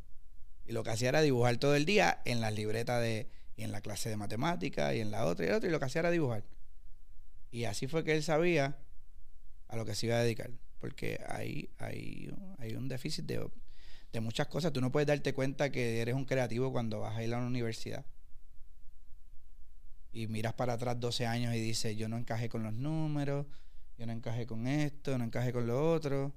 Y 0.65 0.73
lo 0.73 0.85
que 0.85 0.91
hacía 0.91 1.11
era 1.11 1.21
dibujar 1.21 1.59
todo 1.59 1.75
el 1.75 1.85
día 1.85 2.23
en 2.25 2.41
las 2.41 2.55
libretas 2.55 3.03
de, 3.03 3.29
y 3.61 3.65
en 3.65 3.73
la 3.73 3.83
clase 3.83 4.09
de 4.09 4.17
matemática 4.17 4.95
y 4.95 5.01
en 5.01 5.11
la 5.11 5.27
otra 5.27 5.45
y 5.45 5.49
la 5.51 5.59
otra, 5.59 5.69
y 5.69 5.73
lo 5.73 5.79
que 5.79 5.85
hacía 5.85 6.01
era 6.01 6.11
dibujar. 6.11 6.45
Y 7.51 7.65
así 7.65 7.87
fue 7.87 8.05
que 8.05 8.15
él 8.15 8.23
sabía 8.23 8.79
a 9.69 9.77
lo 9.77 9.85
que 9.85 9.95
se 9.95 10.07
iba 10.07 10.17
a 10.17 10.23
dedicar, 10.23 10.51
porque 10.79 11.21
hay, 11.29 11.69
hay, 11.79 12.33
hay 12.59 12.75
un 12.75 12.89
déficit 12.89 13.27
de, 13.27 13.47
de 14.13 14.21
muchas 14.21 14.47
cosas. 14.47 14.73
Tú 14.73 14.81
no 14.81 14.91
puedes 14.91 15.07
darte 15.07 15.35
cuenta 15.35 15.71
que 15.71 16.01
eres 16.01 16.15
un 16.15 16.25
creativo 16.25 16.73
cuando 16.73 17.01
vas 17.01 17.19
a 17.19 17.23
ir 17.23 17.35
a 17.35 17.39
la 17.39 17.47
universidad. 17.47 18.07
Y 20.13 20.27
miras 20.27 20.55
para 20.55 20.73
atrás 20.73 20.99
12 20.99 21.27
años 21.27 21.55
y 21.55 21.61
dices, 21.61 21.95
yo 21.99 22.09
no 22.09 22.17
encajé 22.17 22.49
con 22.49 22.63
los 22.63 22.73
números, 22.73 23.47
yo 23.99 24.07
no 24.07 24.13
encajé 24.13 24.47
con 24.47 24.67
esto, 24.67 25.19
no 25.19 25.25
encajé 25.25 25.53
con 25.53 25.67
lo 25.67 25.93
otro. 25.93 26.33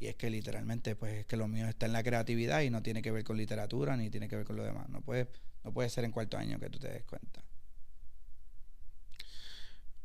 Y 0.00 0.06
es 0.06 0.16
que 0.16 0.30
literalmente, 0.30 0.96
pues 0.96 1.12
es 1.18 1.26
que 1.26 1.36
lo 1.36 1.46
mío 1.46 1.68
está 1.68 1.84
en 1.84 1.92
la 1.92 2.02
creatividad 2.02 2.62
y 2.62 2.70
no 2.70 2.82
tiene 2.82 3.02
que 3.02 3.12
ver 3.12 3.22
con 3.22 3.36
literatura 3.36 3.98
ni 3.98 4.08
tiene 4.08 4.28
que 4.28 4.36
ver 4.36 4.46
con 4.46 4.56
lo 4.56 4.64
demás. 4.64 4.88
No 4.88 5.02
puede, 5.02 5.28
no 5.62 5.72
puede 5.72 5.90
ser 5.90 6.04
en 6.04 6.10
cuarto 6.10 6.38
año 6.38 6.58
que 6.58 6.70
tú 6.70 6.78
te 6.78 6.88
des 6.88 7.04
cuenta. 7.04 7.44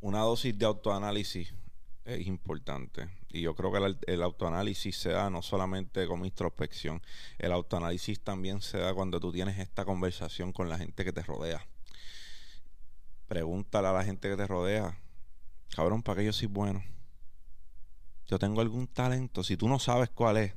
Una 0.02 0.20
dosis 0.20 0.58
de 0.58 0.66
autoanálisis 0.66 1.54
es 2.04 2.28
importante. 2.28 3.08
Y 3.30 3.42
yo 3.42 3.56
creo 3.56 3.72
que 3.72 4.12
el, 4.12 4.22
autoanálisis 4.22 4.98
se 4.98 5.10
da 5.10 5.30
no 5.30 5.42
solamente 5.42 6.06
con 6.08 6.26
introspección, 6.26 7.02
el 7.38 7.54
autoanálisis 7.54 8.20
también 8.20 8.62
se 8.62 8.78
da 8.78 8.94
cuando 8.94 9.20
tú 9.22 9.32
tienes 9.32 9.58
esta 9.60 9.86
conversación 9.86 10.52
con 10.52 10.70
la 10.70 10.78
gente 10.78 11.06
que 11.06 11.14
te 11.14 11.24
rodea. 11.24 11.66
Pregúntale 13.28 13.88
a 13.88 13.94
la 13.94 14.04
gente 14.04 14.30
que 14.30 14.36
te 14.36 14.46
rodea, 14.46 15.00
cabrón, 15.76 16.04
¿para 16.04 16.20
qué 16.20 16.26
yo 16.26 16.34
soy 16.34 16.48
bueno? 16.48 16.84
Yo 18.28 18.40
tengo 18.40 18.62
algún 18.62 18.88
talento, 18.88 19.44
si 19.44 19.58
tú 19.58 19.68
no 19.68 19.80
sabes 19.80 20.10
cuál 20.10 20.38
es, 20.38 20.54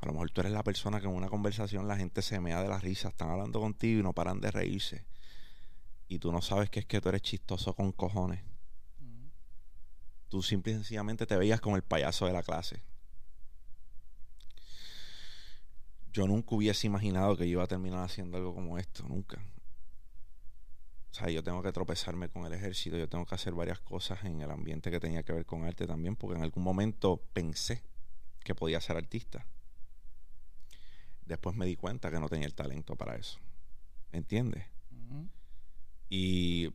a 0.00 0.06
lo 0.06 0.12
mejor 0.12 0.30
tú 0.30 0.40
eres 0.40 0.52
la 0.52 0.62
persona 0.62 1.00
que 1.00 1.06
en 1.06 1.14
una 1.14 1.28
conversación 1.28 1.86
la 1.86 1.96
gente 1.96 2.22
se 2.22 2.40
mea 2.40 2.62
de 2.62 2.68
la 2.68 2.78
risa, 2.78 3.08
están 3.08 3.30
hablando 3.30 3.60
contigo 3.60 4.00
y 4.00 4.02
no 4.02 4.12
paran 4.12 4.40
de 4.40 4.50
reírse. 4.50 5.04
Y 6.08 6.18
tú 6.18 6.32
no 6.32 6.42
sabes 6.42 6.70
que 6.70 6.80
es 6.80 6.86
que 6.86 7.00
tú 7.00 7.08
eres 7.08 7.22
chistoso 7.22 7.74
con 7.74 7.92
cojones. 7.92 8.42
Tú 10.28 10.42
simple 10.42 10.72
y 10.72 10.74
sencillamente 10.76 11.26
te 11.26 11.36
veías 11.36 11.60
como 11.60 11.76
el 11.76 11.82
payaso 11.82 12.26
de 12.26 12.32
la 12.32 12.42
clase. 12.42 12.82
yo 16.12 16.26
nunca 16.26 16.54
hubiese 16.54 16.86
imaginado 16.86 17.36
que 17.36 17.44
yo 17.44 17.52
iba 17.52 17.64
a 17.64 17.68
terminar 17.68 18.04
haciendo 18.04 18.36
algo 18.36 18.54
como 18.54 18.78
esto, 18.78 19.04
nunca. 19.08 19.42
O 21.12 21.14
sea, 21.14 21.28
yo 21.28 21.44
tengo 21.44 21.62
que 21.62 21.72
tropezarme 21.72 22.30
con 22.30 22.46
el 22.46 22.54
ejército, 22.54 22.96
yo 22.96 23.06
tengo 23.06 23.26
que 23.26 23.34
hacer 23.34 23.52
varias 23.52 23.80
cosas 23.80 24.24
en 24.24 24.40
el 24.40 24.50
ambiente 24.50 24.90
que 24.90 24.98
tenía 24.98 25.22
que 25.22 25.34
ver 25.34 25.44
con 25.44 25.62
arte 25.64 25.86
también, 25.86 26.16
porque 26.16 26.38
en 26.38 26.42
algún 26.42 26.62
momento 26.62 27.22
pensé 27.34 27.82
que 28.42 28.54
podía 28.54 28.80
ser 28.80 28.96
artista. 28.96 29.46
Después 31.26 31.54
me 31.54 31.66
di 31.66 31.76
cuenta 31.76 32.10
que 32.10 32.18
no 32.18 32.30
tenía 32.30 32.46
el 32.46 32.54
talento 32.54 32.96
para 32.96 33.16
eso. 33.16 33.38
¿Entiendes? 34.10 34.64
Y 36.08 36.72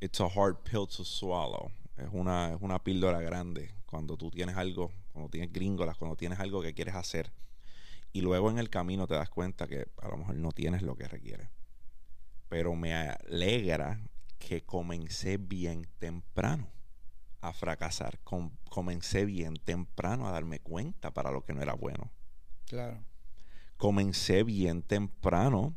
it's 0.00 0.20
a 0.20 0.26
hard 0.26 0.56
pill 0.64 0.88
to 0.88 1.04
swallow. 1.04 1.70
Es 1.96 2.08
una, 2.10 2.54
es 2.54 2.60
una 2.60 2.82
píldora 2.82 3.20
grande 3.20 3.72
cuando 3.86 4.16
tú 4.16 4.32
tienes 4.32 4.56
algo, 4.56 4.90
cuando 5.12 5.30
tienes 5.30 5.52
gringolas, 5.52 5.96
cuando 5.96 6.16
tienes 6.16 6.40
algo 6.40 6.60
que 6.62 6.74
quieres 6.74 6.96
hacer. 6.96 7.32
Y 8.12 8.22
luego 8.22 8.50
en 8.50 8.58
el 8.58 8.70
camino 8.70 9.06
te 9.06 9.14
das 9.14 9.30
cuenta 9.30 9.68
que 9.68 9.86
a 10.02 10.08
lo 10.08 10.16
mejor 10.16 10.34
no 10.34 10.50
tienes 10.50 10.82
lo 10.82 10.96
que 10.96 11.06
requiere. 11.06 11.53
Pero 12.48 12.74
me 12.74 12.94
alegra 12.94 14.00
que 14.38 14.62
comencé 14.62 15.36
bien 15.38 15.86
temprano 15.98 16.68
a 17.40 17.52
fracasar. 17.52 18.20
comencé 18.70 19.24
bien 19.24 19.56
temprano 19.56 20.26
a 20.26 20.32
darme 20.32 20.60
cuenta 20.60 21.12
para 21.12 21.30
lo 21.30 21.44
que 21.44 21.52
no 21.52 21.62
era 21.62 21.74
bueno. 21.74 22.10
Claro. 22.66 23.04
Comencé 23.76 24.44
bien 24.44 24.82
temprano 24.82 25.76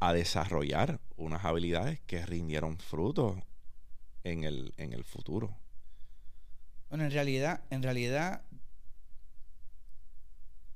a 0.00 0.12
desarrollar 0.12 1.00
unas 1.16 1.44
habilidades 1.44 2.00
que 2.00 2.24
rindieron 2.26 2.78
frutos 2.78 3.38
en 4.24 4.44
el, 4.44 4.74
en 4.76 4.92
el 4.92 5.04
futuro. 5.04 5.56
Bueno, 6.88 7.04
en 7.04 7.10
realidad, 7.10 7.62
en 7.70 7.82
realidad, 7.82 8.42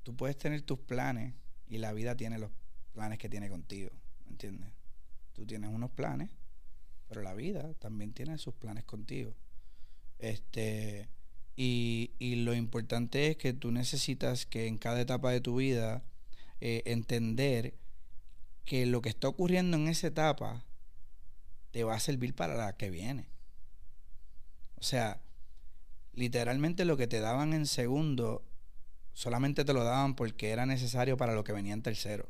tú 0.03 0.17
puedes 0.17 0.37
tener 0.37 0.63
tus 0.63 0.79
planes 0.79 1.35
y 1.67 1.79
la 1.79 1.93
vida 1.93 2.17
tiene 2.17 2.39
los 2.39 2.51
planes 2.93 3.19
que 3.19 3.29
tiene 3.29 3.49
contigo, 3.49 3.91
¿me 4.25 4.31
entiendes? 4.31 4.80
Tú 5.41 5.47
tienes 5.47 5.71
unos 5.71 5.91
planes, 5.93 6.29
pero 7.09 7.23
la 7.23 7.33
vida 7.33 7.73
también 7.79 8.13
tiene 8.13 8.37
sus 8.37 8.53
planes 8.53 8.85
contigo. 8.85 9.35
Este, 10.19 11.09
y, 11.57 12.11
y 12.19 12.35
lo 12.35 12.55
importante 12.55 13.29
es 13.29 13.39
que 13.39 13.55
tú 13.55 13.73
necesitas 13.73 14.45
que 14.45 14.67
en 14.67 14.77
cada 14.77 15.01
etapa 15.01 15.31
de 15.31 15.41
tu 15.41 15.57
vida 15.57 16.05
eh, 16.61 16.83
entender 16.85 17.73
que 18.67 18.85
lo 18.85 19.01
que 19.01 19.09
está 19.09 19.29
ocurriendo 19.29 19.79
en 19.79 19.89
esa 19.89 20.09
etapa 20.09 20.67
te 21.71 21.85
va 21.85 21.95
a 21.95 22.01
servir 22.01 22.35
para 22.35 22.55
la 22.55 22.77
que 22.77 22.91
viene. 22.91 23.31
O 24.77 24.83
sea, 24.83 25.23
literalmente 26.13 26.85
lo 26.85 26.99
que 26.99 27.07
te 27.07 27.21
daban 27.21 27.55
en 27.55 27.65
segundo 27.65 28.45
solamente 29.15 29.65
te 29.65 29.73
lo 29.73 29.85
daban 29.85 30.17
porque 30.17 30.51
era 30.51 30.67
necesario 30.67 31.17
para 31.17 31.33
lo 31.33 31.45
que 31.45 31.55
venía 31.55 31.73
en 31.73 31.83
tercero. 31.83 32.29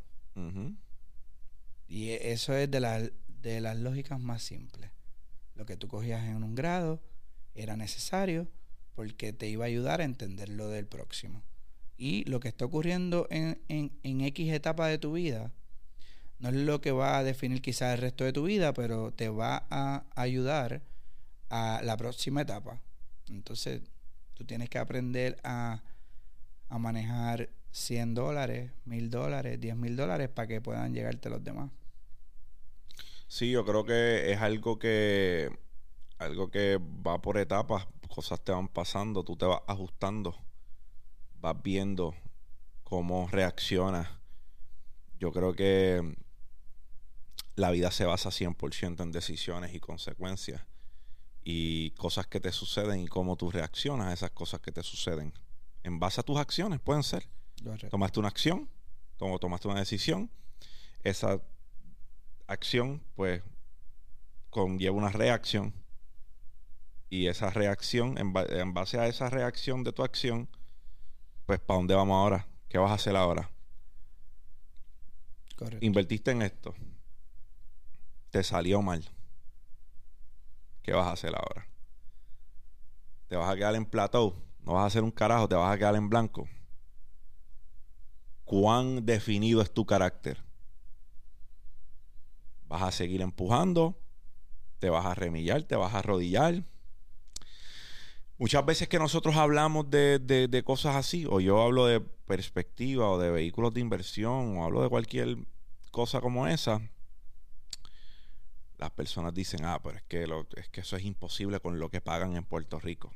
Y 1.90 2.10
e, 2.10 2.32
eso 2.32 2.56
es 2.56 2.70
de, 2.70 3.12
de 3.42 3.60
las 3.60 3.76
lógicas 3.76 4.20
más 4.20 4.42
simples. 4.42 4.90
Lo 5.54 5.66
que 5.66 5.76
tú 5.76 5.88
cogías 5.88 6.24
en 6.24 6.42
un 6.42 6.54
grado 6.54 7.02
era 7.54 7.76
necesario 7.76 8.48
porque 8.94 9.32
te 9.32 9.48
iba 9.48 9.64
a 9.64 9.68
ayudar 9.68 10.00
a 10.00 10.04
entender 10.04 10.48
lo 10.48 10.68
del 10.68 10.86
próximo. 10.86 11.42
Y 11.96 12.24
lo 12.24 12.40
que 12.40 12.48
está 12.48 12.64
ocurriendo 12.64 13.26
en, 13.28 13.60
en, 13.68 13.92
en 14.04 14.22
X 14.22 14.52
etapa 14.52 14.86
de 14.86 14.98
tu 14.98 15.12
vida 15.12 15.52
no 16.38 16.48
es 16.48 16.54
lo 16.54 16.80
que 16.80 16.92
va 16.92 17.18
a 17.18 17.24
definir 17.24 17.60
quizás 17.60 17.94
el 17.94 18.00
resto 18.00 18.24
de 18.24 18.32
tu 18.32 18.44
vida, 18.44 18.72
pero 18.72 19.12
te 19.12 19.28
va 19.28 19.66
a 19.68 20.06
ayudar 20.14 20.82
a 21.50 21.82
la 21.84 21.96
próxima 21.96 22.42
etapa. 22.42 22.80
Entonces, 23.28 23.82
tú 24.34 24.44
tienes 24.44 24.70
que 24.70 24.78
aprender 24.78 25.38
a, 25.44 25.82
a 26.68 26.78
manejar 26.78 27.50
100 27.72 28.14
dólares, 28.14 28.70
1000 28.84 29.10
dólares, 29.10 29.60
10 29.60 29.76
mil 29.76 29.96
dólares 29.96 30.28
para 30.28 30.48
que 30.48 30.60
puedan 30.60 30.94
llegarte 30.94 31.28
los 31.28 31.44
demás. 31.44 31.70
Sí, 33.30 33.52
yo 33.52 33.64
creo 33.64 33.84
que 33.84 34.32
es 34.32 34.40
algo 34.40 34.80
que 34.80 35.56
algo 36.18 36.50
que 36.50 36.80
va 37.06 37.22
por 37.22 37.38
etapas, 37.38 37.86
cosas 38.08 38.42
te 38.42 38.50
van 38.50 38.66
pasando, 38.66 39.22
tú 39.22 39.36
te 39.36 39.46
vas 39.46 39.60
ajustando, 39.68 40.34
vas 41.36 41.54
viendo 41.62 42.12
cómo 42.82 43.28
reaccionas. 43.30 44.08
Yo 45.20 45.30
creo 45.30 45.52
que 45.52 46.16
la 47.54 47.70
vida 47.70 47.92
se 47.92 48.04
basa 48.04 48.30
100% 48.30 49.00
en 49.00 49.12
decisiones 49.12 49.74
y 49.74 49.78
consecuencias 49.78 50.66
y 51.44 51.92
cosas 51.92 52.26
que 52.26 52.40
te 52.40 52.50
suceden 52.50 52.98
y 52.98 53.06
cómo 53.06 53.36
tú 53.36 53.52
reaccionas 53.52 54.08
a 54.08 54.12
esas 54.12 54.32
cosas 54.32 54.58
que 54.58 54.72
te 54.72 54.82
suceden. 54.82 55.32
En 55.84 56.00
base 56.00 56.20
a 56.20 56.24
tus 56.24 56.36
acciones, 56.36 56.80
pueden 56.80 57.04
ser. 57.04 57.28
Tomaste 57.90 58.18
una 58.18 58.28
acción, 58.28 58.68
tomaste 59.18 59.68
una 59.68 59.78
decisión, 59.78 60.32
esa 61.04 61.40
acción 62.52 63.02
pues 63.14 63.42
conlleva 64.50 64.96
una 64.96 65.10
reacción 65.10 65.72
y 67.08 67.26
esa 67.26 67.50
reacción, 67.50 68.18
en, 68.18 68.32
en 68.50 68.74
base 68.74 68.98
a 68.98 69.06
esa 69.06 69.28
reacción 69.30 69.82
de 69.82 69.92
tu 69.92 70.02
acción, 70.02 70.48
pues 71.46 71.58
¿para 71.58 71.78
dónde 71.78 71.94
vamos 71.94 72.14
ahora? 72.14 72.46
¿Qué 72.68 72.78
vas 72.78 72.90
a 72.90 72.94
hacer 72.94 73.16
ahora? 73.16 73.50
Invertiste 75.80 76.30
en 76.30 76.42
esto 76.42 76.74
te 78.30 78.42
salió 78.44 78.80
mal. 78.80 79.04
¿Qué 80.82 80.92
vas 80.92 81.06
a 81.06 81.12
hacer 81.12 81.34
ahora? 81.34 81.66
¿Te 83.28 83.36
vas 83.36 83.50
a 83.50 83.56
quedar 83.56 83.74
en 83.74 83.84
plató? 83.84 84.36
¿No 84.60 84.74
vas 84.74 84.84
a 84.84 84.86
hacer 84.86 85.02
un 85.02 85.10
carajo? 85.10 85.48
¿Te 85.48 85.54
vas 85.54 85.72
a 85.72 85.78
quedar 85.78 85.96
en 85.96 86.08
blanco? 86.08 86.48
¿Cuán 88.44 89.04
definido 89.04 89.62
es 89.62 89.72
tu 89.72 89.84
carácter? 89.84 90.42
¿Vas 92.70 92.82
a 92.82 92.92
seguir 92.92 93.20
empujando? 93.20 93.98
¿Te 94.78 94.90
vas 94.90 95.04
a 95.04 95.16
remillar? 95.16 95.64
¿Te 95.64 95.74
vas 95.74 95.92
a 95.92 95.98
arrodillar? 95.98 96.62
Muchas 98.38 98.64
veces 98.64 98.86
que 98.86 99.00
nosotros 99.00 99.34
hablamos 99.34 99.90
de, 99.90 100.20
de, 100.20 100.62
cosas 100.62 100.94
así, 100.94 101.26
o 101.28 101.40
yo 101.40 101.60
hablo 101.60 101.86
de 101.86 101.98
perspectiva, 101.98 103.10
o 103.10 103.18
de 103.18 103.32
vehículos 103.32 103.74
de 103.74 103.80
inversión, 103.80 104.56
o 104.56 104.64
hablo 104.64 104.84
de 104.84 104.88
cualquier 104.88 105.36
cosa 105.90 106.20
como 106.20 106.46
esa, 106.46 106.80
las 108.78 108.92
personas 108.92 109.34
dicen, 109.34 109.64
ah, 109.64 109.80
pero 109.82 109.96
es 109.96 110.04
que, 110.04 110.24
es 110.56 110.68
que 110.68 110.82
eso 110.82 110.94
es 110.94 111.04
imposible 111.04 111.58
con 111.58 111.80
lo 111.80 111.90
que 111.90 112.00
pagan 112.00 112.36
en 112.36 112.44
Puerto 112.44 112.78
Rico. 112.78 113.12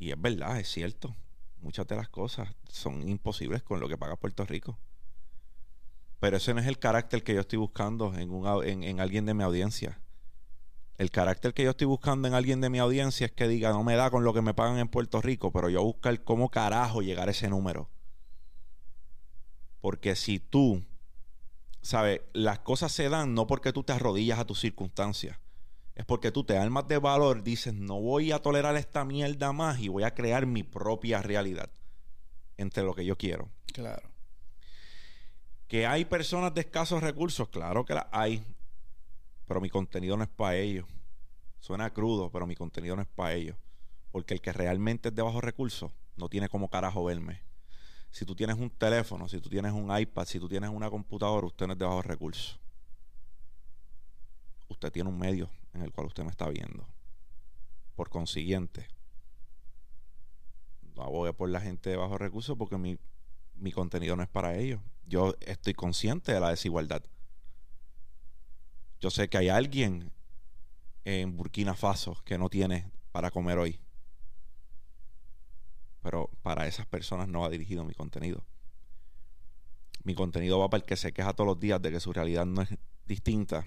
Y 0.00 0.10
es 0.10 0.20
verdad, 0.20 0.58
es 0.58 0.68
cierto. 0.68 1.14
Muchas 1.58 1.86
de 1.86 1.94
las 1.94 2.08
cosas 2.08 2.48
son 2.68 3.08
imposibles 3.08 3.62
con 3.62 3.78
lo 3.78 3.88
que 3.88 3.96
paga 3.96 4.16
Puerto 4.16 4.44
Rico. 4.44 4.80
Pero 6.18 6.36
ese 6.36 6.54
no 6.54 6.60
es 6.60 6.66
el 6.66 6.78
carácter 6.78 7.22
que 7.22 7.34
yo 7.34 7.40
estoy 7.40 7.58
buscando 7.58 8.14
en, 8.14 8.30
un, 8.30 8.64
en, 8.64 9.00
alguien 9.00 9.26
de 9.26 9.34
mi 9.34 9.42
audiencia. 9.42 10.00
El 10.96 11.10
carácter 11.10 11.52
que 11.52 11.62
yo 11.62 11.70
estoy 11.70 11.86
buscando 11.86 12.26
en 12.26 12.34
alguien 12.34 12.60
de 12.60 12.70
mi 12.70 12.78
audiencia 12.78 13.26
es 13.26 13.32
que 13.32 13.48
diga, 13.48 13.70
no 13.70 13.84
me 13.84 13.96
da 13.96 14.10
con 14.10 14.24
lo 14.24 14.32
que 14.32 14.40
me 14.40 14.54
pagan 14.54 14.78
en 14.78 14.88
Puerto 14.88 15.20
Rico, 15.20 15.52
pero 15.52 15.68
yo 15.68 15.82
busco 15.82 16.08
el 16.08 16.24
cómo 16.24 16.50
carajo 16.50 17.02
llegar 17.02 17.28
a 17.28 17.32
ese 17.32 17.48
número. 17.48 17.90
Porque 19.80 20.16
si 20.16 20.38
tú 20.38 20.82
¿sabes? 21.86 22.22
Las 22.32 22.58
cosas 22.58 22.90
se 22.90 23.08
dan 23.08 23.34
no 23.34 23.46
porque 23.46 23.72
tú 23.72 23.84
te 23.84 23.92
arrodillas 23.92 24.40
a 24.40 24.44
tus 24.44 24.60
circunstancias. 24.60 25.38
Es 25.94 26.04
porque 26.04 26.32
tú 26.32 26.42
te 26.42 26.58
armas 26.58 26.88
de 26.88 26.98
valor, 26.98 27.44
dices, 27.44 27.72
no 27.72 28.00
voy 28.00 28.32
a 28.32 28.40
tolerar 28.40 28.76
esta 28.76 29.04
mierda 29.04 29.52
más 29.52 29.78
y 29.78 29.88
voy 29.88 30.02
a 30.02 30.12
crear 30.12 30.46
mi 30.46 30.64
propia 30.64 31.22
realidad 31.22 31.70
entre 32.56 32.82
lo 32.82 32.94
que 32.94 33.06
yo 33.06 33.16
quiero. 33.16 33.50
Claro. 33.72 34.10
Que 35.68 35.86
hay 35.86 36.04
personas 36.04 36.54
de 36.54 36.60
escasos 36.60 37.02
recursos, 37.02 37.48
claro 37.48 37.84
que 37.84 37.94
las 37.94 38.06
hay, 38.12 38.44
pero 39.46 39.60
mi 39.60 39.70
contenido 39.70 40.16
no 40.16 40.22
es 40.22 40.28
para 40.28 40.56
ellos. 40.56 40.86
Suena 41.60 41.92
crudo, 41.92 42.30
pero 42.30 42.46
mi 42.46 42.54
contenido 42.54 42.94
no 42.94 43.02
es 43.02 43.08
para 43.08 43.34
ellos. 43.34 43.56
Porque 44.12 44.34
el 44.34 44.40
que 44.40 44.52
realmente 44.52 45.08
es 45.08 45.14
de 45.14 45.22
bajos 45.22 45.42
recursos 45.42 45.90
no 46.16 46.28
tiene 46.28 46.48
como 46.48 46.68
carajo 46.68 47.04
verme. 47.04 47.42
Si 48.10 48.24
tú 48.24 48.34
tienes 48.34 48.56
un 48.56 48.70
teléfono, 48.70 49.28
si 49.28 49.40
tú 49.40 49.48
tienes 49.48 49.72
un 49.72 49.96
iPad, 49.96 50.24
si 50.24 50.40
tú 50.40 50.48
tienes 50.48 50.70
una 50.70 50.88
computadora, 50.88 51.46
usted 51.46 51.66
no 51.66 51.74
es 51.74 51.78
de 51.78 51.84
bajos 51.84 52.06
recursos. 52.06 52.60
Usted 54.68 54.90
tiene 54.90 55.08
un 55.08 55.18
medio 55.18 55.50
en 55.74 55.82
el 55.82 55.92
cual 55.92 56.06
usted 56.06 56.24
me 56.24 56.30
está 56.30 56.48
viendo. 56.48 56.86
Por 57.94 58.08
consiguiente, 58.08 58.88
no 60.94 61.10
voy 61.10 61.28
a 61.28 61.32
por 61.32 61.50
la 61.50 61.60
gente 61.60 61.90
de 61.90 61.96
bajos 61.96 62.18
recursos 62.18 62.56
porque 62.56 62.78
mi, 62.78 62.98
mi 63.54 63.72
contenido 63.72 64.16
no 64.16 64.22
es 64.22 64.28
para 64.28 64.56
ellos. 64.56 64.80
Yo 65.06 65.34
estoy 65.40 65.74
consciente 65.74 66.32
de 66.32 66.40
la 66.40 66.50
desigualdad. 66.50 67.02
Yo 69.00 69.10
sé 69.10 69.28
que 69.28 69.38
hay 69.38 69.48
alguien 69.48 70.12
en 71.04 71.36
Burkina 71.36 71.74
Faso 71.74 72.20
que 72.24 72.38
no 72.38 72.48
tiene 72.48 72.90
para 73.12 73.30
comer 73.30 73.58
hoy 73.58 73.80
pero 76.06 76.30
para 76.40 76.68
esas 76.68 76.86
personas 76.86 77.26
no 77.26 77.40
va 77.40 77.48
dirigido 77.48 77.82
mi 77.82 77.92
contenido. 77.92 78.44
Mi 80.04 80.14
contenido 80.14 80.56
va 80.56 80.70
para 80.70 80.82
el 80.82 80.86
que 80.86 80.94
se 80.94 81.12
queja 81.12 81.32
todos 81.32 81.48
los 81.48 81.58
días 81.58 81.82
de 81.82 81.90
que 81.90 81.98
su 81.98 82.12
realidad 82.12 82.46
no 82.46 82.62
es 82.62 82.68
distinta, 83.06 83.66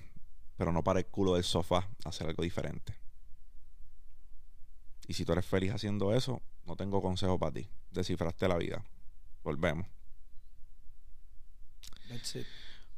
pero 0.56 0.72
no 0.72 0.82
para 0.82 1.00
el 1.00 1.08
culo 1.08 1.34
del 1.34 1.44
sofá 1.44 1.90
hacer 2.06 2.28
algo 2.28 2.42
diferente. 2.42 2.96
Y 5.06 5.16
si 5.16 5.26
tú 5.26 5.34
eres 5.34 5.46
feliz 5.46 5.74
haciendo 5.74 6.14
eso, 6.14 6.42
no 6.66 6.78
tengo 6.78 7.02
consejo 7.02 7.38
para 7.38 7.52
ti. 7.52 7.70
Descifraste 7.92 8.48
la 8.48 8.56
vida. 8.56 8.86
Volvemos. 9.44 9.99
That's 12.10 12.36
it. 12.36 12.46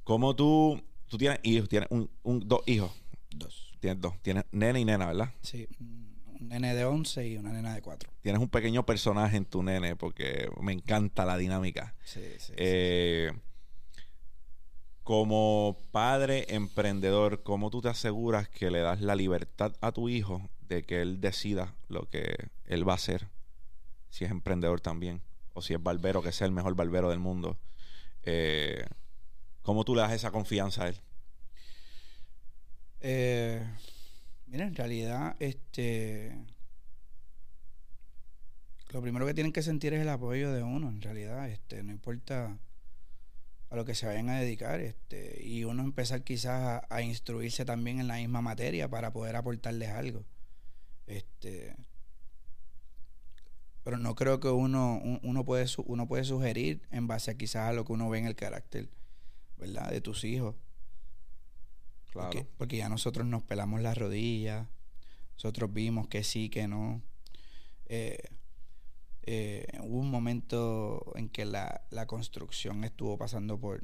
¿Cómo 0.04 0.36
tú, 0.36 0.82
tú 1.08 1.18
tienes 1.18 1.40
hijos? 1.44 1.70
Tienes 1.70 1.88
un, 1.92 2.10
un- 2.24 2.40
dos 2.48 2.62
hijos. 2.66 2.92
Dos. 3.30 3.72
Tienes 3.80 4.02
dos. 4.02 4.14
Tienes 4.22 4.46
nena 4.52 4.80
y 4.80 4.86
nena, 4.86 5.08
¿verdad? 5.08 5.32
Sí. 5.42 5.68
Un 5.80 6.48
nene 6.50 6.74
de 6.74 6.86
11 6.86 7.28
y 7.28 7.38
una 7.38 7.52
nena 7.52 7.74
de 7.76 7.82
4. 7.82 8.10
Tienes 8.22 8.42
un 8.42 8.50
pequeño 8.50 8.86
personaje 8.86 9.38
en 9.38 9.46
tu 9.46 9.62
nene 9.64 9.96
porque 9.96 10.50
me 10.62 10.74
encanta 10.74 11.26
la 11.26 11.38
dinámica. 11.38 11.94
Sí, 12.04 12.22
sí. 12.40 12.54
Eh, 12.58 13.32
como 15.04 15.78
padre 15.92 16.46
emprendedor, 16.54 17.44
¿cómo 17.44 17.70
tú 17.70 17.82
te 17.82 17.90
aseguras 17.90 18.48
que 18.50 18.70
le 18.72 18.80
das 18.80 19.02
la 19.02 19.16
libertad 19.16 19.74
a 19.82 19.92
tu 19.92 20.10
hijo 20.10 20.50
de 20.68 20.84
que 20.84 21.02
él 21.02 21.20
decida 21.20 21.76
lo 21.90 22.08
que 22.10 22.36
él 22.66 22.88
va 22.88 22.94
a 22.94 22.96
hacer? 22.96 23.28
Si 24.10 24.26
es 24.26 24.32
emprendedor 24.32 24.80
también, 24.82 25.22
o 25.54 25.62
si 25.62 25.74
es 25.74 25.82
barbero, 25.82 26.22
que 26.22 26.32
sea 26.32 26.46
el 26.46 26.54
mejor 26.54 26.76
barbero 26.76 27.10
del 27.10 27.20
mundo. 27.20 27.58
Eh, 28.24 28.86
¿Cómo 29.64 29.84
tú 29.86 29.96
le 29.96 30.02
das 30.02 30.14
esa 30.14 30.32
confianza 30.32 30.84
a 30.86 30.90
él? 30.90 30.98
Eh, 33.02 33.64
mira, 34.48 34.66
en 34.66 34.76
realidad, 34.76 35.36
este. 35.40 36.38
Lo 38.90 39.02
primero 39.02 39.26
que 39.26 39.34
tienen 39.34 39.54
que 39.54 39.64
sentir 39.64 39.94
es 39.94 40.02
el 40.02 40.10
apoyo 40.10 40.52
de 40.52 40.64
uno, 40.64 40.90
en 40.90 41.02
realidad, 41.02 41.48
este, 41.50 41.82
no 41.82 41.92
importa 41.92 42.58
a 43.70 43.76
lo 43.78 43.86
que 43.86 43.96
se 43.96 44.06
vayan 44.06 44.28
a 44.30 44.40
dedicar, 44.42 44.82
este, 44.82 45.42
y 45.46 45.64
uno 45.64 45.82
empezar 45.82 46.24
quizás 46.24 46.84
a, 46.90 47.02
instruirse 47.02 47.64
también 47.64 48.02
en 48.02 48.08
la 48.10 48.16
misma 48.16 48.42
materia 48.42 48.90
para 48.90 49.14
poder 49.14 49.38
aportarles 49.38 49.90
algo. 49.90 50.26
Este, 51.08 51.74
pero 53.84 53.98
no 53.98 54.14
creo 54.16 54.42
que 54.42 54.50
uno, 54.50 55.00
un- 55.02 55.20
uno 55.24 55.46
puede 55.46 55.66
uno 55.86 56.08
puede 56.08 56.26
sugerir 56.26 56.82
en 56.92 57.08
base 57.08 57.32
a 57.32 57.36
quizás 57.38 57.70
a 57.70 57.74
lo 57.74 57.86
que 57.86 57.94
uno 57.94 58.10
ve 58.10 58.20
en 58.20 58.26
el 58.26 58.36
carácter, 58.36 58.90
¿verdad? 59.62 59.90
de 59.92 60.02
tus 60.02 60.24
hijos. 60.24 60.56
Claro. 62.12 62.30
Porque, 62.30 62.48
porque 62.58 62.78
ya 62.78 62.90
nosotros 62.90 63.26
nos 63.26 63.44
pelamos 63.44 63.82
las 63.82 63.98
rodillas, 63.98 64.68
nosotros 65.36 65.72
vimos 65.72 66.08
que 66.08 66.24
sí, 66.24 66.50
que 66.50 66.68
no. 66.68 67.02
Eh, 67.86 68.18
eh, 69.24 69.68
hubo 69.82 70.00
un 70.00 70.10
momento 70.10 71.14
en 71.16 71.30
que 71.30 71.46
la, 71.46 71.86
la 71.92 72.08
construcción 72.08 72.84
estuvo 72.84 73.18
pasando 73.18 73.60
por, 73.60 73.82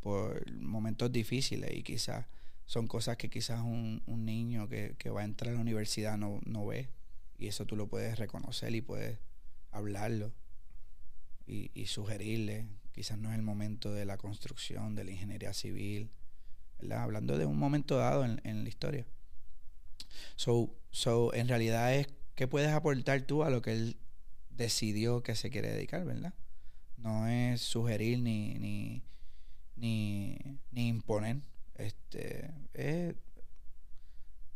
por 0.00 0.50
momentos 0.52 1.12
difíciles 1.12 1.70
y 1.74 1.82
quizás 1.82 2.26
son 2.64 2.86
cosas 2.86 3.16
que 3.18 3.30
quizás 3.30 3.60
un, 3.60 4.02
un 4.06 4.24
niño 4.24 4.68
que, 4.68 4.96
que 4.98 5.10
va 5.10 5.20
a 5.20 5.24
entrar 5.24 5.52
a 5.52 5.56
la 5.56 5.60
universidad 5.60 6.16
no, 6.16 6.40
no 6.44 6.66
ve. 6.66 6.88
Y 7.38 7.46
eso 7.46 7.66
tú 7.66 7.76
lo 7.76 7.88
puedes 7.88 8.18
reconocer 8.18 8.74
y 8.74 8.80
puedes 8.80 9.18
hablarlo 9.70 10.32
y, 11.46 11.70
y 11.74 11.86
sugerirle. 11.86 12.66
Quizás 12.98 13.16
no 13.16 13.30
es 13.30 13.36
el 13.36 13.42
momento 13.42 13.92
de 13.92 14.04
la 14.04 14.16
construcción, 14.16 14.96
de 14.96 15.04
la 15.04 15.12
ingeniería 15.12 15.54
civil, 15.54 16.10
¿verdad? 16.80 17.04
Hablando 17.04 17.38
de 17.38 17.46
un 17.46 17.56
momento 17.56 17.96
dado 17.96 18.24
en, 18.24 18.40
en 18.42 18.64
la 18.64 18.68
historia. 18.68 19.06
So, 20.34 20.74
so, 20.90 21.32
en 21.32 21.46
realidad 21.46 21.94
es 21.94 22.08
qué 22.34 22.48
puedes 22.48 22.72
aportar 22.72 23.22
tú 23.22 23.44
a 23.44 23.50
lo 23.50 23.62
que 23.62 23.70
él 23.70 23.98
decidió 24.50 25.22
que 25.22 25.36
se 25.36 25.48
quiere 25.48 25.70
dedicar, 25.70 26.04
¿verdad? 26.04 26.34
No 26.96 27.28
es 27.28 27.60
sugerir 27.60 28.18
ni, 28.18 28.54
ni, 28.54 29.04
ni, 29.76 30.36
ni 30.72 30.88
imponer. 30.88 31.36
Este, 31.76 32.50
es, 32.74 33.14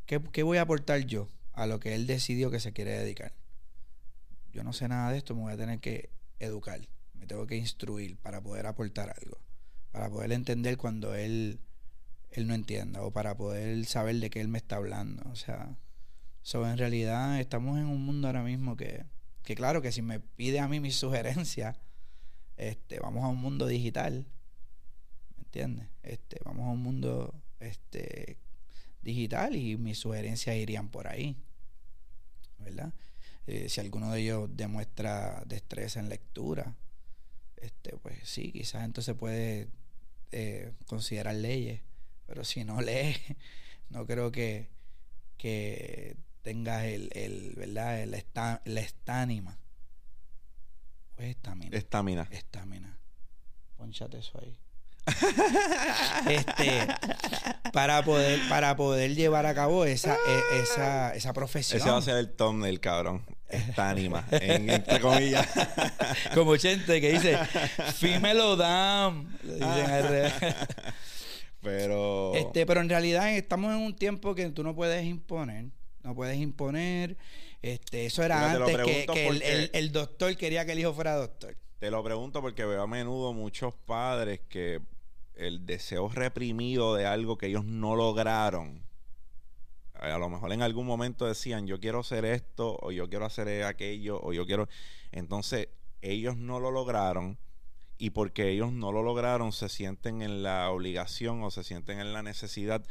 ¿qué, 0.04 0.20
¿Qué 0.32 0.42
voy 0.42 0.58
a 0.58 0.62
aportar 0.62 1.06
yo 1.06 1.28
a 1.52 1.66
lo 1.66 1.78
que 1.78 1.94
él 1.94 2.08
decidió 2.08 2.50
que 2.50 2.58
se 2.58 2.72
quiere 2.72 2.90
dedicar? 2.90 3.36
Yo 4.52 4.64
no 4.64 4.72
sé 4.72 4.88
nada 4.88 5.12
de 5.12 5.18
esto, 5.18 5.36
me 5.36 5.42
voy 5.42 5.52
a 5.52 5.56
tener 5.56 5.78
que 5.78 6.10
educar, 6.40 6.80
me 7.22 7.28
tengo 7.28 7.46
que 7.46 7.56
instruir 7.56 8.16
para 8.16 8.42
poder 8.42 8.66
aportar 8.66 9.14
algo, 9.16 9.38
para 9.92 10.10
poder 10.10 10.32
entender 10.32 10.76
cuando 10.76 11.14
él 11.14 11.60
él 12.32 12.48
no 12.48 12.54
entienda 12.54 13.00
o 13.02 13.12
para 13.12 13.36
poder 13.36 13.84
saber 13.86 14.16
de 14.16 14.28
qué 14.28 14.40
él 14.40 14.48
me 14.48 14.58
está 14.58 14.76
hablando. 14.76 15.22
O 15.30 15.36
sea, 15.36 15.76
so, 16.42 16.68
en 16.68 16.78
realidad 16.78 17.38
estamos 17.38 17.78
en 17.78 17.86
un 17.86 18.04
mundo 18.04 18.26
ahora 18.26 18.42
mismo 18.42 18.76
que, 18.76 19.04
que 19.44 19.54
claro 19.54 19.82
que 19.82 19.92
si 19.92 20.02
me 20.02 20.18
pide 20.18 20.58
a 20.58 20.66
mí 20.66 20.80
mis 20.80 20.96
sugerencias, 20.96 21.78
este, 22.56 22.98
vamos 22.98 23.22
a 23.22 23.28
un 23.28 23.38
mundo 23.38 23.68
digital, 23.68 24.26
¿me 25.36 25.44
entiendes? 25.44 25.88
Este, 26.02 26.40
vamos 26.44 26.66
a 26.66 26.70
un 26.70 26.82
mundo 26.82 27.40
este, 27.60 28.38
digital 29.02 29.54
y 29.54 29.76
mis 29.76 29.98
sugerencias 29.98 30.56
irían 30.56 30.88
por 30.88 31.06
ahí, 31.06 31.36
¿verdad? 32.58 32.92
Eh, 33.46 33.68
si 33.68 33.80
alguno 33.80 34.10
de 34.10 34.22
ellos 34.22 34.50
demuestra 34.52 35.44
destreza 35.46 36.00
en 36.00 36.08
lectura, 36.08 36.74
este, 37.62 37.96
pues 37.96 38.18
sí, 38.24 38.52
quizás 38.52 38.84
entonces 38.84 39.14
puede 39.14 39.68
eh, 40.30 40.72
considerar 40.86 41.34
leyes 41.34 41.80
pero 42.32 42.44
si 42.44 42.64
no 42.64 42.80
lees, 42.80 43.18
no 43.90 44.06
creo 44.06 44.32
que, 44.32 44.70
que 45.36 46.16
tengas 46.40 46.84
el, 46.84 47.10
el 47.12 47.52
¿verdad? 47.56 48.00
El 48.00 48.14
esta, 48.14 48.62
la 48.64 48.80
estánima. 48.80 49.58
Pues 51.14 51.28
estamina. 51.28 51.76
Estamina. 51.76 52.28
Estamina. 52.30 52.98
Ponchate 53.76 54.18
eso 54.18 54.40
ahí. 54.40 54.58
este 56.30 56.86
para 57.72 58.04
poder 58.04 58.38
para 58.48 58.76
poder 58.76 59.16
llevar 59.16 59.46
a 59.46 59.54
cabo 59.54 59.84
esa 59.84 60.14
e- 60.14 60.62
esa 60.62 61.12
esa 61.12 61.32
profesión 61.32 61.80
Ese 61.80 61.90
va 61.90 61.98
a 61.98 62.02
ser 62.02 62.18
el 62.18 62.30
thumbnail, 62.32 62.78
cabrón. 62.78 63.26
Estamina. 63.52 64.26
en, 64.30 64.68
entre 64.70 65.00
comillas. 65.00 65.48
como 66.34 66.56
gente 66.56 67.00
que 67.00 67.12
dice 67.12 67.36
fímelo 67.96 68.56
dam 68.56 69.26
le 69.42 69.54
dicen 69.54 69.90
al 69.90 70.02
revés. 70.08 70.32
Pero. 71.60 72.34
Este, 72.34 72.66
pero 72.66 72.80
en 72.80 72.88
realidad 72.88 73.32
estamos 73.36 73.70
en 73.72 73.78
un 73.78 73.94
tiempo 73.94 74.34
que 74.34 74.48
tú 74.50 74.64
no 74.64 74.74
puedes 74.74 75.04
imponer. 75.04 75.66
No 76.02 76.14
puedes 76.14 76.36
imponer. 76.38 77.16
Este, 77.62 78.06
eso 78.06 78.24
era 78.24 78.50
antes 78.50 78.76
que, 79.06 79.28
el- 79.28 79.70
el 79.72 79.92
doctor 79.92 80.36
quería 80.36 80.66
que 80.66 80.72
el 80.72 80.80
hijo 80.80 80.92
fuera 80.92 81.14
doctor. 81.14 81.56
Te 81.78 81.90
lo 81.90 82.02
pregunto 82.02 82.40
porque 82.40 82.64
veo 82.64 82.82
a 82.82 82.86
menudo 82.88 83.32
muchos 83.32 83.74
padres 83.86 84.40
que 84.48 84.80
el 85.36 85.64
deseo 85.64 86.08
reprimido 86.08 86.96
de 86.96 87.06
algo 87.06 87.38
que 87.38 87.46
ellos 87.46 87.64
no 87.64 87.94
lograron, 87.94 88.82
a 90.10 90.18
lo 90.18 90.28
mejor 90.28 90.52
en 90.52 90.62
algún 90.62 90.86
momento 90.86 91.26
decían, 91.26 91.66
yo 91.66 91.78
quiero 91.78 92.00
hacer 92.00 92.24
esto, 92.24 92.76
o 92.80 92.90
yo 92.90 93.08
quiero 93.08 93.24
hacer 93.24 93.64
aquello, 93.64 94.20
o 94.22 94.32
yo 94.32 94.46
quiero... 94.46 94.68
Entonces, 95.12 95.68
ellos 96.00 96.36
no 96.36 96.58
lo 96.58 96.70
lograron 96.70 97.38
y 97.98 98.10
porque 98.10 98.50
ellos 98.50 98.72
no 98.72 98.90
lo 98.90 99.02
lograron 99.02 99.52
se 99.52 99.68
sienten 99.68 100.22
en 100.22 100.42
la 100.42 100.70
obligación 100.70 101.42
o 101.44 101.50
se 101.50 101.62
sienten 101.62 102.00
en 102.00 102.12
la 102.12 102.22
necesidad 102.22 102.84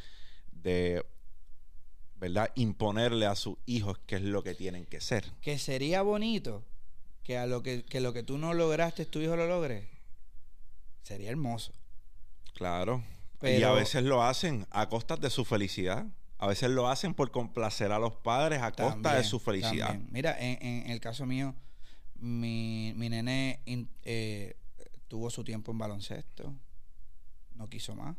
de, 0.52 1.06
¿verdad?, 2.16 2.52
imponerle 2.56 3.26
a 3.26 3.36
sus 3.36 3.58
hijos 3.66 4.00
qué 4.06 4.16
es 4.16 4.22
lo 4.22 4.44
que 4.44 4.56
tienen 4.56 4.86
que 4.86 5.02
ser. 5.02 5.26
Que 5.42 5.60
sería 5.60 6.02
bonito 6.02 6.64
que 7.24 7.38
a 7.38 7.46
lo 7.46 7.62
que, 7.62 7.84
que 7.84 8.00
lo 8.00 8.14
que 8.14 8.24
tú 8.24 8.38
no 8.38 8.54
lograste, 8.54 9.06
tu 9.06 9.20
hijo 9.20 9.36
lo 9.36 9.48
logre. 9.48 9.90
Sería 11.04 11.30
hermoso. 11.30 11.74
Claro. 12.54 13.04
y 13.42 13.64
a 13.64 13.72
veces 13.72 14.04
lo 14.04 14.24
hacen 14.24 14.68
a 14.70 14.88
costas 14.88 15.20
de 15.20 15.30
su 15.30 15.44
felicidad. 15.44 16.06
A 16.42 16.48
veces 16.48 16.72
lo 16.72 16.88
hacen 16.90 17.14
por 17.14 17.30
complacer 17.32 17.92
a 17.92 18.00
los 18.00 18.16
padres 18.16 18.62
a 18.64 18.72
costa 18.72 19.16
de 19.16 19.24
su 19.24 19.40
felicidad. 19.40 19.90
también. 19.90 20.10
Mira, 20.12 20.36
en, 20.40 20.58
en 20.86 20.90
el 20.92 21.00
caso 21.00 21.26
mío, 21.28 21.54
mi, 22.16 22.94
mi 22.96 23.10
nene 23.10 23.62
in- 23.66 23.90
eh, 24.04 24.56
tuvo 25.08 25.30
su 25.30 25.44
tiempo 25.44 25.72
en 25.72 25.78
baloncesto. 25.78 26.54
No 27.54 27.70
quiso 27.70 27.96
más. 27.96 28.18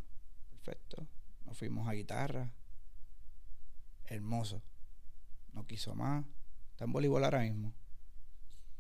Perfecto. 0.50 1.06
Nos 1.46 1.58
fuimos 1.58 1.88
a 1.88 1.92
guitarra. 1.94 2.52
Hermoso. 4.06 4.62
No 5.52 5.66
quiso 5.66 5.94
más. 5.96 6.24
Está 6.70 6.84
en 6.84 6.92
voleibol 6.92 7.24
ahora 7.24 7.40
mismo. 7.40 7.72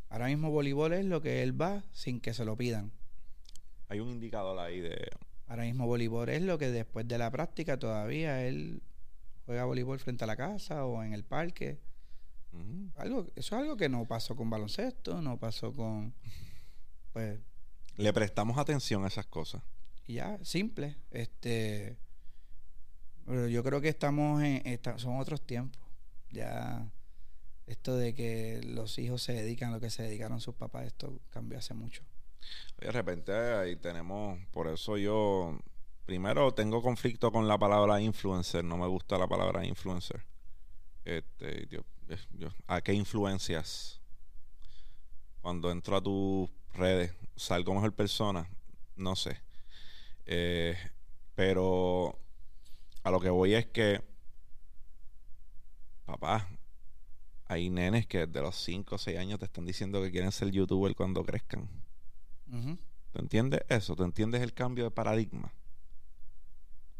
Ahora 0.08 0.26
mismo 0.26 0.50
voleibol 0.50 0.92
es 0.92 1.04
lo 1.04 1.20
que 1.20 1.42
él 1.42 1.60
va 1.60 1.82
sin 1.92 2.20
que 2.20 2.32
se 2.32 2.44
lo 2.44 2.56
pidan. 2.56 2.92
Hay 3.88 3.98
un 4.00 4.08
indicador 4.10 4.58
ahí 4.60 4.80
de... 4.80 5.10
Ahora 5.48 5.64
mismo 5.64 5.86
voleibol 5.86 6.28
es 6.28 6.42
lo 6.42 6.58
que 6.58 6.70
después 6.70 7.08
de 7.08 7.18
la 7.18 7.30
práctica 7.30 7.78
todavía 7.78 8.46
él 8.46 8.82
juega 9.46 9.64
voleibol 9.64 9.98
frente 9.98 10.24
a 10.24 10.26
la 10.26 10.36
casa 10.36 10.84
o 10.86 11.02
en 11.02 11.12
el 11.12 11.24
parque. 11.24 11.80
Algo 12.96 13.26
eso 13.34 13.56
es 13.56 13.62
algo 13.62 13.76
que 13.76 13.88
no 13.88 14.04
pasó 14.04 14.36
con 14.36 14.50
baloncesto 14.50 15.22
no 15.22 15.38
pasó 15.38 15.74
con 15.74 16.12
pues 17.14 17.40
Le 17.96 18.12
prestamos 18.12 18.58
atención 18.58 19.04
a 19.04 19.08
esas 19.08 19.24
cosas. 19.26 19.62
y 20.06 20.14
ya 20.14 20.38
simple 20.44 20.96
este 21.10 21.96
pero 23.24 23.48
yo 23.48 23.62
creo 23.64 23.80
que 23.80 23.88
estamos 23.88 24.42
en 24.42 24.60
esta- 24.66 24.98
son 24.98 25.18
otros 25.18 25.40
tiempos 25.46 25.80
ya 26.30 26.90
esto 27.66 27.96
de 27.96 28.12
que 28.14 28.60
los 28.64 28.98
hijos 28.98 29.22
se 29.22 29.32
dedican 29.32 29.70
a 29.70 29.72
lo 29.76 29.80
que 29.80 29.88
se 29.88 30.02
dedicaron 30.02 30.38
sus 30.40 30.54
papás 30.54 30.86
esto 30.86 31.20
cambió 31.30 31.56
hace 31.58 31.72
mucho 31.72 32.02
De 32.80 32.90
repente 32.92 33.32
ahí 33.32 33.76
tenemos... 33.76 34.38
Por 34.50 34.66
eso 34.68 34.98
yo... 34.98 35.58
Primero 36.06 36.52
tengo 36.52 36.82
conflicto 36.82 37.30
con 37.30 37.46
la 37.48 37.58
palabra 37.58 38.00
influencer. 38.00 38.64
No 38.64 38.76
me 38.76 38.86
gusta 38.86 39.18
la 39.18 39.26
palabra 39.28 39.64
influencer. 39.64 40.24
Este, 41.04 41.66
yo- 41.68 41.84
yo- 42.32 42.48
¿A 42.66 42.80
qué 42.80 42.92
influencias? 42.92 44.00
Cuando 45.40 45.70
entro 45.70 45.96
a 45.96 46.00
tus 46.02 46.50
redes, 46.74 47.14
salgo 47.36 47.74
mejor 47.74 47.92
persona, 47.94 48.48
no 48.96 49.16
sé. 49.16 49.40
Eh, 50.26 50.76
pero 51.34 52.18
a 53.02 53.10
lo 53.10 53.18
que 53.20 53.30
voy 53.30 53.54
es 53.54 53.66
que, 53.66 54.00
papá, 56.04 56.48
hay 57.46 57.70
nenes 57.70 58.06
que 58.06 58.26
desde 58.26 58.40
los 58.40 58.56
5 58.56 58.94
o 58.96 58.98
6 58.98 59.18
años 59.18 59.38
te 59.38 59.44
están 59.46 59.64
diciendo 59.66 60.00
que 60.02 60.10
quieren 60.10 60.32
ser 60.32 60.50
youtuber 60.50 60.94
cuando 60.94 61.24
crezcan. 61.24 61.68
¿Tú 63.12 63.18
entiendes 63.18 63.60
eso? 63.68 63.96
¿Tú 63.96 64.04
entiendes 64.04 64.42
el 64.42 64.52
cambio 64.54 64.84
de 64.84 64.90
paradigma? 64.90 65.52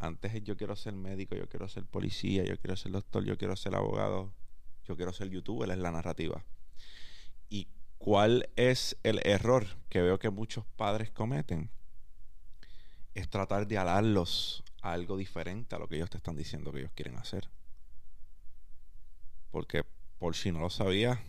Antes 0.02 0.34
es 0.34 0.42
yo 0.42 0.56
quiero 0.56 0.74
ser 0.74 0.94
médico, 0.94 1.36
yo 1.36 1.48
quiero 1.48 1.68
ser 1.68 1.86
policía, 1.86 2.42
yo 2.42 2.58
quiero 2.58 2.74
ser 2.74 2.90
doctor, 2.90 3.24
yo 3.24 3.38
quiero 3.38 3.54
ser 3.54 3.76
abogado, 3.76 4.34
yo 4.84 4.96
quiero 4.96 5.12
ser 5.12 5.30
youtuber, 5.30 5.70
es 5.70 5.78
la 5.78 5.92
narrativa. 5.92 6.44
¿Y 7.48 7.68
cuál 7.98 8.50
es 8.56 8.96
el 9.04 9.20
error 9.24 9.64
que 9.88 10.02
veo 10.02 10.18
que 10.18 10.30
muchos 10.30 10.64
padres 10.66 11.12
cometen? 11.12 11.70
Es 13.14 13.30
tratar 13.30 13.68
de 13.68 13.78
alarlos 13.78 14.64
a 14.80 14.92
algo 14.92 15.16
diferente 15.16 15.76
a 15.76 15.78
lo 15.78 15.86
que 15.86 15.94
ellos 15.94 16.10
te 16.10 16.16
están 16.16 16.34
diciendo 16.34 16.72
que 16.72 16.80
ellos 16.80 16.92
quieren 16.96 17.16
hacer. 17.16 17.48
Porque 19.52 19.84
por 20.18 20.34
si 20.34 20.50
no 20.50 20.58
lo 20.58 20.70
sabía, 20.70 21.22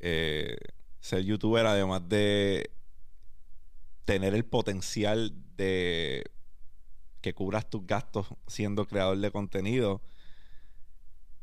eh, 0.00 0.56
ser 0.98 1.22
youtuber, 1.22 1.66
además 1.66 2.08
de 2.08 2.72
tener 4.04 4.34
el 4.34 4.44
potencial 4.44 5.32
de 5.56 6.33
que 7.24 7.32
cubras 7.32 7.70
tus 7.70 7.86
gastos 7.86 8.26
siendo 8.46 8.86
creador 8.86 9.16
de 9.16 9.30
contenido, 9.30 10.02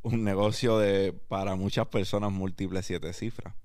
un 0.04 0.24
negocio 0.24 0.78
de 0.78 1.12
para 1.12 1.56
muchas 1.56 1.88
personas 1.88 2.32
múltiples 2.32 2.86
siete 2.86 3.12
cifras. 3.14 3.56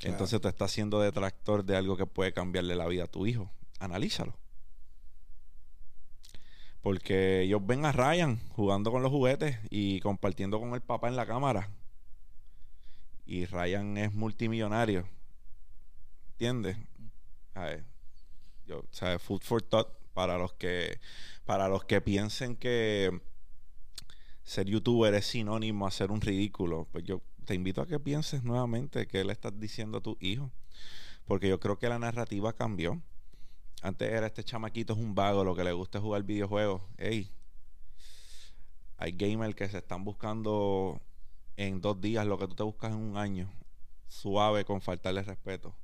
Entonces 0.00 0.40
tú 0.40 0.48
estás 0.48 0.70
siendo 0.70 0.98
detractor 0.98 1.62
de 1.62 1.76
algo 1.76 1.98
que 1.98 2.06
puede 2.06 2.32
cambiarle 2.32 2.74
la 2.74 2.86
vida 2.86 3.04
a 3.04 3.06
tu 3.06 3.26
hijo. 3.26 3.50
Analízalo. 3.80 4.34
Porque 6.80 7.42
ellos 7.42 7.60
ven 7.66 7.84
a 7.84 7.92
Ryan 7.92 8.40
jugando 8.54 8.90
con 8.90 9.02
los 9.02 9.12
juguetes 9.12 9.58
y 9.68 10.00
compartiendo 10.00 10.58
con 10.58 10.72
el 10.72 10.80
papá 10.80 11.08
en 11.08 11.16
la 11.16 11.26
cámara. 11.26 11.68
Y 13.26 13.44
Ryan 13.44 13.98
es 13.98 14.14
multimillonario. 14.14 15.06
¿Entiendes? 16.30 16.78
Yo, 18.66 18.84
¿sabes? 18.90 19.20
Food 19.20 19.42
for 19.42 19.60
thought 19.60 20.05
para 20.16 20.38
los 20.38 20.54
que 20.54 20.98
para 21.44 21.68
los 21.68 21.84
que 21.84 22.00
piensen 22.00 22.56
que 22.56 23.20
ser 24.44 24.66
youtuber 24.66 25.12
es 25.12 25.26
sinónimo 25.26 25.86
a 25.86 25.90
ser 25.90 26.10
un 26.10 26.22
ridículo. 26.22 26.88
Pues 26.90 27.04
yo 27.04 27.20
te 27.44 27.54
invito 27.54 27.82
a 27.82 27.86
que 27.86 28.00
pienses 28.00 28.42
nuevamente 28.42 29.06
qué 29.06 29.22
le 29.24 29.32
estás 29.34 29.60
diciendo 29.60 29.98
a 29.98 30.00
tu 30.00 30.16
hijo. 30.20 30.50
Porque 31.26 31.48
yo 31.48 31.60
creo 31.60 31.78
que 31.78 31.90
la 31.90 31.98
narrativa 31.98 32.54
cambió. 32.54 33.02
Antes 33.82 34.10
era 34.10 34.26
este 34.26 34.42
chamaquito 34.42 34.94
es 34.94 34.98
un 34.98 35.14
vago, 35.14 35.44
lo 35.44 35.54
que 35.54 35.64
le 35.64 35.72
gusta 35.72 35.98
es 35.98 36.02
jugar 36.02 36.22
videojuegos. 36.22 36.80
Ey, 36.96 37.30
hay 38.96 39.12
gamers 39.12 39.54
que 39.54 39.68
se 39.68 39.78
están 39.78 40.02
buscando 40.02 41.02
en 41.58 41.82
dos 41.82 42.00
días 42.00 42.26
lo 42.26 42.38
que 42.38 42.48
tú 42.48 42.54
te 42.54 42.62
buscas 42.62 42.92
en 42.92 42.98
un 42.98 43.18
año. 43.18 43.52
Suave 44.08 44.64
con 44.64 44.80
faltarle 44.80 45.22
respeto. 45.22 45.74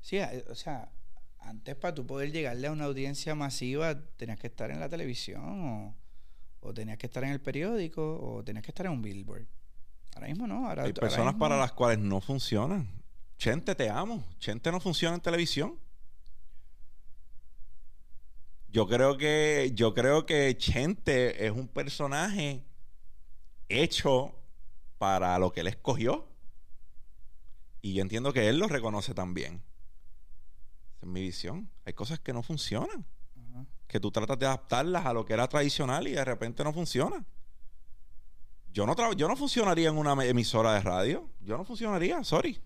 Sí, 0.00 0.18
eh, 0.18 0.44
o 0.48 0.54
sea, 0.54 0.92
antes 1.46 1.76
para 1.76 1.94
tú 1.94 2.06
poder 2.06 2.32
llegarle 2.32 2.66
a 2.66 2.72
una 2.72 2.84
audiencia 2.84 3.34
masiva 3.34 4.00
tenías 4.16 4.38
que 4.38 4.48
estar 4.48 4.70
en 4.70 4.80
la 4.80 4.88
televisión 4.88 5.42
o, 5.44 5.96
o 6.60 6.74
tenías 6.74 6.98
que 6.98 7.06
estar 7.06 7.22
en 7.24 7.30
el 7.30 7.40
periódico 7.40 8.18
o 8.20 8.42
tenías 8.42 8.64
que 8.64 8.72
estar 8.72 8.86
en 8.86 8.92
un 8.92 9.02
billboard. 9.02 9.46
Ahora 10.14 10.28
mismo 10.28 10.46
no. 10.46 10.66
Ahora, 10.66 10.84
hay 10.84 10.92
personas 10.92 11.34
para 11.34 11.56
las 11.56 11.72
cuales 11.72 11.98
no 11.98 12.20
funcionan. 12.20 12.88
Chente, 13.38 13.74
te 13.74 13.88
amo. 13.88 14.24
Chente 14.38 14.72
no 14.72 14.80
funciona 14.80 15.14
en 15.14 15.20
televisión. 15.20 15.78
Yo 18.68 18.88
creo 18.88 19.16
que 19.16 19.70
yo 19.74 19.94
creo 19.94 20.26
que 20.26 20.56
Chente 20.56 21.46
es 21.46 21.52
un 21.52 21.68
personaje 21.68 22.64
hecho 23.68 24.34
para 24.98 25.38
lo 25.38 25.52
que 25.52 25.60
él 25.60 25.68
escogió. 25.68 26.26
Y 27.82 27.94
yo 27.94 28.02
entiendo 28.02 28.32
que 28.32 28.48
él 28.48 28.58
lo 28.58 28.66
reconoce 28.66 29.14
también. 29.14 29.62
Mi 31.06 31.20
visión. 31.22 31.70
Hay 31.84 31.92
cosas 31.92 32.18
que 32.20 32.32
no 32.32 32.42
funcionan. 32.42 33.04
Que 33.86 34.00
tú 34.00 34.10
tratas 34.10 34.38
de 34.38 34.46
adaptarlas 34.46 35.06
a 35.06 35.12
lo 35.12 35.24
que 35.24 35.32
era 35.32 35.46
tradicional 35.46 36.08
y 36.08 36.12
de 36.12 36.24
repente 36.24 36.64
no 36.64 36.72
funciona. 36.72 37.24
Yo 38.72 38.84
no, 38.84 39.12
yo 39.14 39.28
no 39.28 39.36
funcionaría 39.36 39.88
en 39.88 39.96
una 39.96 40.12
emisora 40.24 40.74
de 40.74 40.80
radio. 40.80 41.30
Yo 41.40 41.56
no 41.56 41.64
funcionaría, 41.64 42.22
sorry. 42.24 42.60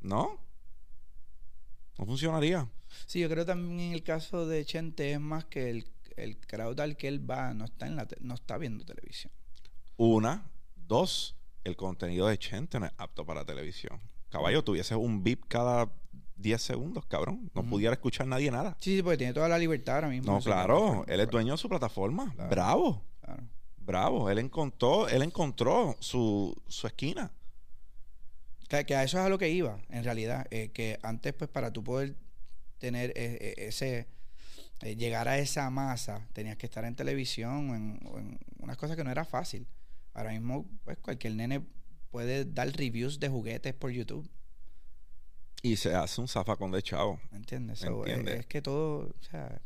No. 0.00 0.40
No 1.98 2.06
funcionaría. 2.06 2.68
Sí, 3.06 3.20
yo 3.20 3.28
creo 3.28 3.44
también 3.44 3.78
en 3.80 3.92
el 3.92 4.02
caso 4.02 4.46
de 4.46 4.64
Chente 4.64 5.12
es 5.12 5.20
más 5.20 5.44
que 5.44 5.70
el, 5.70 5.86
el 6.16 6.38
crowd 6.38 6.80
al 6.80 6.96
que 6.96 7.08
él 7.08 7.30
va 7.30 7.52
no 7.54 7.66
está, 7.66 7.86
en 7.86 7.96
la 7.96 8.08
no 8.20 8.34
está 8.34 8.56
viendo 8.58 8.84
televisión. 8.84 9.32
Una. 9.96 10.50
Dos. 10.74 11.36
El 11.62 11.76
contenido 11.76 12.26
de 12.26 12.38
Chente 12.38 12.80
no 12.80 12.86
es 12.86 12.92
apto 12.96 13.24
para 13.26 13.44
televisión. 13.44 14.00
Caballo, 14.30 14.64
tuviese 14.64 14.96
un 14.96 15.22
beep 15.22 15.46
cada 15.46 15.92
10 16.40 16.62
segundos, 16.62 17.06
cabrón. 17.06 17.50
No 17.54 17.62
pudiera 17.64 17.92
escuchar 17.92 18.26
nadie 18.26 18.50
nada. 18.50 18.76
Sí, 18.80 18.96
sí, 18.96 19.02
porque 19.02 19.18
tiene 19.18 19.32
toda 19.32 19.48
la 19.48 19.58
libertad 19.58 19.96
ahora 19.96 20.08
mismo. 20.08 20.32
No, 20.32 20.40
claro. 20.40 21.04
Él 21.06 21.20
es 21.20 21.28
dueño 21.28 21.52
de 21.52 21.58
su 21.58 21.68
plataforma. 21.68 22.34
Bravo. 22.48 23.02
Bravo. 23.78 24.30
Él 24.30 24.38
encontró, 24.38 25.08
él 25.08 25.22
encontró 25.22 25.96
su, 26.00 26.54
su 26.68 26.86
esquina. 26.86 27.30
Que, 28.68 28.94
a 28.94 29.02
eso 29.02 29.18
es 29.18 29.24
a 29.24 29.28
lo 29.28 29.38
que 29.38 29.48
iba, 29.50 29.80
en 29.88 30.04
realidad. 30.04 30.46
Eh, 30.50 30.70
que 30.72 30.98
antes, 31.02 31.32
pues, 31.34 31.50
para 31.50 31.72
tú 31.72 31.82
poder 31.82 32.14
tener 32.78 33.12
e, 33.16 33.54
e, 33.56 33.66
ese 33.68 34.06
eh, 34.82 34.96
llegar 34.96 35.28
a 35.28 35.38
esa 35.38 35.68
masa, 35.70 36.26
tenías 36.32 36.56
que 36.56 36.66
estar 36.66 36.84
en 36.84 36.94
televisión 36.94 37.70
o 37.70 37.74
en, 37.74 38.38
unas 38.58 38.76
cosas 38.76 38.96
que 38.96 39.04
no 39.04 39.10
era 39.10 39.24
fácil. 39.24 39.66
Ahora 40.14 40.30
mismo, 40.30 40.66
pues 40.84 40.98
cualquier 40.98 41.34
nene 41.34 41.62
puede 42.10 42.44
dar 42.44 42.68
reviews 42.72 43.20
de 43.20 43.28
juguetes 43.28 43.74
por 43.74 43.90
YouTube. 43.90 44.28
Y 45.62 45.76
se 45.76 45.94
hace 45.94 46.20
un 46.20 46.28
zafacón 46.28 46.70
de 46.70 46.82
chavo. 46.82 47.20
¿Entiendes? 47.32 47.84
Es, 48.06 48.46
que 48.46 48.62
todo, 48.62 49.08
o 49.08 49.22
sea, 49.22 49.60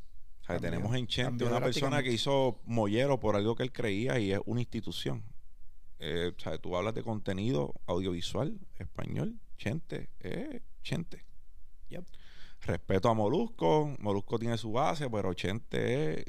tenemos 0.61 0.95
en 0.97 1.07
Chente 1.07 1.45
una 1.45 1.61
persona 1.61 2.03
que 2.03 2.13
hizo 2.13 2.61
mollero 2.65 3.21
por 3.21 3.37
algo 3.37 3.55
que 3.55 3.63
él 3.63 3.73
creía 3.73 4.19
y 4.19 4.33
es 4.33 4.41
una 4.45 4.61
institución. 4.61 5.23
Eh, 6.01 6.33
o 6.37 6.41
sea, 6.41 6.59
tú 6.59 6.77
hablas 6.77 6.95
de 6.95 7.03
contenido 7.03 7.75
audiovisual 7.87 8.59
español, 8.79 9.39
Chente, 9.57 10.11
eh, 10.21 10.63
Chente. 10.83 11.25
Yep 11.89 12.05
respeto 12.65 13.09
a 13.09 13.15
Molusco, 13.15 13.95
Molusco 13.99 14.39
tiene 14.39 14.59
su 14.59 14.73
base, 14.73 15.09
pero 15.11 15.33
Chente 15.35 16.21
es 16.21 16.25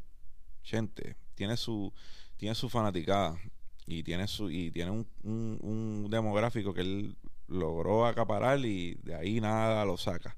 Chente, 0.63 1.15
tiene 1.35 1.57
su 1.57 1.91
tiene 2.37 2.55
su 2.55 2.69
fanaticada 2.69 3.39
y 3.85 4.03
tiene 4.03 4.27
su 4.27 4.49
y 4.49 4.71
tiene 4.71 4.91
un, 4.91 5.07
un, 5.23 6.09
demográfico 6.09 6.73
que 6.73 6.81
él 6.81 7.17
logró 7.47 8.05
acaparar 8.05 8.59
y 8.59 8.95
de 9.03 9.15
ahí 9.15 9.39
nada 9.41 9.85
lo 9.85 9.97
saca. 9.97 10.37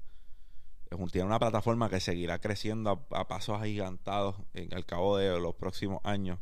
Tiene 1.12 1.26
una 1.26 1.38
plataforma 1.38 1.90
que 1.90 2.00
seguirá 2.00 2.38
creciendo 2.38 3.06
a, 3.10 3.28
pasos 3.28 3.60
agigantados 3.60 4.36
en 4.54 4.72
el 4.72 4.86
cabo 4.86 5.18
de 5.18 5.38
los 5.38 5.54
próximos 5.54 6.00
años. 6.04 6.38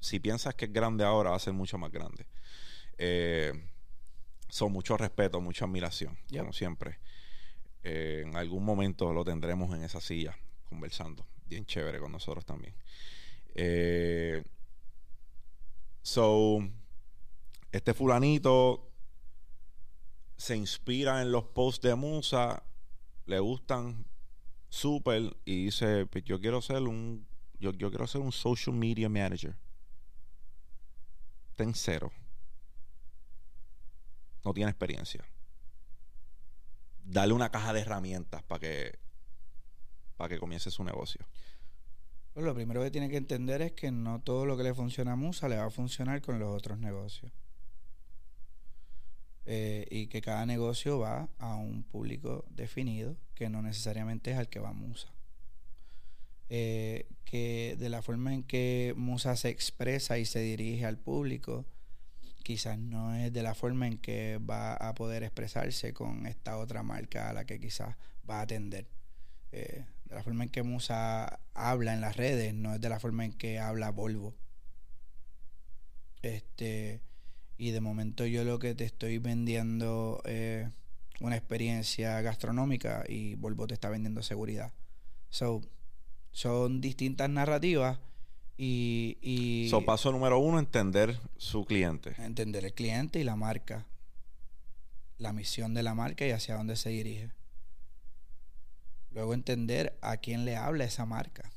Si 0.00 0.18
piensas 0.18 0.54
que 0.54 0.66
es 0.66 0.72
grande 0.72 1.04
ahora, 1.04 1.30
va 1.30 1.36
a 1.36 1.40
ser 1.40 1.52
mucho 1.52 1.78
más 1.78 1.92
grande. 1.92 2.26
Eh, 2.98 3.52
son 4.48 4.72
mucho 4.72 4.96
respeto, 4.96 5.40
mucha 5.40 5.64
admiración, 5.66 6.18
como 6.36 6.52
siempre. 6.52 6.98
Eh, 7.84 8.24
en 8.26 8.36
algún 8.36 8.64
momento 8.64 9.12
lo 9.12 9.24
tendremos 9.24 9.74
en 9.74 9.84
esa 9.84 10.00
silla 10.00 10.36
conversando. 10.68 11.24
Bien 11.46 11.64
chévere 11.64 12.00
con 12.00 12.10
nosotros 12.10 12.44
también. 12.44 12.74
Eh, 13.54 14.42
so, 16.02 16.58
este 17.70 17.94
fulanito 17.94 18.90
se 20.36 20.56
inspira 20.56 21.22
en 21.22 21.32
los 21.32 21.44
posts 21.44 21.86
de 21.86 21.94
Musa, 21.94 22.62
le 23.26 23.38
gustan 23.40 24.06
súper 24.68 25.36
y 25.44 25.66
dice, 25.66 26.06
pues 26.06 26.24
yo 26.24 26.40
quiero 26.40 26.60
ser 26.62 26.82
un, 26.82 27.26
yo, 27.58 27.72
yo 27.72 27.90
quiero 27.90 28.06
ser 28.06 28.20
un 28.20 28.32
social 28.32 28.74
media 28.74 29.08
manager. 29.08 29.56
Ten 31.56 31.74
cero. 31.74 32.12
No 34.44 34.52
tiene 34.52 34.70
experiencia 34.70 35.24
darle 37.06 37.34
una 37.34 37.50
caja 37.50 37.72
de 37.72 37.80
herramientas 37.80 38.42
para 38.42 38.60
que, 38.60 38.98
para 40.16 40.28
que 40.28 40.38
comience 40.38 40.70
su 40.70 40.84
negocio. 40.84 41.26
Pues 42.32 42.44
lo 42.44 42.54
primero 42.54 42.82
que 42.82 42.90
tiene 42.90 43.08
que 43.08 43.16
entender 43.16 43.62
es 43.62 43.72
que 43.72 43.90
no 43.90 44.20
todo 44.20 44.44
lo 44.44 44.56
que 44.56 44.64
le 44.64 44.74
funciona 44.74 45.12
a 45.12 45.16
Musa 45.16 45.48
le 45.48 45.56
va 45.56 45.66
a 45.66 45.70
funcionar 45.70 46.20
con 46.20 46.38
los 46.38 46.54
otros 46.54 46.78
negocios. 46.78 47.32
Eh, 49.48 49.86
y 49.90 50.08
que 50.08 50.22
cada 50.22 50.44
negocio 50.44 50.98
va 50.98 51.28
a 51.38 51.54
un 51.54 51.84
público 51.84 52.44
definido 52.50 53.16
que 53.36 53.48
no 53.48 53.62
necesariamente 53.62 54.32
es 54.32 54.38
al 54.38 54.48
que 54.48 54.58
va 54.58 54.72
Musa. 54.72 55.08
Eh, 56.48 57.06
que 57.24 57.76
de 57.78 57.88
la 57.88 58.02
forma 58.02 58.34
en 58.34 58.42
que 58.42 58.92
Musa 58.96 59.36
se 59.36 59.48
expresa 59.48 60.18
y 60.18 60.24
se 60.24 60.40
dirige 60.40 60.84
al 60.84 60.98
público, 60.98 61.64
quizás 62.42 62.78
no 62.78 63.14
es 63.14 63.32
de 63.32 63.42
la 63.42 63.54
forma 63.54 63.86
en 63.86 63.98
que 63.98 64.38
va 64.38 64.74
a 64.74 64.94
poder 64.94 65.22
expresarse 65.22 65.92
con 65.92 66.26
esta 66.26 66.58
otra 66.58 66.82
marca 66.82 67.30
a 67.30 67.32
la 67.32 67.44
que 67.44 67.60
quizás 67.60 67.96
va 68.28 68.38
a 68.40 68.42
atender. 68.42 68.88
Eh, 69.52 69.84
de 70.06 70.14
la 70.14 70.22
forma 70.22 70.44
en 70.44 70.50
que 70.50 70.62
Musa 70.62 71.40
habla 71.54 71.94
en 71.94 72.00
las 72.00 72.16
redes 72.16 72.54
no 72.54 72.74
es 72.74 72.80
de 72.80 72.88
la 72.88 73.00
forma 73.00 73.24
en 73.24 73.32
que 73.32 73.58
habla 73.58 73.90
Volvo. 73.90 74.34
Este, 76.22 77.00
y 77.58 77.70
de 77.70 77.80
momento 77.80 78.26
yo 78.26 78.44
lo 78.44 78.58
que 78.58 78.74
te 78.74 78.84
estoy 78.84 79.18
vendiendo 79.18 80.20
es 80.24 80.68
una 81.20 81.36
experiencia 81.36 82.20
gastronómica 82.20 83.04
y 83.08 83.34
Volvo 83.36 83.66
te 83.66 83.74
está 83.74 83.88
vendiendo 83.88 84.22
seguridad. 84.22 84.72
So, 85.30 85.62
son 86.32 86.80
distintas 86.80 87.30
narrativas 87.30 87.98
y... 88.58 89.18
y 89.22 89.68
so, 89.70 89.84
paso 89.84 90.12
número 90.12 90.38
uno, 90.38 90.58
entender 90.58 91.18
su 91.36 91.64
cliente. 91.64 92.14
Entender 92.18 92.64
el 92.64 92.74
cliente 92.74 93.20
y 93.20 93.24
la 93.24 93.36
marca. 93.36 93.86
La 95.18 95.32
misión 95.32 95.72
de 95.72 95.82
la 95.82 95.94
marca 95.94 96.26
y 96.26 96.30
hacia 96.30 96.56
dónde 96.56 96.76
se 96.76 96.90
dirige. 96.90 97.30
Luego 99.10 99.32
entender 99.32 99.98
a 100.02 100.18
quién 100.18 100.44
le 100.44 100.56
habla 100.56 100.84
esa 100.84 101.06
marca. 101.06 101.50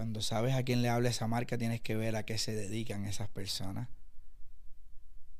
Cuando 0.00 0.22
sabes 0.22 0.54
a 0.54 0.62
quién 0.62 0.80
le 0.80 0.88
habla 0.88 1.10
esa 1.10 1.26
marca, 1.26 1.58
tienes 1.58 1.82
que 1.82 1.94
ver 1.94 2.16
a 2.16 2.22
qué 2.22 2.38
se 2.38 2.54
dedican 2.54 3.04
esas 3.04 3.28
personas 3.28 3.86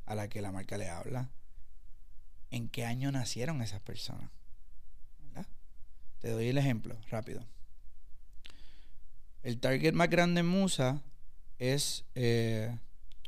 a 0.05 0.15
la 0.15 0.29
que 0.29 0.43
la 0.43 0.53
marca 0.53 0.77
le 0.77 0.91
habla. 0.91 1.31
En 2.51 2.69
qué 2.69 2.85
año 2.85 3.11
nacieron 3.11 3.63
esas 3.63 3.81
personas. 3.81 4.31
Te 6.19 6.29
doy 6.29 6.49
el 6.49 6.59
ejemplo, 6.59 6.95
rápido. 7.11 7.43
El 9.43 9.59
target 9.61 9.95
más 9.95 10.11
grande 10.11 10.41
en 10.41 10.47
Musa 10.49 11.01
es 11.59 12.05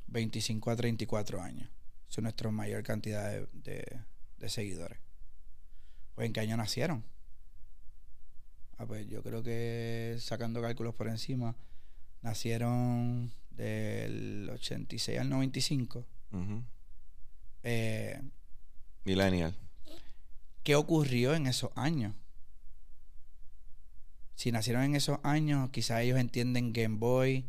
25 0.09 0.70
eh, 0.70 0.72
a 0.74 0.76
34 0.76 1.41
años. 1.41 1.70
Es 2.11 2.18
nuestra 2.18 2.51
mayor 2.51 2.83
cantidad 2.83 3.41
de 3.55 4.49
seguidores. 4.49 4.99
Pues 6.14 6.26
en 6.26 6.35
qué 6.35 6.41
año 6.41 6.59
nacieron. 6.59 7.03
Ah, 8.83 8.87
pues 8.87 9.09
yo 9.09 9.22
creo 9.22 9.45
que 9.45 10.16
sacando 10.18 10.61
cálculos 10.61 10.93
por 10.97 11.07
encima, 11.07 11.55
nacieron 12.20 13.33
del 13.51 14.51
86 14.53 15.20
al 15.20 15.28
95. 15.28 16.05
eh, 17.62 18.20
Millennial. 19.05 19.55
¿Qué 20.64 20.74
ocurrió 20.74 21.33
en 21.37 21.47
esos 21.47 21.70
años? 21.76 22.12
Si 24.35 24.51
nacieron 24.51 24.83
en 24.83 24.97
esos 24.97 25.20
años, 25.22 25.70
quizás 25.70 26.01
ellos 26.01 26.18
entienden 26.18 26.72
Game 26.72 26.97
Boy, 26.97 27.47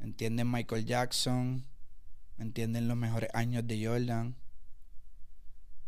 entienden 0.00 0.50
Michael 0.50 0.84
Jackson, 0.84 1.64
entienden 2.38 2.88
los 2.88 2.96
mejores 2.96 3.30
años 3.34 3.64
de 3.68 3.86
Jordan. 3.86 4.34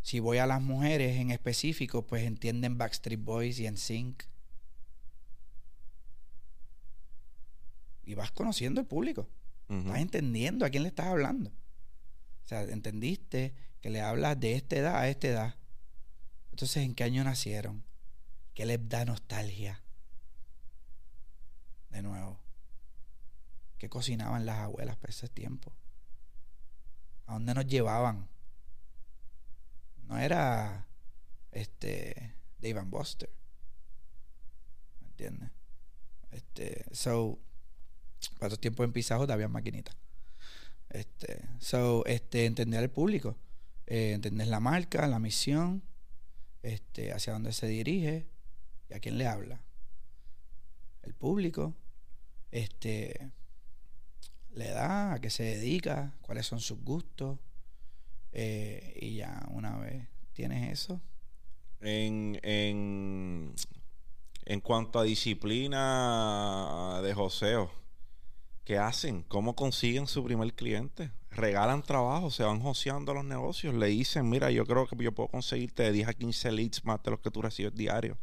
Si 0.03 0.19
voy 0.19 0.39
a 0.39 0.47
las 0.47 0.63
mujeres 0.63 1.19
en 1.19 1.31
específico, 1.31 2.07
pues 2.07 2.25
entienden 2.25 2.79
Backstreet 2.79 3.23
Boys 3.23 3.61
y 3.61 3.71
NSYNC. 3.71 4.25
Y 8.05 8.15
vas 8.15 8.33
conociendo 8.33 8.81
el 8.81 8.87
público. 8.87 9.29
Vas 9.69 10.01
entendiendo 10.01 10.67
a 10.67 10.71
quién 10.71 10.83
le 10.83 10.89
estás 10.89 11.07
hablando. 11.07 11.51
O 11.51 12.49
sea, 12.49 12.63
entendiste 12.63 13.55
que 13.81 13.91
le 13.91 14.01
hablas 14.01 14.41
de 14.41 14.55
esta 14.55 14.77
edad 14.77 14.97
a 14.97 15.09
esta 15.09 15.29
edad. 15.29 15.55
Entonces, 16.51 16.79
¿en 16.79 16.95
qué 16.95 17.05
año 17.05 17.23
nacieron? 17.23 17.85
¿Qué 18.55 18.67
les 18.67 18.89
da 18.89 19.05
nostalgia? 19.05 19.81
De 21.91 22.03
nuevo. 22.03 22.41
¿Qué 23.79 23.89
cocinaban 23.89 24.45
las 24.45 24.59
abuelas 24.59 24.97
para 24.97 25.11
ese 25.11 25.29
tiempo? 25.29 25.73
¿A 27.27 27.35
dónde 27.35 27.55
nos 27.55 27.67
llevaban? 27.67 28.30
No 30.11 30.19
era 30.19 30.89
este 31.53 32.35
Dave 32.59 32.81
and 32.81 32.91
Buster. 32.91 33.31
¿Me 35.01 35.07
entiendes? 35.07 35.51
Este, 36.33 36.85
so, 36.91 37.39
para 38.41 38.49
esos 38.49 38.61
tiempos 38.61 38.85
en 38.85 38.93
Pizza 38.93 39.15
había 39.15 39.47
maquinitas. 39.47 39.97
Este, 40.89 41.49
so, 41.61 42.05
este, 42.07 42.47
entender 42.47 42.83
el 42.83 42.91
público, 42.91 43.37
eh, 43.87 44.11
entender 44.11 44.49
la 44.49 44.59
marca, 44.59 45.07
la 45.07 45.21
misión, 45.21 45.85
este, 46.65 47.13
hacia 47.13 47.33
dónde 47.33 47.53
se 47.53 47.69
dirige 47.69 48.27
y 48.89 48.95
a 48.95 48.99
quién 48.99 49.17
le 49.17 49.29
habla. 49.29 49.63
El 51.03 51.15
público, 51.15 51.77
este, 52.51 53.31
le 54.51 54.71
da, 54.71 55.13
a 55.13 55.21
qué 55.21 55.31
se 55.31 55.45
dedica, 55.45 56.17
cuáles 56.23 56.47
son 56.47 56.59
sus 56.59 56.83
gustos, 56.83 57.39
eh, 58.33 58.97
y 59.01 59.17
ya 59.17 59.47
una 59.51 59.79
vez 59.79 60.09
tienes 60.33 60.71
eso. 60.73 61.01
En, 61.81 62.39
en, 62.43 63.55
en 64.45 64.61
cuanto 64.61 64.99
a 64.99 65.05
disciplina 65.05 67.01
de 67.03 67.15
joseo, 67.15 67.71
¿qué 68.65 68.79
hacen? 68.79 69.23
¿Cómo 69.23 69.55
consiguen 69.55 70.07
su 70.07 70.23
primer 70.25 70.55
cliente? 70.55 71.11
¿Regalan 71.31 71.83
trabajo? 71.83 72.31
¿Se 72.31 72.43
van 72.43 72.61
joseando 72.61 73.15
los 73.15 73.25
negocios? 73.25 73.75
Le 73.75 73.87
dicen, 73.87 74.29
mira, 74.29 74.51
yo 74.51 74.67
creo 74.67 74.87
que 74.87 74.97
yo 75.03 75.13
puedo 75.13 75.29
conseguirte 75.29 75.85
de 75.85 75.93
10 75.93 76.09
a 76.09 76.15
15 76.15 76.53
leads 76.53 76.85
más 76.85 77.03
de 77.03 77.13
los 77.13 77.21
que 77.21 77.31
tú 77.31 77.41
recibes 77.41 77.75
diario. 77.75 78.19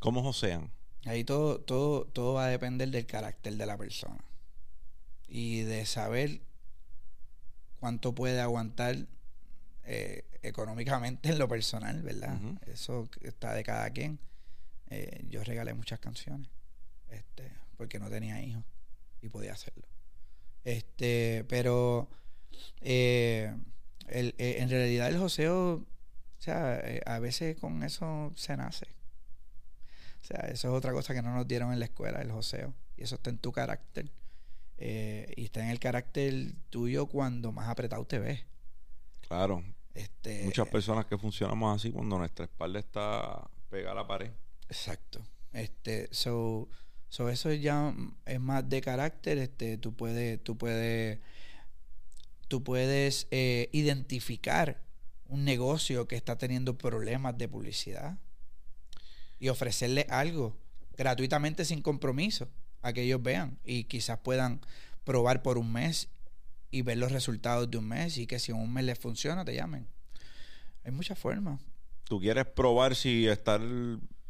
¿Cómo 0.00 0.22
josean? 0.22 0.72
Ahí 1.04 1.24
todo, 1.24 1.60
todo, 1.60 2.04
todo 2.06 2.34
va 2.34 2.46
a 2.46 2.48
depender 2.48 2.90
del 2.90 3.06
carácter 3.06 3.56
de 3.56 3.66
la 3.66 3.76
persona. 3.78 4.24
Y 5.28 5.60
de 5.60 5.86
saber 5.86 6.40
cuánto 7.78 8.14
puede 8.14 8.40
aguantar 8.40 9.06
eh, 9.84 10.24
económicamente 10.42 11.30
en 11.30 11.38
lo 11.38 11.48
personal, 11.48 12.02
¿verdad? 12.02 12.38
Eso 12.66 13.08
está 13.22 13.54
de 13.54 13.64
cada 13.64 13.90
quien. 13.90 14.18
Eh, 14.90 15.24
yo 15.28 15.42
regalé 15.44 15.74
muchas 15.74 15.98
canciones, 15.98 16.48
este, 17.08 17.52
porque 17.76 17.98
no 17.98 18.08
tenía 18.08 18.40
hijos 18.42 18.64
y 19.22 19.28
podía 19.28 19.52
hacerlo. 19.52 19.86
Este, 20.64 21.44
pero 21.48 22.08
eh, 22.80 23.54
en 24.08 24.68
realidad 24.68 25.08
el 25.08 25.18
joseo, 25.18 25.74
o 25.74 25.86
sea, 26.40 26.82
a 27.06 27.18
veces 27.18 27.56
con 27.56 27.82
eso 27.82 28.32
se 28.36 28.56
nace. 28.56 28.86
O 30.20 30.24
sea, 30.24 30.40
eso 30.48 30.68
es 30.68 30.74
otra 30.74 30.92
cosa 30.92 31.14
que 31.14 31.22
no 31.22 31.34
nos 31.34 31.48
dieron 31.48 31.72
en 31.72 31.78
la 31.78 31.86
escuela, 31.86 32.20
el 32.20 32.30
joseo. 32.30 32.74
Y 32.96 33.04
eso 33.04 33.14
está 33.14 33.30
en 33.30 33.38
tu 33.38 33.52
carácter. 33.52 34.10
Eh, 34.78 35.32
y 35.36 35.44
está 35.44 35.62
en 35.62 35.70
el 35.70 35.80
carácter 35.80 36.52
tuyo 36.70 37.06
cuando 37.06 37.50
más 37.52 37.68
apretado 37.68 38.04
te 38.06 38.18
ves. 38.18 38.44
Claro. 39.26 39.64
Este, 39.94 40.44
Muchas 40.44 40.68
personas 40.68 41.06
que 41.06 41.18
funcionamos 41.18 41.76
así 41.76 41.90
cuando 41.90 42.16
nuestra 42.18 42.44
espalda 42.44 42.78
está 42.78 43.50
pegada 43.68 43.92
a 43.92 43.94
la 43.96 44.06
pared. 44.06 44.30
Exacto. 44.68 45.20
Este, 45.52 46.08
so, 46.12 46.68
so 47.08 47.28
eso 47.28 47.52
ya 47.52 47.92
es 48.24 48.40
más 48.40 48.68
de 48.68 48.80
carácter. 48.80 49.38
Este, 49.38 49.76
tú 49.78 49.94
puedes, 49.94 50.42
tú 50.44 50.56
puedes, 50.56 51.18
tú 52.46 52.62
puedes 52.62 53.26
eh, 53.32 53.68
identificar 53.72 54.80
un 55.26 55.44
negocio 55.44 56.06
que 56.06 56.16
está 56.16 56.38
teniendo 56.38 56.78
problemas 56.78 57.36
de 57.36 57.48
publicidad 57.48 58.18
y 59.40 59.48
ofrecerle 59.48 60.06
algo 60.08 60.56
gratuitamente 60.96 61.64
sin 61.64 61.82
compromiso 61.82 62.48
a 62.82 62.92
que 62.92 63.02
ellos 63.02 63.22
vean 63.22 63.58
y 63.64 63.84
quizás 63.84 64.18
puedan 64.18 64.60
probar 65.04 65.42
por 65.42 65.58
un 65.58 65.72
mes 65.72 66.08
y 66.70 66.82
ver 66.82 66.98
los 66.98 67.12
resultados 67.12 67.70
de 67.70 67.78
un 67.78 67.88
mes 67.88 68.18
y 68.18 68.26
que 68.26 68.38
si 68.38 68.52
un 68.52 68.72
mes 68.72 68.84
les 68.84 68.98
funciona 68.98 69.44
te 69.44 69.54
llamen. 69.54 69.88
Hay 70.84 70.92
muchas 70.92 71.18
formas. 71.18 71.60
Tú 72.04 72.20
quieres 72.20 72.46
probar 72.46 72.94
si 72.94 73.26
estar, 73.26 73.60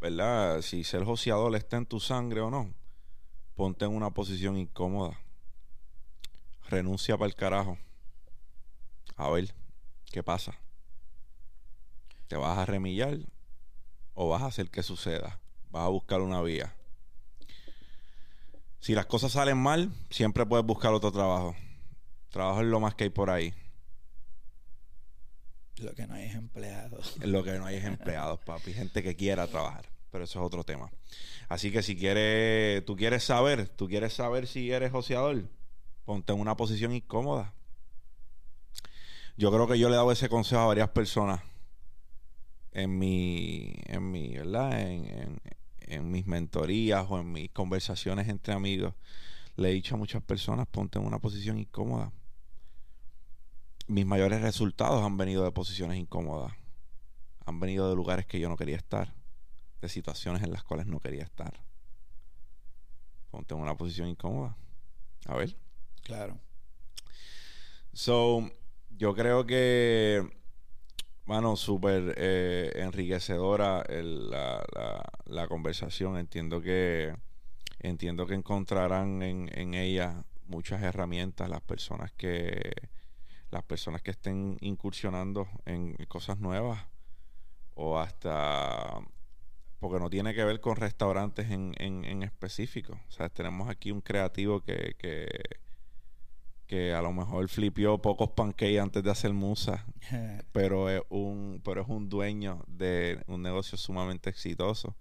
¿verdad? 0.01 0.63
Si 0.63 0.85
ser 0.85 1.05
joseador 1.05 1.55
está 1.57 1.77
en 1.77 1.87
tu 1.87 2.01
sangre 2.01 2.41
o 2.41 2.51
no. 2.51 2.75
Ponte 3.55 3.85
en 3.85 3.93
una 3.93 4.11
posición 4.11 4.57
incómoda. 4.57 5.19
Renuncia 6.69 7.17
para 7.17 7.29
el 7.29 7.35
carajo. 7.35 7.79
A 9.17 9.31
ver, 9.31 9.53
¿qué 10.13 10.23
pasa? 10.23 10.55
¿Te 12.29 12.37
vas 12.37 12.59
a 12.59 12.67
remillar 12.67 13.19
o 14.15 14.29
vas 14.29 14.43
a 14.43 14.47
hacer 14.47 14.71
que 14.71 14.83
suceda? 14.83 15.41
Vas 15.71 15.85
a 15.85 15.89
buscar 15.89 16.21
una 16.21 16.41
vía. 16.43 16.78
Si 18.81 18.95
las 18.95 19.07
cosas 19.07 19.33
salen 19.33 19.59
mal, 19.59 19.91
siempre 20.11 20.47
puedes 20.47 20.65
buscar 20.65 20.93
otro 20.93 21.11
trabajo. 21.11 21.57
Trabajo 22.31 22.61
es 22.61 22.67
lo 22.67 22.81
más 22.81 22.95
que 22.95 23.05
hay 23.05 23.11
por 23.11 23.31
ahí. 23.31 23.55
Lo 25.79 25.95
que 25.95 26.07
no 26.07 26.15
hay 26.15 26.25
es 26.25 26.35
empleados. 26.35 27.17
Lo 27.25 27.45
que 27.45 27.53
no 27.53 27.67
hay 27.67 27.77
es 27.77 27.85
empleados, 27.85 28.41
papi. 28.41 28.73
Gente 28.73 29.03
que 29.03 29.17
quiera 29.17 29.47
trabajar. 29.47 29.87
Pero 30.11 30.25
eso 30.25 30.41
es 30.41 30.47
otro 30.47 30.65
tema. 30.65 30.91
Así 31.49 31.71
que 31.71 31.83
si 31.83 31.97
quieres, 31.97 32.85
tú 32.85 32.97
quieres 32.97 33.25
saber, 33.25 33.69
tú 33.69 33.89
quieres 33.89 34.13
saber 34.13 34.47
si 34.47 34.71
eres 34.71 34.91
joseador, 34.91 35.45
ponte 36.05 36.33
en 36.33 36.41
una 36.41 36.57
posición 36.57 36.93
incómoda. 36.93 37.53
Yo 39.37 39.53
creo 39.53 39.69
que 39.69 39.79
yo 39.79 39.89
le 39.89 39.95
he 39.95 39.99
dado 39.99 40.11
ese 40.11 40.29
consejo 40.29 40.63
a 40.63 40.67
varias 40.67 40.89
personas 40.89 41.41
en 42.73 42.99
mi, 42.99 43.75
en 43.87 44.11
mi, 44.11 44.37
¿verdad? 44.37 44.81
en, 44.81 45.05
en 45.07 45.41
mis 45.89 46.27
mentorías 46.27 47.07
o 47.09 47.19
en 47.19 47.33
mis 47.33 47.51
conversaciones 47.51 48.29
entre 48.29 48.55
amigos, 48.55 48.95
le 49.57 49.71
he 49.71 49.73
dicho 49.73 49.95
a 49.95 49.99
muchas 49.99 50.23
personas, 50.23 50.67
ponte 50.67 50.99
en 50.99 51.07
una 51.07 51.19
posición 51.19 51.59
incómoda. 51.59 52.13
Mis 53.87 54.07
mayores 54.07 54.43
resultados 54.43 55.03
han 55.05 55.17
venido 55.17 55.45
de 55.45 55.51
posiciones 55.51 55.99
incómodas. 55.99 56.53
Han 57.47 57.59
venido 57.59 57.89
de 57.89 57.97
lugares 57.97 58.27
que 58.27 58.39
yo 58.39 58.49
no 58.49 58.57
quería 58.57 58.77
estar. 58.77 59.15
De 59.81 59.89
situaciones 59.89 60.43
en 60.43 60.53
las 60.53 60.63
cuales 60.63 60.87
no 60.87 61.01
quería 61.01 61.23
estar. 61.23 61.61
Ponte 63.31 63.55
en 63.55 63.61
una 63.61 63.77
posición 63.77 64.09
incómoda. 64.09 64.57
A 65.27 65.37
ver. 65.37 65.57
Claro. 66.03 66.39
So, 67.93 68.51
yo 68.91 69.15
creo 69.15 69.47
que, 69.47 70.38
bueno, 71.29 71.57
súper 71.57 72.15
eh, 72.17 72.73
enriquecedora 72.77 73.85
la, 73.87 74.65
la, 75.27 75.47
conversación. 75.47 76.17
Entiendo 76.17 76.63
que 76.63 77.15
entiendo 77.81 78.27
que 78.27 78.33
encontrarán 78.33 79.23
en, 79.23 79.51
en 79.53 79.75
ella 79.75 80.25
muchas 80.47 80.83
herramientas 80.83 81.51
las 81.51 81.61
personas 81.61 82.13
que 82.13 82.73
las 83.51 83.63
personas 83.63 84.01
que 84.01 84.13
estén 84.13 84.57
incursionando 84.63 85.47
en 85.67 85.97
cosas 86.07 86.39
nuevas 86.39 86.87
o 87.75 87.99
hasta 87.99 88.99
porque 89.81 90.01
no 90.01 90.09
tiene 90.09 90.33
que 90.33 90.45
ver 90.45 90.63
con 90.63 90.77
restaurantes 90.77 91.51
en, 91.51 91.75
en, 91.77 92.07
en 92.07 92.23
específico. 92.23 92.99
O 93.07 93.11
sea, 93.11 93.29
tenemos 93.29 93.69
aquí 93.69 93.91
un 93.91 94.01
creativo 94.01 94.63
que, 94.63 94.97
que, 94.99 95.29
que 96.69 96.93
a 96.93 97.03
lo 97.03 97.13
mejor 97.13 97.49
flipió 97.49 97.99
pocos 97.99 98.31
pancakes 98.31 98.79
antes 98.79 99.03
de 99.03 99.11
hacer 99.11 99.33
musa, 99.33 99.87
pero 100.53 100.91
es 100.91 101.03
un, 101.09 101.61
pero 101.65 101.81
es 101.83 101.89
un 101.89 102.09
dueño 102.09 102.63
de 102.69 103.21
un 103.27 103.43
negocio 103.43 103.77
sumamente 103.79 104.31
exitoso 104.31 104.95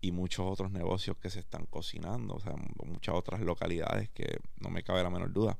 y 0.00 0.12
muchos 0.12 0.44
otros 0.46 0.72
negocios 0.72 1.16
que 1.16 1.30
se 1.30 1.40
están 1.40 1.66
cocinando, 1.66 2.34
o 2.34 2.40
sea, 2.40 2.54
muchas 2.84 3.14
otras 3.14 3.40
localidades 3.40 4.10
que 4.10 4.40
no 4.60 4.68
me 4.70 4.82
cabe 4.82 5.02
la 5.02 5.10
menor 5.10 5.32
duda 5.32 5.58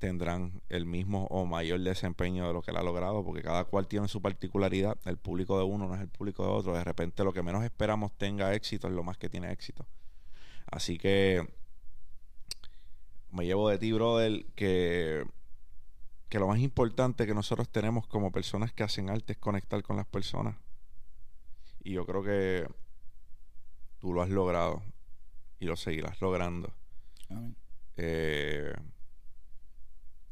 tendrán 0.00 0.62
el 0.70 0.86
mismo 0.86 1.26
o 1.30 1.44
mayor 1.44 1.78
desempeño 1.80 2.46
de 2.46 2.54
lo 2.54 2.62
que 2.62 2.72
él 2.72 2.78
ha 2.78 2.82
logrado, 2.82 3.22
porque 3.22 3.42
cada 3.42 3.64
cual 3.66 3.86
tiene 3.86 4.08
su 4.08 4.20
particularidad, 4.20 4.98
el 5.04 5.18
público 5.18 5.58
de 5.58 5.64
uno 5.64 5.86
no 5.86 5.94
es 5.94 6.00
el 6.00 6.08
público 6.08 6.42
de 6.42 6.50
otro, 6.50 6.74
de 6.74 6.82
repente 6.82 7.22
lo 7.22 7.32
que 7.32 7.42
menos 7.42 7.62
esperamos 7.62 8.16
tenga 8.16 8.54
éxito 8.54 8.88
es 8.88 8.94
lo 8.94 9.04
más 9.04 9.18
que 9.18 9.28
tiene 9.28 9.52
éxito. 9.52 9.86
Así 10.66 10.96
que 10.96 11.59
me 13.32 13.44
llevo 13.46 13.68
de 13.68 13.78
ti, 13.78 13.92
brother, 13.92 14.44
que, 14.54 15.24
que 16.28 16.38
lo 16.38 16.48
más 16.48 16.60
importante 16.60 17.26
que 17.26 17.34
nosotros 17.34 17.68
tenemos 17.68 18.06
como 18.06 18.32
personas 18.32 18.72
que 18.72 18.82
hacen 18.82 19.10
arte 19.10 19.32
es 19.32 19.38
conectar 19.38 19.82
con 19.82 19.96
las 19.96 20.06
personas. 20.06 20.56
Y 21.82 21.92
yo 21.92 22.04
creo 22.06 22.22
que 22.22 22.66
tú 23.98 24.12
lo 24.12 24.22
has 24.22 24.30
logrado 24.30 24.82
y 25.58 25.66
lo 25.66 25.76
seguirás 25.76 26.20
logrando. 26.20 26.72
Eh, 27.96 28.72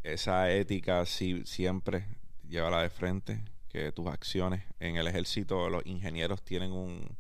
esa 0.03 0.51
ética 0.51 1.05
si, 1.07 1.45
siempre 1.45 2.07
llévala 2.49 2.83
de 2.83 2.91
frente, 2.91 3.45
que 3.69 3.93
tus 3.93 4.07
acciones 4.07 4.65
en 4.81 4.97
el 4.97 5.07
ejército, 5.07 5.69
los 5.69 5.85
ingenieros 5.85 6.43
tienen 6.43 6.73
un, 6.73 7.17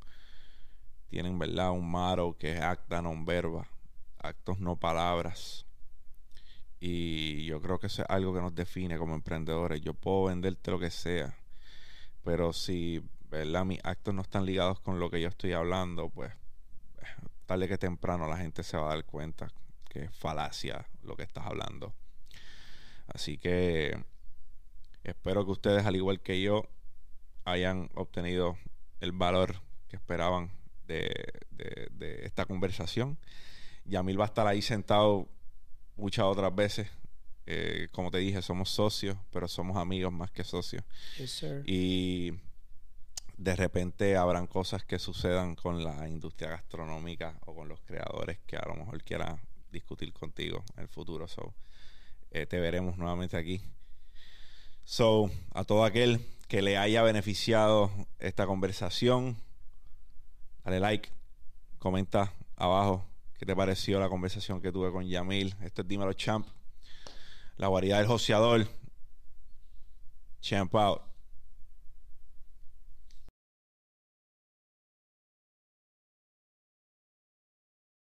tienen, 1.08 1.38
¿verdad? 1.38 1.72
Un 1.72 1.90
maro 1.90 2.36
que 2.38 2.52
es 2.52 2.60
acta 2.60 3.02
non 3.02 3.24
verba, 3.24 3.68
actos 4.18 4.58
no 4.58 4.76
palabras. 4.76 5.67
Y 6.80 7.44
yo 7.44 7.60
creo 7.60 7.78
que 7.78 7.88
eso 7.88 8.02
es 8.02 8.08
algo 8.10 8.32
que 8.32 8.40
nos 8.40 8.54
define 8.54 8.98
como 8.98 9.14
emprendedores. 9.14 9.80
Yo 9.80 9.94
puedo 9.94 10.24
venderte 10.24 10.70
lo 10.70 10.78
que 10.78 10.90
sea, 10.90 11.36
pero 12.22 12.52
si, 12.52 13.02
¿verdad? 13.30 13.64
Mis 13.64 13.80
actos 13.84 14.14
no 14.14 14.22
están 14.22 14.46
ligados 14.46 14.80
con 14.80 15.00
lo 15.00 15.10
que 15.10 15.20
yo 15.20 15.28
estoy 15.28 15.52
hablando, 15.52 16.08
pues 16.08 16.32
tarde 17.46 17.66
que 17.66 17.78
temprano 17.78 18.28
la 18.28 18.36
gente 18.36 18.62
se 18.62 18.76
va 18.76 18.92
a 18.92 18.94
dar 18.94 19.04
cuenta 19.06 19.48
que 19.88 20.04
es 20.04 20.14
falacia 20.14 20.86
lo 21.02 21.16
que 21.16 21.22
estás 21.22 21.46
hablando. 21.46 21.94
Así 23.06 23.38
que 23.38 24.04
espero 25.02 25.46
que 25.46 25.52
ustedes, 25.52 25.86
al 25.86 25.96
igual 25.96 26.20
que 26.20 26.42
yo, 26.42 26.68
hayan 27.44 27.88
obtenido 27.94 28.58
el 29.00 29.12
valor 29.12 29.62
que 29.88 29.96
esperaban 29.96 30.50
de, 30.86 31.32
esta 32.22 32.44
conversación. 32.44 33.18
Yamil 33.84 34.20
va 34.20 34.24
a 34.24 34.28
estar 34.28 34.46
ahí 34.46 34.60
sentado 34.60 35.26
muchas 35.98 36.24
otras 36.24 36.54
veces. 36.54 36.88
Eh, 37.46 37.88
como 37.92 38.10
te 38.10 38.18
dije, 38.18 38.40
somos 38.42 38.70
socios, 38.70 39.16
pero 39.30 39.48
somos 39.48 39.76
amigos 39.76 40.12
más 40.12 40.30
que 40.30 40.44
socios. 40.44 40.84
Y 41.66 42.32
de 43.36 43.56
repente 43.56 44.16
habrán 44.16 44.46
cosas 44.46 44.84
que 44.84 44.98
sucedan 44.98 45.54
con 45.54 45.82
la 45.82 46.08
industria 46.08 46.50
gastronómica 46.50 47.38
o 47.46 47.54
con 47.54 47.68
los 47.68 47.80
creadores 47.80 48.38
que 48.46 48.56
a 48.56 48.66
lo 48.66 48.74
mejor 48.74 49.02
quiera 49.02 49.38
discutir 49.70 50.12
contigo 50.12 50.64
en 50.76 50.82
el 50.82 50.88
futuro. 50.88 51.26
So, 51.28 51.54
eh, 52.30 52.46
te 52.46 52.60
veremos 52.60 52.98
nuevamente 52.98 53.36
aquí. 53.36 53.60
So, 54.84 55.30
a 55.52 55.64
todo 55.64 55.84
aquel 55.84 56.20
que 56.48 56.62
le 56.62 56.78
haya 56.78 57.02
beneficiado 57.02 57.90
esta 58.18 58.46
conversación, 58.46 59.36
dale 60.64 60.80
like, 60.80 61.10
comenta 61.78 62.32
abajo 62.56 63.06
qué 63.38 63.46
te 63.46 63.54
pareció 63.54 64.00
la 64.00 64.08
conversación 64.08 64.60
que 64.60 64.72
tuve 64.72 64.90
con 64.90 65.06
Yamil. 65.06 65.54
Esto 65.62 65.82
es 65.82 65.88
Dímelo 65.88 66.12
Champ, 66.12 66.46
la 67.56 67.68
variedad 67.68 67.98
del 67.98 68.06
joseador. 68.06 68.66
Champ 70.40 70.74
out. 70.74 71.02